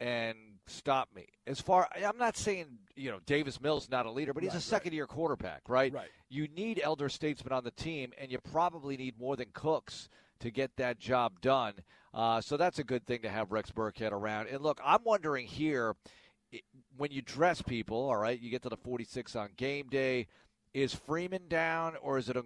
and 0.01 0.37
stop 0.67 1.09
me. 1.15 1.27
As 1.47 1.61
far 1.61 1.89
I'm 1.97 2.19
not 2.19 2.37
saying, 2.37 2.67
you 2.97 3.11
know, 3.11 3.19
Davis 3.27 3.61
Mills 3.61 3.89
not 3.91 4.07
a 4.07 4.11
leader, 4.11 4.33
but 4.33 4.43
he's 4.43 4.53
right, 4.53 4.59
a 4.59 4.63
second 4.63 4.93
year 4.93 5.07
quarterback, 5.07 5.63
right? 5.69 5.93
Right. 5.93 6.09
You 6.29 6.49
need 6.49 6.81
elder 6.83 7.09
statesmen 7.09 7.53
on 7.53 7.65
the 7.65 7.71
team 7.71 8.13
and 8.19 8.31
you 8.31 8.39
probably 8.39 8.97
need 8.97 9.19
more 9.19 9.37
than 9.37 9.49
Cooks 9.53 10.09
to 10.41 10.51
get 10.51 10.77
that 10.77 10.99
job 10.99 11.41
done. 11.41 11.75
Uh, 12.15 12.41
so 12.41 12.57
that's 12.57 12.79
a 12.79 12.85
good 12.85 13.07
thing 13.07 13.23
to 13.23 13.29
have 13.29 13.53
Rex 13.53 13.71
Burkhead 13.71 14.13
around. 14.13 14.49
And 14.49 14.61
look, 14.61 14.81
I'm 14.85 15.03
wondering 15.05 15.47
here 15.47 15.97
when 16.97 17.11
you 17.11 17.23
dress 17.23 17.63
people, 17.63 17.97
all 17.97 18.17
right, 18.17 18.39
you 18.39 18.51
get 18.51 18.63
to 18.63 18.69
the 18.69 18.77
46 18.77 19.35
on 19.37 19.51
game 19.57 19.89
day. 19.89 20.27
Is 20.75 20.95
Freeman 20.95 21.49
down 21.49 21.97
or 22.01 22.17
is 22.17 22.31
it 22.31 22.37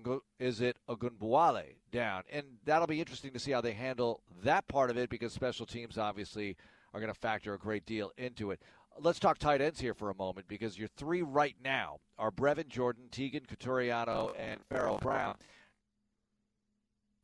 is 0.41 0.61
it 0.61 0.77
Ogunbowale 0.89 1.77
down? 1.93 2.25
And 2.33 2.45
that'll 2.65 2.89
be 2.89 2.99
interesting 2.99 3.33
to 3.33 3.39
see 3.39 3.53
how 3.53 3.61
they 3.61 3.73
handle 3.73 4.21
that 4.43 4.67
part 4.67 4.91
of 4.91 4.97
it 4.97 5.11
because 5.11 5.33
special 5.33 5.65
teams 5.65 5.97
obviously 5.97 6.57
are 6.97 7.01
going 7.01 7.13
to 7.13 7.19
factor 7.21 7.53
a 7.53 7.59
great 7.59 7.85
deal 7.85 8.11
into 8.17 8.51
it. 8.51 8.63
Let's 8.99 9.19
talk 9.19 9.37
tight 9.37 9.61
ends 9.61 9.79
here 9.79 9.93
for 9.93 10.09
a 10.09 10.15
moment 10.15 10.49
because 10.49 10.79
your 10.79 10.89
three 10.89 11.21
right 11.21 11.55
now 11.63 11.99
are 12.19 12.31
Brevin 12.31 12.69
Jordan, 12.69 13.05
Teagan 13.13 13.47
Quitoriano, 13.47 14.33
and 14.39 14.61
Pharaoh 14.71 14.99
Brown. 15.01 15.35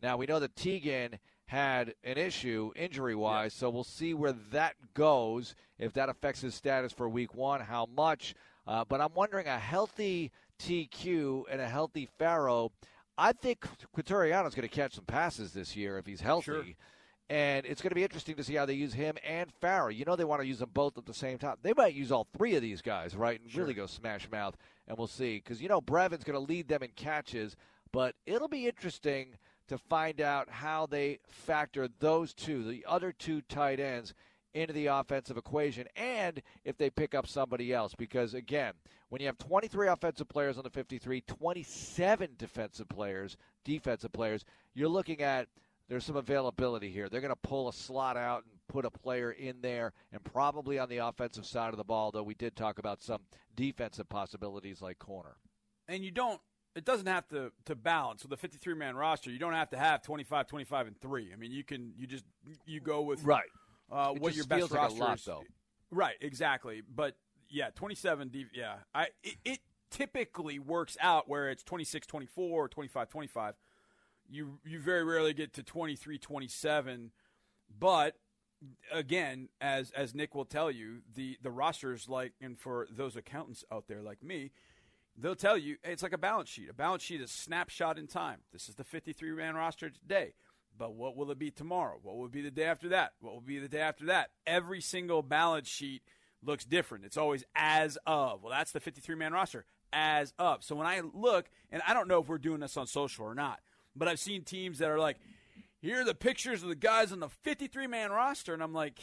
Now 0.02 0.18
we 0.18 0.26
know 0.26 0.40
that 0.40 0.54
Teagan 0.54 1.18
had 1.46 1.94
an 2.04 2.18
issue 2.18 2.70
injury 2.76 3.14
wise, 3.14 3.54
yeah. 3.54 3.60
so 3.60 3.70
we'll 3.70 3.84
see 3.84 4.12
where 4.12 4.34
that 4.50 4.74
goes, 4.92 5.54
if 5.78 5.94
that 5.94 6.10
affects 6.10 6.42
his 6.42 6.54
status 6.54 6.92
for 6.92 7.08
week 7.08 7.34
one, 7.34 7.62
how 7.62 7.86
much. 7.86 8.34
Uh, 8.66 8.84
but 8.86 9.00
I'm 9.00 9.14
wondering 9.14 9.46
a 9.46 9.58
healthy 9.58 10.30
TQ 10.58 11.44
and 11.50 11.62
a 11.62 11.68
healthy 11.68 12.08
Pharaoh. 12.18 12.72
I 13.16 13.32
think 13.32 13.64
Quitoriano's 13.96 14.54
going 14.54 14.68
to 14.68 14.74
catch 14.74 14.94
some 14.94 15.04
passes 15.06 15.52
this 15.54 15.74
year 15.74 15.96
if 15.96 16.04
he's 16.04 16.20
healthy. 16.20 16.44
Sure. 16.44 16.64
And 17.32 17.64
it's 17.64 17.80
going 17.80 17.90
to 17.90 17.94
be 17.94 18.02
interesting 18.02 18.36
to 18.36 18.44
see 18.44 18.54
how 18.54 18.66
they 18.66 18.74
use 18.74 18.92
him 18.92 19.16
and 19.26 19.50
Pharaoh. 19.60 19.88
You 19.88 20.04
know 20.04 20.16
they 20.16 20.24
want 20.24 20.42
to 20.42 20.46
use 20.46 20.58
them 20.58 20.70
both 20.74 20.98
at 20.98 21.06
the 21.06 21.14
same 21.14 21.38
time. 21.38 21.56
They 21.62 21.72
might 21.74 21.94
use 21.94 22.12
all 22.12 22.26
three 22.36 22.56
of 22.56 22.62
these 22.62 22.82
guys, 22.82 23.16
right, 23.16 23.40
and 23.40 23.50
sure. 23.50 23.62
really 23.62 23.74
go 23.74 23.86
smash 23.86 24.30
mouth. 24.30 24.56
And 24.86 24.98
we'll 24.98 25.06
see. 25.06 25.36
Because, 25.36 25.62
you 25.62 25.68
know, 25.68 25.80
Brevin's 25.80 26.24
going 26.24 26.38
to 26.38 26.52
lead 26.52 26.68
them 26.68 26.82
in 26.82 26.90
catches. 26.90 27.56
But 27.90 28.14
it'll 28.26 28.48
be 28.48 28.66
interesting– 28.66 29.28
to 29.72 29.78
find 29.78 30.20
out 30.20 30.50
how 30.50 30.86
they 30.86 31.18
factor 31.26 31.88
those 31.98 32.34
two, 32.34 32.62
the 32.62 32.84
other 32.86 33.10
two 33.10 33.40
tight 33.42 33.80
ends, 33.80 34.14
into 34.54 34.74
the 34.74 34.84
offensive 34.84 35.38
equation 35.38 35.86
and 35.96 36.42
if 36.62 36.76
they 36.76 36.90
pick 36.90 37.14
up 37.14 37.26
somebody 37.26 37.72
else. 37.72 37.94
Because, 37.94 38.34
again, 38.34 38.74
when 39.08 39.22
you 39.22 39.26
have 39.26 39.38
23 39.38 39.88
offensive 39.88 40.28
players 40.28 40.58
on 40.58 40.64
the 40.64 40.68
53, 40.68 41.22
27 41.22 42.30
defensive 42.36 42.86
players, 42.90 43.38
defensive 43.64 44.12
players, 44.12 44.44
you're 44.74 44.90
looking 44.90 45.22
at 45.22 45.48
there's 45.92 46.06
some 46.06 46.16
availability 46.16 46.90
here. 46.90 47.10
They're 47.10 47.20
going 47.20 47.34
to 47.34 47.36
pull 47.36 47.68
a 47.68 47.72
slot 47.72 48.16
out 48.16 48.44
and 48.44 48.54
put 48.66 48.86
a 48.86 48.90
player 48.90 49.30
in 49.30 49.60
there, 49.60 49.92
and 50.10 50.24
probably 50.24 50.78
on 50.78 50.88
the 50.88 50.96
offensive 50.96 51.44
side 51.44 51.68
of 51.68 51.76
the 51.76 51.84
ball, 51.84 52.10
though 52.10 52.22
we 52.22 52.32
did 52.32 52.56
talk 52.56 52.78
about 52.78 53.02
some 53.02 53.20
defensive 53.54 54.08
possibilities 54.08 54.80
like 54.80 54.98
corner. 54.98 55.36
And 55.88 56.02
you 56.02 56.10
don't 56.10 56.40
it 56.74 56.86
doesn't 56.86 57.08
have 57.08 57.28
to 57.28 57.52
to 57.66 57.74
balance 57.74 58.22
with 58.22 58.32
a 58.32 58.38
53 58.38 58.72
man 58.72 58.96
roster. 58.96 59.30
You 59.30 59.38
don't 59.38 59.52
have 59.52 59.68
to 59.70 59.76
have 59.76 60.00
25, 60.00 60.46
25, 60.46 60.86
and 60.86 60.98
three. 60.98 61.30
I 61.30 61.36
mean, 61.36 61.52
you 61.52 61.62
can 61.62 61.92
you 61.98 62.06
just 62.06 62.24
you 62.64 62.80
go 62.80 63.02
with 63.02 63.22
right 63.22 63.50
uh, 63.90 64.12
what 64.12 64.34
your 64.34 64.46
best 64.46 64.70
like 64.70 64.80
roster 64.80 64.98
lot, 64.98 65.18
is. 65.18 65.24
Though. 65.26 65.42
Right, 65.90 66.16
exactly. 66.22 66.80
But 66.88 67.16
yeah, 67.50 67.68
27. 67.74 68.30
Yeah, 68.54 68.76
I 68.94 69.08
it, 69.22 69.36
it 69.44 69.58
typically 69.90 70.58
works 70.58 70.96
out 71.02 71.28
where 71.28 71.50
it's 71.50 71.62
26, 71.62 72.06
24, 72.06 72.64
or 72.64 72.66
25, 72.66 73.10
25. 73.10 73.54
You 74.28 74.58
you 74.64 74.80
very 74.80 75.04
rarely 75.04 75.34
get 75.34 75.52
to 75.54 75.62
23, 75.62 76.18
27, 76.18 77.10
but 77.78 78.16
again, 78.90 79.48
as 79.60 79.90
as 79.92 80.14
Nick 80.14 80.34
will 80.34 80.44
tell 80.44 80.70
you, 80.70 81.02
the 81.14 81.38
the 81.42 81.50
rosters 81.50 82.08
like 82.08 82.32
and 82.40 82.58
for 82.58 82.86
those 82.90 83.16
accountants 83.16 83.64
out 83.70 83.88
there 83.88 84.02
like 84.02 84.22
me 84.22 84.52
they'll 85.16 85.34
tell 85.34 85.58
you 85.58 85.76
it's 85.84 86.02
like 86.02 86.12
a 86.12 86.18
balance 86.18 86.48
sheet. 86.48 86.70
A 86.70 86.74
balance 86.74 87.02
sheet 87.02 87.20
is 87.20 87.30
snapshot 87.30 87.98
in 87.98 88.06
time. 88.06 88.40
This 88.52 88.68
is 88.68 88.74
the 88.74 88.84
53 88.84 89.32
man 89.32 89.54
roster 89.54 89.90
today. 89.90 90.34
But 90.76 90.94
what 90.94 91.16
will 91.16 91.30
it 91.30 91.38
be 91.38 91.50
tomorrow? 91.50 91.98
What 92.02 92.16
will 92.16 92.28
be 92.28 92.40
the 92.40 92.50
day 92.50 92.64
after 92.64 92.88
that? 92.90 93.12
What 93.20 93.34
will 93.34 93.42
be 93.42 93.58
the 93.58 93.68
day 93.68 93.80
after 93.80 94.06
that? 94.06 94.30
Every 94.46 94.80
single 94.80 95.22
balance 95.22 95.68
sheet 95.68 96.02
looks 96.42 96.64
different. 96.64 97.04
It's 97.04 97.18
always 97.18 97.44
as 97.54 97.98
of. 98.06 98.42
Well, 98.42 98.50
that's 98.50 98.72
the 98.72 98.80
53 98.80 99.14
man 99.14 99.32
roster, 99.32 99.66
as 99.92 100.32
of. 100.38 100.64
So 100.64 100.74
when 100.74 100.86
I 100.86 101.02
look, 101.12 101.50
and 101.70 101.82
I 101.86 101.92
don't 101.92 102.08
know 102.08 102.22
if 102.22 102.28
we're 102.28 102.38
doing 102.38 102.60
this 102.60 102.78
on 102.78 102.86
social 102.86 103.26
or 103.26 103.34
not, 103.34 103.60
but 103.94 104.08
I've 104.08 104.20
seen 104.20 104.42
teams 104.42 104.78
that 104.78 104.90
are 104.90 104.98
like, 104.98 105.18
here 105.80 106.00
are 106.00 106.04
the 106.04 106.14
pictures 106.14 106.62
of 106.62 106.68
the 106.68 106.74
guys 106.76 107.12
on 107.12 107.20
the 107.20 107.28
53 107.28 107.86
man 107.86 108.10
roster. 108.10 108.54
And 108.54 108.62
I'm 108.62 108.72
like, 108.72 108.98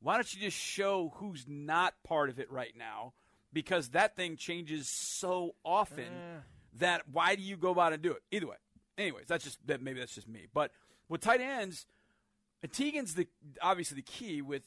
why 0.00 0.14
don't 0.14 0.34
you 0.34 0.40
just 0.40 0.56
show 0.56 1.12
who's 1.16 1.44
not 1.46 1.94
part 2.02 2.30
of 2.30 2.38
it 2.38 2.50
right 2.50 2.72
now? 2.76 3.12
Because 3.52 3.90
that 3.90 4.16
thing 4.16 4.36
changes 4.36 4.88
so 4.88 5.54
often 5.64 6.06
uh. 6.06 6.40
that 6.78 7.02
why 7.10 7.34
do 7.34 7.42
you 7.42 7.56
go 7.56 7.70
about 7.70 7.92
and 7.92 8.02
do 8.02 8.12
it? 8.12 8.22
Either 8.30 8.46
way. 8.46 8.56
Anyways, 8.96 9.26
that's 9.26 9.44
just 9.44 9.58
that 9.66 9.82
maybe 9.82 9.98
that's 9.98 10.14
just 10.14 10.28
me. 10.28 10.46
But 10.52 10.70
with 11.08 11.20
tight 11.20 11.40
ends, 11.40 11.86
Teagan's 12.68 13.14
the 13.14 13.26
obviously 13.62 13.96
the 13.96 14.02
key 14.02 14.42
with 14.42 14.62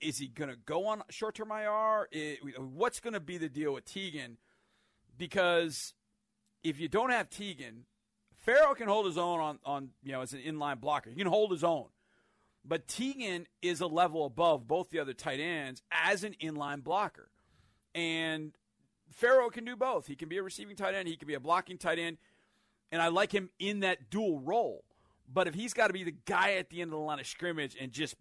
is 0.00 0.18
he 0.18 0.26
going 0.28 0.50
to 0.50 0.56
go 0.56 0.86
on 0.86 1.02
short 1.10 1.34
term 1.34 1.50
IR? 1.50 2.08
What's 2.58 3.00
going 3.00 3.14
to 3.14 3.20
be 3.20 3.38
the 3.38 3.48
deal 3.48 3.74
with 3.74 3.84
Teagan? 3.84 4.36
Because 5.18 5.94
if 6.68 6.80
you 6.80 6.88
don't 6.88 7.10
have 7.10 7.30
Teagan, 7.30 7.82
Pharaoh 8.34 8.74
can 8.74 8.88
hold 8.88 9.06
his 9.06 9.16
own 9.16 9.40
on, 9.40 9.58
on 9.64 9.90
you 10.02 10.12
know 10.12 10.20
as 10.20 10.32
an 10.32 10.40
inline 10.40 10.80
blocker. 10.80 11.10
He 11.10 11.16
can 11.16 11.26
hold 11.26 11.52
his 11.52 11.62
own. 11.62 11.86
But 12.64 12.88
Teagan 12.88 13.46
is 13.62 13.80
a 13.80 13.86
level 13.86 14.26
above 14.26 14.66
both 14.66 14.90
the 14.90 14.98
other 14.98 15.12
tight 15.12 15.38
ends 15.38 15.82
as 15.92 16.24
an 16.24 16.34
inline 16.42 16.82
blocker. 16.82 17.30
And 17.94 18.52
Pharaoh 19.08 19.50
can 19.50 19.64
do 19.64 19.76
both. 19.76 20.08
He 20.08 20.16
can 20.16 20.28
be 20.28 20.38
a 20.38 20.42
receiving 20.42 20.74
tight 20.74 20.94
end, 20.94 21.06
he 21.06 21.16
can 21.16 21.28
be 21.28 21.34
a 21.34 21.40
blocking 21.40 21.78
tight 21.78 22.00
end. 22.00 22.18
And 22.90 23.00
I 23.00 23.08
like 23.08 23.32
him 23.32 23.50
in 23.58 23.80
that 23.80 24.10
dual 24.10 24.40
role. 24.40 24.84
But 25.32 25.48
if 25.48 25.54
he's 25.54 25.74
got 25.74 25.88
to 25.88 25.92
be 25.92 26.04
the 26.04 26.14
guy 26.24 26.54
at 26.54 26.70
the 26.70 26.82
end 26.82 26.92
of 26.92 26.98
the 26.98 27.04
line 27.04 27.18
of 27.18 27.26
scrimmage 27.26 27.76
and 27.80 27.90
just 27.90 28.14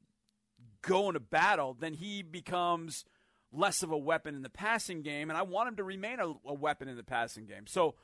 go 0.81 1.07
into 1.07 1.19
battle, 1.19 1.75
then 1.79 1.93
he 1.93 2.23
becomes 2.23 3.05
less 3.51 3.83
of 3.83 3.91
a 3.91 3.97
weapon 3.97 4.35
in 4.35 4.41
the 4.41 4.49
passing 4.49 5.01
game. 5.01 5.29
And 5.29 5.37
I 5.37 5.43
want 5.43 5.69
him 5.69 5.75
to 5.77 5.83
remain 5.83 6.19
a, 6.19 6.33
a 6.47 6.53
weapon 6.53 6.87
in 6.87 6.97
the 6.97 7.03
passing 7.03 7.45
game. 7.45 7.67
So 7.67 7.95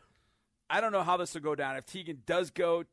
I 0.72 0.80
don't 0.80 0.94
know 0.94 1.04
how 1.04 1.18
this 1.18 1.34
will 1.34 1.42
go 1.42 1.54
down. 1.54 1.76
If 1.76 1.86
Teagan 1.86 2.20
does 2.26 2.50
go 2.50 2.86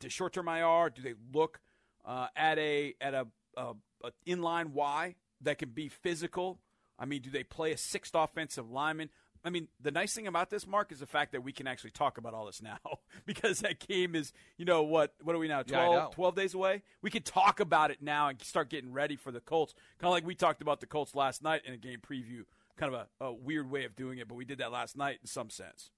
to 0.00 0.08
short 0.08 0.32
term 0.32 0.48
IR, 0.48 0.90
do 0.94 1.02
they 1.02 1.14
look 1.32 1.60
uh, 2.04 2.28
at 2.36 2.58
a 2.58 2.94
at 3.00 3.12
a, 3.12 3.26
a, 3.56 3.74
a 4.04 4.10
inline 4.26 4.68
Y 4.68 5.16
that 5.40 5.58
can 5.58 5.70
be 5.70 5.88
physical? 5.88 6.60
I 6.96 7.06
mean, 7.06 7.22
do 7.22 7.30
they 7.30 7.42
play 7.42 7.72
a 7.72 7.76
sixth 7.76 8.14
offensive 8.14 8.70
lineman? 8.70 9.10
I 9.46 9.50
mean, 9.50 9.68
the 9.78 9.90
nice 9.90 10.14
thing 10.14 10.26
about 10.26 10.48
this, 10.48 10.66
Marc, 10.66 10.90
is 10.90 11.00
the 11.00 11.06
fact 11.06 11.32
that 11.32 11.42
we 11.42 11.52
can 11.52 11.66
actually 11.66 11.90
talk 11.90 12.16
about 12.16 12.32
all 12.32 12.46
this 12.46 12.62
now 12.62 12.78
because 13.26 13.58
that 13.58 13.78
game 13.86 14.14
is, 14.14 14.32
you 14.56 14.64
know, 14.64 14.84
what 14.84 15.12
what 15.22 15.34
are 15.34 15.38
we 15.38 15.48
now, 15.48 15.62
12, 15.62 15.94
yeah, 15.94 16.06
12 16.12 16.34
days 16.36 16.54
away? 16.54 16.82
We 17.02 17.10
can 17.10 17.22
talk 17.22 17.58
about 17.60 17.90
it 17.90 18.00
now 18.00 18.28
and 18.28 18.40
start 18.40 18.70
getting 18.70 18.92
ready 18.92 19.16
for 19.16 19.32
the 19.32 19.40
Colts. 19.40 19.74
Kind 19.98 20.08
of 20.08 20.12
like 20.12 20.24
we 20.24 20.36
talked 20.36 20.62
about 20.62 20.80
the 20.80 20.86
Colts 20.86 21.14
last 21.14 21.42
night 21.42 21.62
in 21.66 21.74
a 21.74 21.78
game 21.78 21.98
preview. 21.98 22.44
Kind 22.76 22.94
of 22.94 23.06
a, 23.20 23.24
a 23.24 23.32
weird 23.32 23.70
way 23.70 23.84
of 23.84 23.94
doing 23.94 24.18
it, 24.18 24.28
but 24.28 24.36
we 24.36 24.44
did 24.44 24.58
that 24.58 24.72
last 24.72 24.96
night 24.96 25.18
in 25.20 25.26
some 25.26 25.50
sense. 25.50 25.90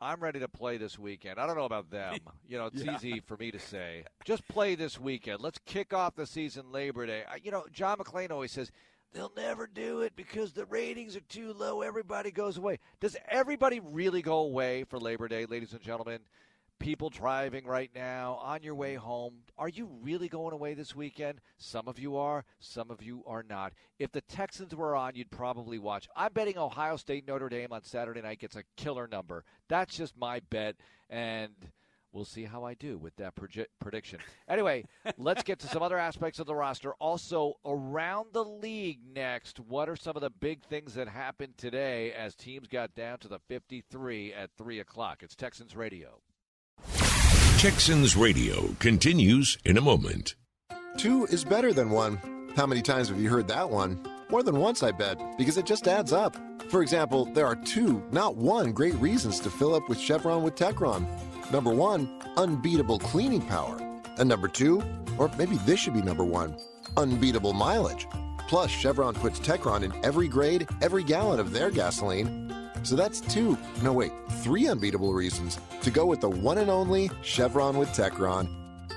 I'm 0.00 0.20
ready 0.20 0.40
to 0.40 0.48
play 0.48 0.76
this 0.76 0.98
weekend. 0.98 1.38
I 1.38 1.46
don't 1.46 1.56
know 1.56 1.64
about 1.64 1.90
them. 1.90 2.18
You 2.46 2.58
know, 2.58 2.66
it's 2.66 2.84
yeah. 2.84 2.94
easy 2.94 3.20
for 3.20 3.38
me 3.38 3.50
to 3.50 3.58
say. 3.58 4.04
Just 4.26 4.46
play 4.48 4.74
this 4.74 5.00
weekend. 5.00 5.40
Let's 5.40 5.58
kick 5.64 5.94
off 5.94 6.14
the 6.14 6.26
season 6.26 6.70
Labor 6.70 7.06
Day. 7.06 7.24
You 7.42 7.50
know, 7.50 7.64
John 7.72 7.96
McClain 7.96 8.30
always 8.30 8.52
says 8.52 8.70
they'll 9.14 9.32
never 9.34 9.66
do 9.66 10.02
it 10.02 10.14
because 10.14 10.52
the 10.52 10.66
ratings 10.66 11.16
are 11.16 11.20
too 11.20 11.54
low. 11.54 11.80
Everybody 11.80 12.30
goes 12.30 12.58
away. 12.58 12.80
Does 13.00 13.16
everybody 13.28 13.80
really 13.80 14.20
go 14.20 14.40
away 14.40 14.84
for 14.84 15.00
Labor 15.00 15.26
Day, 15.26 15.46
ladies 15.46 15.72
and 15.72 15.80
gentlemen? 15.80 16.20
People 16.78 17.10
driving 17.10 17.66
right 17.66 17.90
now 17.94 18.38
on 18.42 18.62
your 18.62 18.74
way 18.74 18.94
home. 18.94 19.34
Are 19.56 19.68
you 19.68 19.88
really 20.02 20.28
going 20.28 20.52
away 20.52 20.74
this 20.74 20.94
weekend? 20.94 21.40
Some 21.56 21.88
of 21.88 21.98
you 21.98 22.16
are, 22.16 22.44
some 22.60 22.90
of 22.90 23.02
you 23.02 23.22
are 23.26 23.42
not. 23.42 23.72
If 23.98 24.12
the 24.12 24.20
Texans 24.22 24.74
were 24.74 24.94
on, 24.94 25.14
you'd 25.14 25.30
probably 25.30 25.78
watch. 25.78 26.08
I'm 26.16 26.32
betting 26.32 26.58
Ohio 26.58 26.96
State 26.96 27.26
Notre 27.26 27.48
Dame 27.48 27.72
on 27.72 27.84
Saturday 27.84 28.20
night 28.22 28.40
gets 28.40 28.56
a 28.56 28.64
killer 28.76 29.06
number. 29.06 29.44
That's 29.68 29.96
just 29.96 30.16
my 30.16 30.40
bet, 30.50 30.76
and 31.08 31.52
we'll 32.12 32.24
see 32.24 32.44
how 32.44 32.64
I 32.64 32.74
do 32.74 32.98
with 32.98 33.16
that 33.16 33.34
prediction. 33.80 34.20
Anyway, 34.48 34.84
let's 35.18 35.42
get 35.42 35.58
to 35.60 35.66
some 35.68 35.82
other 35.82 35.98
aspects 35.98 36.38
of 36.38 36.46
the 36.46 36.54
roster. 36.54 36.94
Also, 36.94 37.54
around 37.64 38.28
the 38.32 38.44
league 38.44 39.00
next, 39.12 39.60
what 39.60 39.88
are 39.88 39.96
some 39.96 40.16
of 40.16 40.22
the 40.22 40.30
big 40.30 40.62
things 40.64 40.94
that 40.94 41.08
happened 41.08 41.56
today 41.56 42.12
as 42.12 42.34
teams 42.34 42.68
got 42.68 42.94
down 42.94 43.18
to 43.18 43.28
the 43.28 43.40
53 43.48 44.32
at 44.32 44.50
3 44.56 44.80
o'clock? 44.80 45.22
It's 45.22 45.34
Texans 45.34 45.76
Radio. 45.76 46.20
Texans 47.64 48.14
Radio 48.14 48.74
continues 48.78 49.56
in 49.64 49.78
a 49.78 49.80
moment. 49.80 50.34
Two 50.98 51.24
is 51.24 51.46
better 51.46 51.72
than 51.72 51.88
one. 51.88 52.20
How 52.54 52.66
many 52.66 52.82
times 52.82 53.08
have 53.08 53.18
you 53.18 53.30
heard 53.30 53.48
that 53.48 53.70
one? 53.70 54.06
More 54.28 54.42
than 54.42 54.58
once, 54.58 54.82
I 54.82 54.92
bet, 54.92 55.18
because 55.38 55.56
it 55.56 55.64
just 55.64 55.88
adds 55.88 56.12
up. 56.12 56.36
For 56.68 56.82
example, 56.82 57.24
there 57.24 57.46
are 57.46 57.56
two, 57.56 58.04
not 58.12 58.36
one, 58.36 58.72
great 58.72 58.92
reasons 58.96 59.40
to 59.40 59.48
fill 59.48 59.74
up 59.74 59.88
with 59.88 59.98
Chevron 59.98 60.42
with 60.42 60.56
Techron. 60.56 61.06
Number 61.50 61.72
one, 61.72 62.20
unbeatable 62.36 62.98
cleaning 62.98 63.40
power. 63.40 63.78
And 64.18 64.28
number 64.28 64.48
two, 64.48 64.82
or 65.16 65.30
maybe 65.38 65.56
this 65.64 65.80
should 65.80 65.94
be 65.94 66.02
number 66.02 66.22
one, 66.22 66.58
unbeatable 66.98 67.54
mileage. 67.54 68.06
Plus, 68.46 68.70
Chevron 68.70 69.14
puts 69.14 69.40
Techron 69.40 69.84
in 69.84 70.04
every 70.04 70.28
grade, 70.28 70.68
every 70.82 71.02
gallon 71.02 71.40
of 71.40 71.52
their 71.52 71.70
gasoline 71.70 72.53
so 72.84 72.96
that's 72.96 73.20
two, 73.20 73.58
no 73.82 73.92
wait, 73.92 74.12
three 74.42 74.68
unbeatable 74.68 75.12
reasons 75.12 75.58
to 75.82 75.90
go 75.90 76.06
with 76.06 76.20
the 76.20 76.30
one 76.30 76.58
and 76.58 76.70
only 76.70 77.10
Chevron 77.22 77.76
with 77.76 77.88
Techron. 77.90 78.48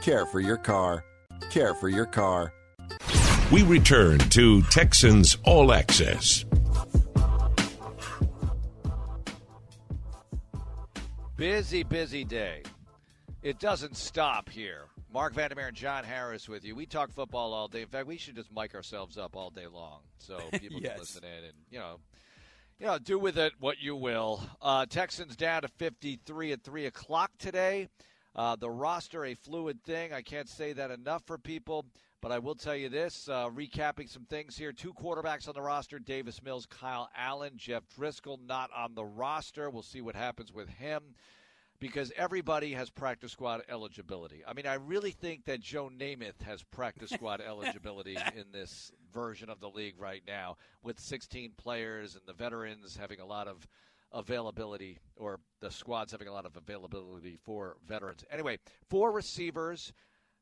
Care 0.02 0.26
for 0.26 0.40
your 0.40 0.58
car. 0.58 1.04
Care 1.50 1.74
for 1.74 1.90
your 1.90 2.06
car. 2.06 2.54
We 3.52 3.64
return 3.64 4.20
to 4.20 4.62
Texans 4.64 5.38
All 5.44 5.72
Access. 5.72 6.44
Busy, 11.38 11.84
busy 11.84 12.24
day. 12.24 12.64
It 13.44 13.60
doesn't 13.60 13.96
stop 13.96 14.50
here. 14.50 14.88
Marc 15.14 15.34
Vandermeer 15.34 15.68
and 15.68 15.78
John 15.78 16.04
Harris 16.04 16.50
with 16.50 16.66
you. 16.66 16.76
We 16.76 16.86
talk 16.86 17.12
football 17.12 17.54
all 17.54 17.68
day. 17.68 17.82
In 17.82 17.88
fact, 17.88 18.08
we 18.08 18.18
should 18.18 18.36
just 18.36 18.52
mic 18.52 18.76
ourselves 18.76 19.18
up 19.18 19.36
all 19.36 19.50
day 19.50 19.68
long 19.68 20.02
so 20.18 20.38
people 20.52 20.82
yes. 20.82 20.92
can 20.92 21.00
listen 21.00 21.24
in 21.24 21.44
and, 21.46 21.54
you 21.70 21.80
know, 21.80 22.00
know, 22.86 23.00
do 23.00 23.18
with 23.18 23.38
it 23.38 23.54
what 23.60 23.80
you 23.80 23.96
will. 23.96 24.44
Uh, 24.62 24.86
Texans 24.86 25.36
down 25.36 25.64
to 25.64 25.68
53 25.68 26.52
at 26.52 26.64
3 26.64 26.86
o'clock 26.86 27.32
today. 27.40 27.88
Uh, 28.36 28.56
the 28.56 28.70
roster, 28.70 29.26
a 29.26 29.34
fluid 29.34 29.84
thing. 29.84 30.14
I 30.14 30.22
can't 30.22 30.48
say 30.48 30.74
that 30.74 30.92
enough 30.92 31.24
for 31.26 31.40
people, 31.40 31.86
but 32.22 32.32
I 32.32 32.38
will 32.38 32.54
tell 32.54 32.76
you 32.76 32.88
this 32.88 33.28
uh, 33.28 33.50
recapping 33.50 34.08
some 34.08 34.26
things 34.26 34.56
here. 34.56 34.72
Two 34.72 34.94
quarterbacks 34.94 35.48
on 35.48 35.56
the 35.56 35.62
roster 35.62 35.98
Davis 35.98 36.44
Mills, 36.44 36.68
Kyle 36.68 37.10
Allen, 37.18 37.54
Jeff 37.56 37.84
Driskel, 37.98 38.38
not 38.46 38.70
on 38.76 38.94
the 38.94 39.06
roster. 39.06 39.72
We'll 39.72 39.82
see 39.82 40.02
what 40.02 40.16
happens 40.16 40.54
with 40.54 40.70
him 40.70 41.16
because 41.80 42.12
everybody 42.16 42.74
has 42.74 42.92
practice 42.92 43.32
squad 43.32 43.62
eligibility. 43.70 44.44
I 44.48 44.54
mean, 44.54 44.68
I 44.68 44.76
really 44.76 45.12
think 45.12 45.46
that 45.46 45.60
Joe 45.60 45.90
Namath 45.90 46.42
has 46.44 46.64
practice 46.64 47.10
squad 47.10 47.42
eligibility 47.48 48.18
in 48.36 48.46
this 48.52 48.92
version 49.14 49.50
of 49.50 49.60
the 49.60 49.70
league 49.70 50.00
right 50.00 50.24
now, 50.28 50.58
with 50.84 51.00
16 51.00 51.52
players 51.58 52.16
and 52.16 52.24
the 52.26 52.34
veterans 52.34 52.98
having 52.98 53.20
a 53.20 53.26
lot 53.26 53.48
of 53.48 53.68
availability, 54.12 55.00
or 55.16 55.40
the 55.60 55.70
squads 55.72 56.12
having 56.12 56.28
a 56.28 56.34
lot 56.34 56.46
of 56.46 56.56
availability 56.56 57.38
for 57.44 57.78
veterans. 57.88 58.24
Anyway, 58.32 58.58
four 58.90 59.12
receivers. 59.12 59.94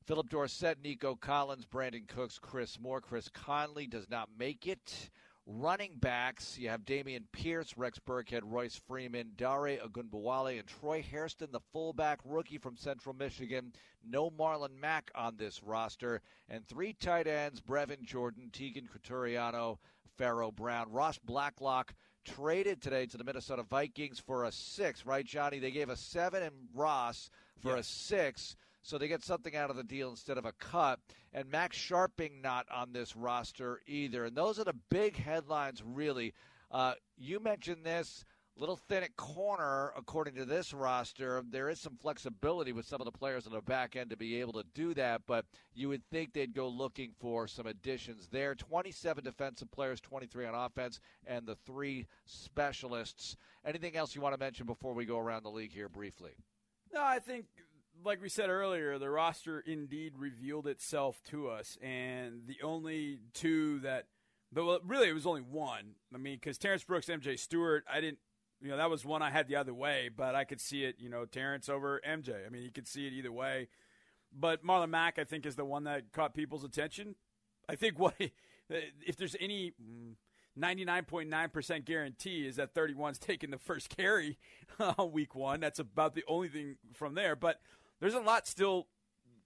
Phillip 0.05 0.29
Dorsett, 0.29 0.77
Nico 0.83 1.15
Collins, 1.15 1.65
Brandin 1.65 2.07
Cooks, 2.07 2.37
Chris 2.37 2.79
Moore. 2.79 3.01
Chris 3.01 3.27
Conley 3.27 3.87
does 3.87 4.07
not 4.07 4.29
make 4.37 4.67
it. 4.67 5.09
Running 5.47 5.91
backs, 5.97 6.57
you 6.57 6.69
have 6.69 6.85
Dameon 6.85 7.25
Pierce, 7.31 7.77
Rex 7.77 7.99
Burkhead, 7.99 8.41
Royce 8.43 8.81
Freeman, 8.87 9.33
Dare 9.37 9.77
Ogunbowale, 9.77 10.57
and 10.57 10.67
Troy 10.67 11.03
Hairston, 11.03 11.51
the 11.51 11.59
fullback 11.71 12.19
rookie 12.25 12.57
from 12.57 12.75
Central 12.75 13.13
Michigan. 13.13 13.71
No 14.03 14.31
Marlon 14.31 14.75
Mack 14.81 15.11
on 15.13 15.37
this 15.37 15.61
roster. 15.61 16.21
And 16.49 16.65
three 16.65 16.93
tight 16.93 17.27
ends, 17.27 17.61
Brevin 17.61 18.01
Jordan, 18.01 18.49
Teagan 18.51 18.87
Quitoriano, 18.89 19.77
Pharaoh 20.17 20.51
Brown. 20.51 20.91
Ross 20.91 21.19
Blacklock 21.19 21.93
traded 22.23 22.81
today 22.81 23.05
to 23.05 23.17
the 23.17 23.23
Minnesota 23.23 23.61
Vikings 23.61 24.19
for 24.19 24.45
a 24.45 24.51
six, 24.51 25.05
right, 25.05 25.25
Johnny? 25.25 25.59
They 25.59 25.69
gave 25.69 25.89
a 25.89 25.95
seven 25.95 26.41
and 26.41 26.55
Ross 26.73 27.29
for 27.61 27.75
yes. 27.75 27.79
a 27.81 27.83
six. 27.83 28.55
So 28.85 28.99
they 28.99 29.07
get 29.07 29.23
something 29.23 29.55
out 29.55 29.71
of 29.71 29.77
the 29.77 29.83
deal 29.83 30.11
instead 30.11 30.37
of 30.37 30.45
a 30.45 30.51
cut. 30.51 30.99
And 31.33 31.49
Max 31.49 31.75
Scharping 31.75 32.43
not 32.43 32.67
on 32.71 32.93
this 32.93 33.15
roster 33.15 33.81
either. 33.87 34.25
And 34.25 34.37
those 34.37 34.59
are 34.59 34.63
the 34.63 34.75
big 34.91 35.17
headlines, 35.17 35.81
really. 35.83 36.35
Uh, 36.69 36.93
you 37.17 37.39
mentioned 37.39 37.83
this. 37.83 38.23
little 38.57 38.77
thin 38.77 39.03
at 39.03 39.15
corner, 39.17 39.91
according 39.97 40.35
to 40.35 40.45
this 40.45 40.71
roster. 40.71 41.43
There 41.49 41.67
is 41.69 41.79
some 41.79 41.97
flexibility 41.97 42.71
with 42.73 42.85
some 42.85 43.01
of 43.01 43.05
the 43.05 43.11
players 43.11 43.45
on 43.47 43.53
the 43.53 43.61
back 43.61 43.95
end 43.95 44.11
to 44.11 44.17
be 44.17 44.39
able 44.39 44.53
to 44.53 44.63
do 44.73 44.93
that, 44.93 45.21
but 45.27 45.45
you 45.73 45.89
would 45.89 46.03
think 46.09 46.31
they'd 46.31 46.53
go 46.53 46.67
looking 46.69 47.11
for 47.19 47.47
some 47.47 47.65
additions 47.67 48.27
there. 48.31 48.55
27 48.55 49.23
defensive 49.23 49.71
players, 49.71 49.99
23 49.99 50.45
on 50.45 50.55
offense, 50.55 50.99
and 51.25 51.45
the 51.45 51.55
three 51.65 52.05
specialists. 52.25 53.35
Anything 53.65 53.97
else 53.97 54.15
you 54.15 54.21
want 54.21 54.33
to 54.35 54.39
mention 54.39 54.65
before 54.65 54.93
we 54.93 55.05
go 55.05 55.19
around 55.19 55.43
the 55.43 55.49
league 55.51 55.73
here 55.73 55.89
briefly? 55.89 56.31
No, 56.93 57.03
I 57.03 57.19
think, 57.19 57.45
like 58.03 58.21
we 58.21 58.29
said 58.29 58.49
earlier, 58.49 58.97
the 58.97 59.09
roster 59.09 59.59
indeed 59.59 60.13
revealed 60.17 60.67
itself 60.67 61.21
to 61.29 61.49
us, 61.49 61.77
and 61.81 62.41
the 62.47 62.57
only 62.63 63.19
two 63.33 63.79
that. 63.79 64.07
But 64.51 64.87
really, 64.87 65.09
it 65.09 65.13
was 65.13 65.25
only 65.25 65.41
one. 65.41 65.95
I 66.13 66.17
mean, 66.17 66.35
because 66.35 66.57
Terrence 66.57 66.83
Brooks, 66.83 67.07
MJ 67.07 67.37
Stewart, 67.37 67.83
I 67.91 67.99
didn't 67.99 68.19
you 68.61 68.69
know, 68.69 68.77
that 68.77 68.89
was 68.89 69.05
one 69.05 69.21
I 69.21 69.29
had 69.29 69.47
the 69.47 69.57
other 69.57 69.73
way, 69.73 70.09
but 70.15 70.35
I 70.35 70.43
could 70.43 70.61
see 70.61 70.85
it, 70.85 70.95
you 70.97 71.09
know, 71.09 71.25
Terrence 71.25 71.69
over 71.69 72.01
MJ. 72.07 72.45
I 72.45 72.49
mean, 72.49 72.63
you 72.63 72.71
could 72.71 72.87
see 72.87 73.05
it 73.05 73.13
either 73.13 73.31
way. 73.31 73.67
But 74.37 74.65
Marlon 74.65 74.89
Mack, 74.89 75.19
I 75.19 75.23
think, 75.23 75.45
is 75.45 75.55
the 75.55 75.65
one 75.65 75.83
that 75.85 76.11
caught 76.11 76.33
people's 76.33 76.63
attention. 76.63 77.15
I 77.69 77.75
think 77.75 77.99
what 77.99 78.15
if 78.69 79.17
there's 79.17 79.35
any 79.39 79.73
99.9% 80.59 81.85
guarantee 81.85 82.47
is 82.47 82.55
that 82.55 82.73
31's 82.73 83.19
taking 83.19 83.51
the 83.51 83.57
first 83.57 83.95
carry 83.95 84.37
uh, 84.79 85.05
week 85.05 85.35
one. 85.35 85.59
That's 85.59 85.79
about 85.79 86.15
the 86.15 86.23
only 86.27 86.47
thing 86.47 86.77
from 86.93 87.15
there. 87.15 87.35
But 87.35 87.59
there's 87.99 88.13
a 88.13 88.19
lot 88.19 88.47
still 88.47 88.87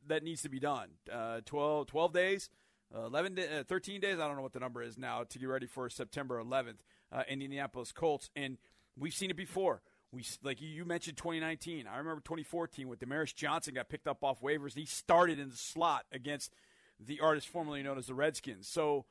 that 0.08 0.24
needs 0.24 0.42
to 0.44 0.50
be 0.50 0.60
done. 0.60 0.90
Uh, 1.12 1.42
12, 1.46 1.88
12 1.88 2.14
days, 2.14 2.50
uh, 2.96 3.06
11, 3.06 3.38
uh, 3.40 3.64
13 3.68 4.02
days. 4.02 4.20
I 4.20 4.28
don't 4.28 4.36
know 4.36 4.42
what 4.42 4.54
the 4.54 4.60
number 4.60 4.82
is 4.82 4.98
now 4.98 5.24
to 5.24 5.40
get 5.40 5.48
ready 5.48 5.68
for 5.68 5.90
September 5.90 6.42
11th 6.44 6.80
uh, 7.12 7.24
in 7.28 7.42
Indianapolis 7.42 7.92
Colts. 7.92 8.30
And– 8.36 8.58
We've 9.00 9.14
seen 9.14 9.30
it 9.30 9.38
before. 9.38 9.82
We 10.12 10.26
like 10.44 10.62
you 10.62 10.86
mentioned 10.86 11.18
2019. 11.18 11.88
I 11.88 11.98
remember 11.98 12.22
2014 12.22 12.88
with 12.88 13.00
Damaris 13.00 13.34
Johnson 13.34 13.76
got 13.76 13.90
picked 13.90 14.08
up 14.08 14.24
off 14.24 14.42
waivers. 14.42 14.76
He 14.76 14.86
started 14.86 15.40
in 15.40 15.50
the 15.50 15.56
slot 15.56 16.06
against 16.12 16.54
the 17.00 17.20
artist 17.22 17.48
formerly 17.48 17.84
known 17.84 17.98
as 17.98 18.08
the 18.08 18.16
Redskins. 18.16 18.68
So 18.68 19.06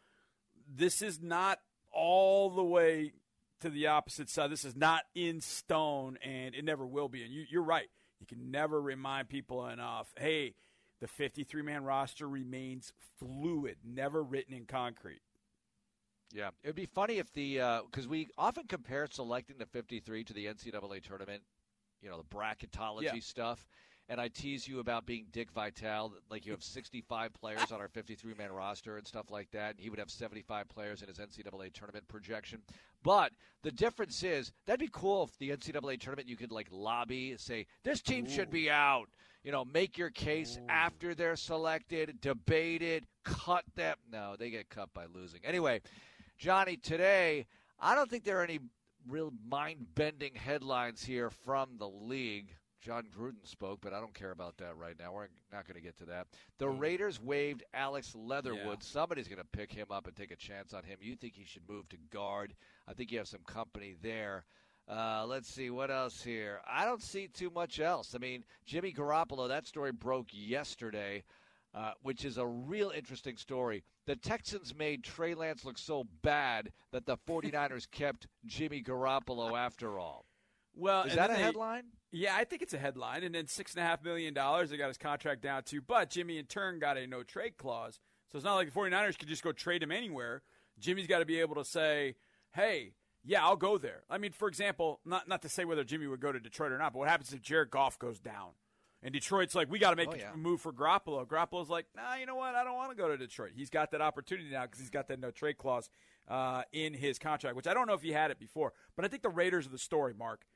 this 0.68 1.01
is 1.01 1.20
not 1.22 1.59
all 1.93 2.51
the 2.51 2.64
way 2.64 3.12
to 3.61 3.70
the 3.70 3.86
opposite 3.86 4.28
side. 4.28 4.51
This 4.51 4.64
is 4.64 4.76
not 4.76 5.05
in 5.14 5.41
stone, 5.41 6.18
and 6.22 6.55
it 6.55 6.64
never 6.64 6.86
will 6.86 7.09
be. 7.09 7.22
And 7.22 7.32
you, 7.32 7.45
you're 7.49 7.62
right. 7.62 7.89
You 8.21 8.27
can 8.27 8.51
never 8.51 8.81
remind 8.81 9.29
people 9.29 9.66
enough. 9.66 10.12
Hey, 10.19 10.55
the 11.01 11.09
53 11.09 11.62
man 11.62 11.85
roster 11.85 12.29
remains 12.29 12.93
fluid, 13.19 13.77
never 13.85 14.23
written 14.23 14.55
in 14.55 14.64
concrete. 14.64 15.21
Yeah, 16.33 16.49
it 16.62 16.69
would 16.69 16.77
be 16.77 16.87
funny 16.87 17.19
if 17.19 17.33
the 17.33 17.55
because 17.91 18.07
uh, 18.07 18.11
we 18.11 18.29
often 18.37 18.64
compare 18.66 19.07
selecting 19.11 19.57
the 19.59 19.66
53 19.66 20.25
to 20.25 20.33
the 20.33 20.47
NCAA 20.47 21.03
tournament, 21.03 21.43
you 22.03 22.11
know, 22.11 22.19
the 22.19 22.37
bracketology 22.37 23.03
yeah. 23.03 23.21
stuff. 23.21 23.66
And 24.11 24.19
I 24.21 24.29
tease 24.29 24.66
you 24.66 24.79
about 24.79 25.05
being 25.05 25.27
Dick 25.33 25.51
Vitale, 25.53 26.12
like 26.31 26.47
you 26.47 26.53
have 26.53 26.62
65 26.64 27.33
players 27.35 27.73
on 27.73 27.81
our 27.81 27.89
53 27.89 28.35
man 28.35 28.53
roster 28.53 28.97
and 28.97 29.07
stuff 29.07 29.31
like 29.31 29.51
that. 29.53 29.73
And 29.73 29.81
he 29.81 29.91
would 29.91 29.99
have 29.99 30.11
75 30.11 30.69
players 30.69 31.03
in 31.03 31.09
his 31.09 31.19
NCAA 31.19 31.73
tournament 31.73 32.09
projection. 32.09 32.61
But 33.03 33.32
the 33.62 33.70
difference 33.70 34.22
is 34.22 34.53
that'd 34.66 34.80
be 34.80 34.88
cool 34.92 35.24
if 35.24 35.36
the 35.38 35.51
NCAA 35.51 36.01
tournament 36.01 36.28
you 36.28 36.36
could 36.36 36.53
like 36.53 36.68
lobby, 36.70 37.34
say 37.38 37.66
this 37.84 38.01
team 38.01 38.26
Ooh. 38.26 38.30
should 38.30 38.51
be 38.51 38.70
out. 38.70 39.09
You 39.44 39.53
know, 39.53 39.64
make 39.64 39.96
your 39.96 40.11
case 40.11 40.59
Ooh. 40.61 40.66
after 40.68 41.14
they're 41.14 41.36
selected, 41.36 42.20
debated, 42.20 43.07
cut 43.24 43.64
them. 43.74 43.96
No, 44.11 44.36
they 44.38 44.51
get 44.51 44.68
cut 44.68 44.92
by 44.94 45.07
losing. 45.12 45.40
Anyway, 45.44 45.80
Johnny, 46.38 46.76
today, 46.76 47.46
I 47.80 47.94
don't 47.94 48.11
think 48.11 48.24
there 48.24 48.40
are 48.40 48.44
any 48.44 48.61
real 49.09 49.32
mind 49.49 49.86
bending 49.94 50.34
headlines 50.34 51.05
here 51.05 51.30
from 51.30 51.78
the 51.78 51.88
league. 51.88 52.55
Jon 52.81 53.05
Gruden 53.16 53.45
spoke, 53.45 53.81
but 53.81 53.93
I 53.93 54.01
don't 54.01 54.14
care 54.14 54.31
about 54.31 54.57
that 54.59 54.76
right 54.76 54.95
now. 54.99 55.12
We're 55.12 55.29
not 55.53 55.66
going 55.66 55.74
to 55.74 55.81
get 55.81 55.99
to 55.99 56.05
that. 56.07 56.29
The 56.59 56.66
mm. 56.66 56.79
Raiders 56.79 57.20
waived 57.20 57.64
Alex 57.74 58.14
Leatherwood. 58.14 58.79
Yeah. 58.81 58.87
Somebody's 58.87 59.29
going 59.29 59.41
to 59.41 59.45
pick 59.45 59.72
him 59.72 59.87
up 59.91 60.07
and 60.07 60.14
take 60.14 60.31
a 60.31 60.37
chance 60.37 60.72
on 60.72 60.85
him. 60.85 60.99
You 61.01 61.16
think 61.16 61.35
he 61.35 61.45
should 61.45 61.68
move 61.68 61.89
to 61.89 61.97
guard? 62.11 62.55
I 62.87 62.93
think 62.93 63.11
you 63.11 63.18
have 63.18 63.29
some 63.29 63.43
company 63.47 63.95
there. 64.01 64.45
Uh, 64.89 65.24
let's 65.26 65.49
see 65.49 65.70
what 65.70 65.91
else 65.91 66.22
here. 66.22 66.61
I 66.66 66.85
don't 66.85 67.03
see 67.03 67.29
too 67.29 67.51
much 67.51 67.79
else. 67.81 68.14
I 68.14 68.18
mean, 68.18 68.45
Jimmy 68.64 68.93
Garoppolo. 68.93 69.49
That 69.49 69.66
story 69.66 69.93
broke 69.93 70.29
yesterday. 70.33 71.24
Uh, 71.74 71.93
which 72.01 72.24
is 72.24 72.39
a 72.39 72.47
real 72.47 72.91
interesting 72.97 73.37
story. 73.37 73.85
The 74.07 74.16
Texans 74.16 74.74
made 74.74 75.05
Trey 75.05 75.35
Lance 75.35 75.66
look 75.66 75.76
so 75.76 76.05
bad 76.22 76.72
that 76.93 77.05
the 77.05 77.18
49ers 77.29 77.89
kept 77.91 78.26
Jimmy 78.47 78.83
Garoppolo 78.83 79.57
after 79.57 79.99
all. 79.99 80.24
Well, 80.74 81.03
is 81.03 81.14
that 81.14 81.29
a 81.29 81.35
they, 81.35 81.41
headline? 81.41 81.85
Yeah, 82.11 82.35
I 82.35 82.45
think 82.45 82.63
it's 82.63 82.75
a 82.75 82.79
headline. 82.79 83.23
And 83.23 83.35
then 83.35 83.47
six 83.47 83.75
and 83.75 83.83
a 83.83 83.87
half 83.87 84.03
million 84.03 84.35
dollars 84.35 84.71
they 84.71 84.77
got 84.77 84.89
his 84.89 84.99
contract 84.99 85.43
down 85.43 85.63
to. 85.65 85.81
But 85.81 86.11
Jimmy 86.11 86.39
in 86.39 86.47
turn 86.47 86.79
got 86.79 86.97
a 86.97 87.07
no 87.07 87.23
trade 87.23 87.57
clause. 87.59 88.01
So 88.31 88.37
it's 88.37 88.45
not 88.45 88.57
like 88.57 88.73
the 88.73 88.79
49ers 88.79 89.19
could 89.19 89.29
just 89.29 89.43
go 89.43 89.53
trade 89.53 89.83
him 89.83 89.93
anywhere. 89.93 90.43
Jimmy's 90.79 91.07
got 91.07 91.19
to 91.19 91.25
be 91.25 91.41
able 91.41 91.57
to 91.57 91.65
say, 91.65 92.15
hey, 92.55 92.93
yeah, 93.25 93.45
I'll 93.45 93.57
go 93.57 93.79
there. 93.79 94.05
I 94.09 94.19
mean, 94.19 94.33
for 94.33 94.49
example, 94.49 95.01
not 95.05 95.29
not 95.29 95.43
to 95.43 95.49
say 95.49 95.65
whether 95.65 95.85
Jimmy 95.85 96.07
would 96.07 96.21
go 96.21 96.33
to 96.33 96.41
Detroit 96.41 96.73
or 96.73 96.79
not, 96.79 96.93
but 96.93 97.01
what 97.01 97.09
happens 97.09 97.33
if 97.33 97.43
Jared 97.43 97.71
Goff 97.71 97.99
goes 97.99 98.21
down? 98.21 98.51
And 99.03 99.13
Detroit's 99.13 99.55
like, 99.55 99.71
we 99.71 99.79
got 99.79 99.91
to 99.91 99.97
make 99.97 100.09
oh, 100.09 100.17
yeah. 100.17 100.33
a 100.35 100.37
move 100.37 100.61
for 100.61 100.73
Garoppolo. 100.73 101.25
Garoppolo's 101.25 101.71
like, 101.71 101.87
nah, 101.95 102.17
you 102.17 102.27
know 102.27 102.35
what? 102.35 102.57
I 102.57 102.65
don't 102.65 102.75
want 102.75 102.91
to 102.91 102.97
go 102.97 103.09
to 103.09 103.17
Detroit. 103.17 103.53
He's 103.55 103.71
got 103.71 103.93
that 103.93 104.01
opportunity 104.01 104.51
now 104.51 104.63
because 104.63 104.81
he's 104.81 104.91
got 104.91 105.07
that 105.09 105.21
no 105.21 105.31
trade 105.31 105.57
clause 105.57 105.89
uh, 106.27 106.63
in 106.73 106.95
his 106.95 107.17
contract, 107.19 107.55
which 107.55 107.69
I 107.69 107.75
don't 107.75 107.87
know 107.87 107.95
if 107.95 108.03
he 108.03 108.13
had 108.13 108.33
it 108.33 108.41
before. 108.41 108.73
But 108.97 109.05
I 109.05 109.09
think 109.09 109.23
the 109.23 109.29
Raiders 109.29 109.67
are 109.67 109.71
the 109.71 109.79
story, 109.79 110.15
Marc. 110.19 110.47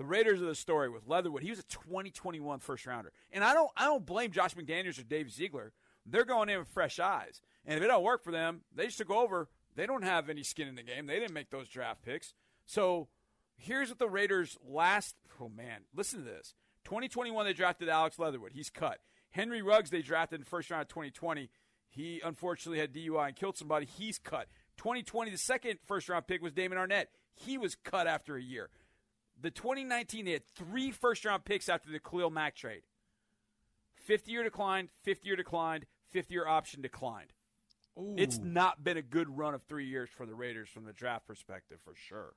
The 0.00 0.06
Raiders 0.06 0.40
are 0.40 0.46
the 0.46 0.54
story 0.54 0.88
with 0.88 1.06
Leatherwood. 1.06 1.42
He 1.42 1.50
was 1.50 1.58
a 1.58 1.64
2021 1.64 2.60
first 2.60 2.86
rounder, 2.86 3.12
and 3.34 3.44
I 3.44 3.52
don't 3.52 3.70
I 3.76 3.84
don't 3.84 4.06
blame 4.06 4.30
Josh 4.30 4.54
McDaniels 4.54 4.98
or 4.98 5.02
Dave 5.02 5.30
Ziegler. 5.30 5.74
They're 6.06 6.24
going 6.24 6.48
in 6.48 6.58
with 6.58 6.68
fresh 6.68 6.98
eyes, 6.98 7.42
and 7.66 7.76
if 7.76 7.84
it 7.84 7.88
don't 7.88 8.02
work 8.02 8.24
for 8.24 8.32
them, 8.32 8.62
they 8.74 8.86
just 8.86 8.96
took 8.96 9.10
over. 9.10 9.50
They 9.76 9.84
don't 9.84 10.02
have 10.02 10.30
any 10.30 10.42
skin 10.42 10.68
in 10.68 10.74
the 10.74 10.82
game. 10.82 11.04
They 11.04 11.18
didn't 11.18 11.34
make 11.34 11.50
those 11.50 11.68
draft 11.68 12.00
picks. 12.00 12.32
So 12.64 13.08
here's 13.58 13.90
what 13.90 13.98
the 13.98 14.08
Raiders 14.08 14.56
last. 14.66 15.16
Oh 15.38 15.50
man, 15.50 15.82
listen 15.94 16.20
to 16.20 16.24
this. 16.24 16.54
2021, 16.84 17.44
they 17.44 17.52
drafted 17.52 17.90
Alex 17.90 18.18
Leatherwood. 18.18 18.52
He's 18.54 18.70
cut. 18.70 19.00
Henry 19.32 19.60
Ruggs, 19.60 19.90
they 19.90 20.00
drafted 20.00 20.40
in 20.40 20.46
first 20.46 20.70
round 20.70 20.80
of 20.80 20.88
2020. 20.88 21.50
He 21.90 22.22
unfortunately 22.24 22.78
had 22.78 22.94
DUI 22.94 23.26
and 23.26 23.36
killed 23.36 23.58
somebody. 23.58 23.84
He's 23.84 24.18
cut. 24.18 24.46
2020, 24.78 25.30
the 25.30 25.36
second 25.36 25.78
first 25.84 26.08
round 26.08 26.26
pick 26.26 26.40
was 26.40 26.54
Damon 26.54 26.78
Arnette. 26.78 27.08
He 27.34 27.58
was 27.58 27.74
cut 27.74 28.06
after 28.06 28.36
a 28.36 28.42
year. 28.42 28.70
The 29.42 29.50
2019, 29.50 30.24
they 30.24 30.32
had 30.32 30.44
three 30.44 30.90
first 30.90 31.24
round 31.24 31.44
picks 31.44 31.68
after 31.68 31.90
the 31.90 31.98
Khalil 31.98 32.30
Mack 32.30 32.54
trade. 32.54 32.82
Fifth 33.94 34.28
year 34.28 34.42
declined, 34.42 34.88
fifth 35.02 35.24
year 35.24 35.36
declined, 35.36 35.86
fifth 36.10 36.30
year 36.30 36.46
option 36.46 36.82
declined. 36.82 37.32
Ooh. 37.98 38.14
It's 38.16 38.38
not 38.38 38.84
been 38.84 38.96
a 38.96 39.02
good 39.02 39.36
run 39.36 39.54
of 39.54 39.62
three 39.62 39.86
years 39.86 40.10
for 40.10 40.26
the 40.26 40.34
Raiders 40.34 40.68
from 40.68 40.84
the 40.84 40.92
draft 40.92 41.26
perspective, 41.26 41.78
for 41.84 41.94
sure. 41.94 42.34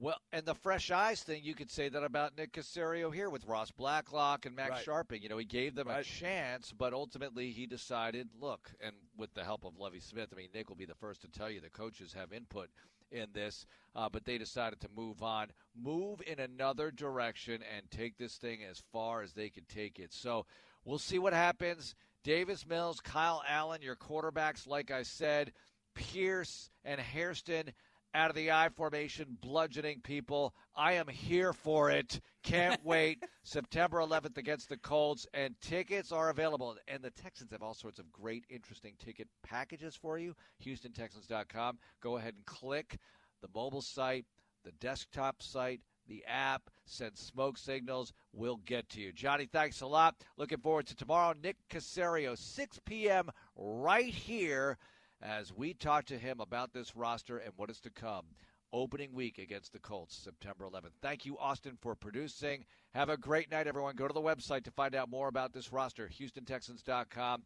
Well, 0.00 0.20
and 0.32 0.46
the 0.46 0.54
fresh 0.54 0.92
eyes 0.92 1.24
thing, 1.24 1.42
you 1.42 1.56
could 1.56 1.72
say 1.72 1.88
that 1.88 2.04
about 2.04 2.36
Nick 2.36 2.52
Caserio 2.52 3.12
here 3.12 3.30
with 3.30 3.44
Ross 3.46 3.72
Blacklock 3.72 4.46
and 4.46 4.54
Max 4.54 4.70
right. 4.70 4.86
Scharping. 4.86 5.22
You 5.22 5.28
know, 5.28 5.38
he 5.38 5.44
gave 5.44 5.74
them 5.74 5.88
right. 5.88 6.06
a 6.06 6.08
chance, 6.08 6.72
but 6.76 6.92
ultimately 6.92 7.50
he 7.50 7.66
decided, 7.66 8.28
look, 8.40 8.70
and 8.80 8.94
with 9.16 9.34
the 9.34 9.42
help 9.42 9.64
of 9.64 9.76
Lovie 9.76 9.98
Smith, 9.98 10.28
I 10.32 10.36
mean, 10.36 10.48
Nick 10.54 10.68
will 10.68 10.76
be 10.76 10.84
the 10.84 10.94
first 10.94 11.22
to 11.22 11.28
tell 11.28 11.50
you 11.50 11.60
the 11.60 11.68
coaches 11.68 12.12
have 12.12 12.32
input 12.32 12.70
in 13.10 13.26
this, 13.32 13.66
uh, 13.94 14.08
but 14.10 14.24
they 14.24 14.38
decided 14.38 14.80
to 14.80 14.88
move 14.94 15.22
on, 15.22 15.48
move 15.74 16.20
in 16.26 16.38
another 16.38 16.90
direction, 16.90 17.62
and 17.76 17.90
take 17.90 18.16
this 18.18 18.36
thing 18.36 18.60
as 18.64 18.82
far 18.92 19.22
as 19.22 19.32
they 19.32 19.48
could 19.48 19.68
take 19.68 19.98
it. 19.98 20.12
So 20.12 20.46
we'll 20.84 20.98
see 20.98 21.18
what 21.18 21.32
happens. 21.32 21.94
Davis 22.24 22.66
Mills, 22.66 23.00
Kyle 23.00 23.42
Allen, 23.48 23.82
your 23.82 23.96
quarterbacks, 23.96 24.66
like 24.66 24.90
I 24.90 25.02
said, 25.02 25.52
Pierce 25.94 26.70
and 26.84 27.00
Hairston 27.00 27.72
out 28.14 28.30
of 28.30 28.36
the 28.36 28.50
I 28.50 28.68
formation, 28.68 29.36
bludgeoning 29.40 30.00
people. 30.02 30.54
I 30.74 30.94
am 30.94 31.08
here 31.08 31.52
for 31.52 31.90
it. 31.90 32.20
Can't 32.42 32.80
wait. 32.84 33.22
September 33.42 33.98
11th 33.98 34.38
against 34.38 34.68
the 34.68 34.76
Colts, 34.76 35.26
and 35.34 35.54
tickets 35.60 36.12
are 36.12 36.30
available. 36.30 36.76
And 36.88 37.02
the 37.02 37.10
Texans 37.10 37.52
have 37.52 37.62
all 37.62 37.74
sorts 37.74 37.98
of 37.98 38.10
great, 38.12 38.44
interesting 38.48 38.94
ticket 38.98 39.28
packages 39.42 39.94
for 39.96 40.18
you. 40.18 40.34
HoustonTexans.com. 40.64 41.78
Go 42.00 42.16
ahead 42.16 42.34
and 42.34 42.46
click 42.46 42.98
the 43.40 43.48
mobile 43.54 43.82
site, 43.82 44.24
the 44.64 44.72
desktop 44.72 45.42
site, 45.42 45.80
the 46.08 46.24
app, 46.26 46.70
send 46.86 47.16
smoke 47.16 47.58
signals. 47.58 48.12
We'll 48.32 48.60
get 48.64 48.88
to 48.90 49.00
you. 49.00 49.12
Johnny, 49.12 49.46
thanks 49.46 49.82
a 49.82 49.86
lot. 49.86 50.16
Looking 50.36 50.58
forward 50.58 50.86
to 50.86 50.96
tomorrow. 50.96 51.34
Nick 51.42 51.56
Caserio, 51.70 52.36
6 52.36 52.80
p.m. 52.84 53.30
right 53.56 54.12
here 54.12 54.78
as 55.22 55.52
we 55.52 55.74
talk 55.74 56.06
to 56.06 56.18
him 56.18 56.40
about 56.40 56.72
this 56.72 56.96
roster 56.96 57.38
and 57.38 57.52
what 57.56 57.70
is 57.70 57.80
to 57.80 57.90
come. 57.90 58.26
Opening 58.72 59.14
week 59.14 59.38
against 59.38 59.72
the 59.72 59.78
Colts, 59.78 60.14
September 60.14 60.66
11th. 60.66 60.92
Thank 61.00 61.24
you, 61.24 61.38
Austin, 61.38 61.78
for 61.80 61.94
producing. 61.94 62.66
Have 62.94 63.08
a 63.08 63.16
great 63.16 63.50
night, 63.50 63.66
everyone. 63.66 63.96
Go 63.96 64.06
to 64.06 64.12
the 64.12 64.20
website 64.20 64.64
to 64.64 64.70
find 64.70 64.94
out 64.94 65.08
more 65.08 65.28
about 65.28 65.54
this 65.54 65.72
roster, 65.72 66.08
HoustonTexans.com. 66.08 67.44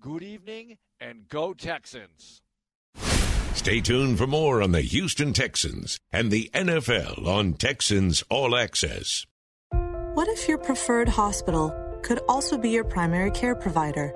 Good 0.00 0.22
evening 0.22 0.78
and 1.00 1.28
go 1.28 1.52
Texans. 1.52 2.40
Stay 3.54 3.80
tuned 3.80 4.18
for 4.18 4.26
more 4.26 4.62
on 4.62 4.72
the 4.72 4.80
Houston 4.80 5.32
Texans 5.32 6.00
and 6.12 6.30
the 6.30 6.50
NFL 6.54 7.26
on 7.26 7.54
Texans 7.54 8.24
All 8.28 8.56
Access. 8.56 9.26
What 10.14 10.28
if 10.28 10.48
your 10.48 10.58
preferred 10.58 11.08
hospital 11.08 11.74
could 12.02 12.20
also 12.28 12.58
be 12.58 12.70
your 12.70 12.84
primary 12.84 13.30
care 13.30 13.54
provider? 13.54 14.12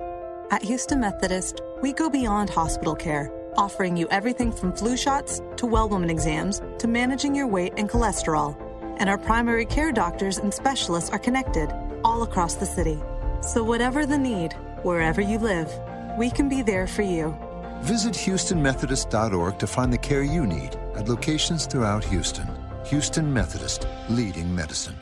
At 0.51 0.63
Houston 0.63 0.99
Methodist, 0.99 1.61
we 1.83 1.93
go 1.93 2.09
beyond 2.09 2.49
hospital 2.49 2.95
care, 2.95 3.31
offering 3.55 3.95
you 3.95 4.07
everything 4.09 4.51
from 4.51 4.73
flu 4.73 4.97
shots 4.97 5.41
to 5.57 5.67
well 5.67 5.87
woman 5.87 6.09
exams 6.09 6.59
to 6.79 6.87
managing 6.87 7.35
your 7.35 7.45
weight 7.45 7.73
and 7.77 7.87
cholesterol. 7.87 8.57
And 8.97 9.11
our 9.11 9.19
primary 9.19 9.65
care 9.65 9.91
doctors 9.91 10.39
and 10.39 10.51
specialists 10.51 11.11
are 11.11 11.19
connected 11.19 11.71
all 12.03 12.23
across 12.23 12.55
the 12.55 12.65
city. 12.65 12.99
So, 13.41 13.63
whatever 13.63 14.07
the 14.07 14.17
need, 14.17 14.53
wherever 14.81 15.21
you 15.21 15.37
live, 15.37 15.71
we 16.17 16.31
can 16.31 16.49
be 16.49 16.63
there 16.63 16.87
for 16.87 17.03
you. 17.03 17.37
Visit 17.81 18.13
HoustonMethodist.org 18.15 19.59
to 19.59 19.67
find 19.67 19.93
the 19.93 19.99
care 19.99 20.23
you 20.23 20.47
need 20.47 20.75
at 20.95 21.07
locations 21.07 21.67
throughout 21.67 22.03
Houston. 22.05 22.47
Houston 22.85 23.31
Methodist, 23.31 23.87
leading 24.09 24.53
medicine. 24.53 24.95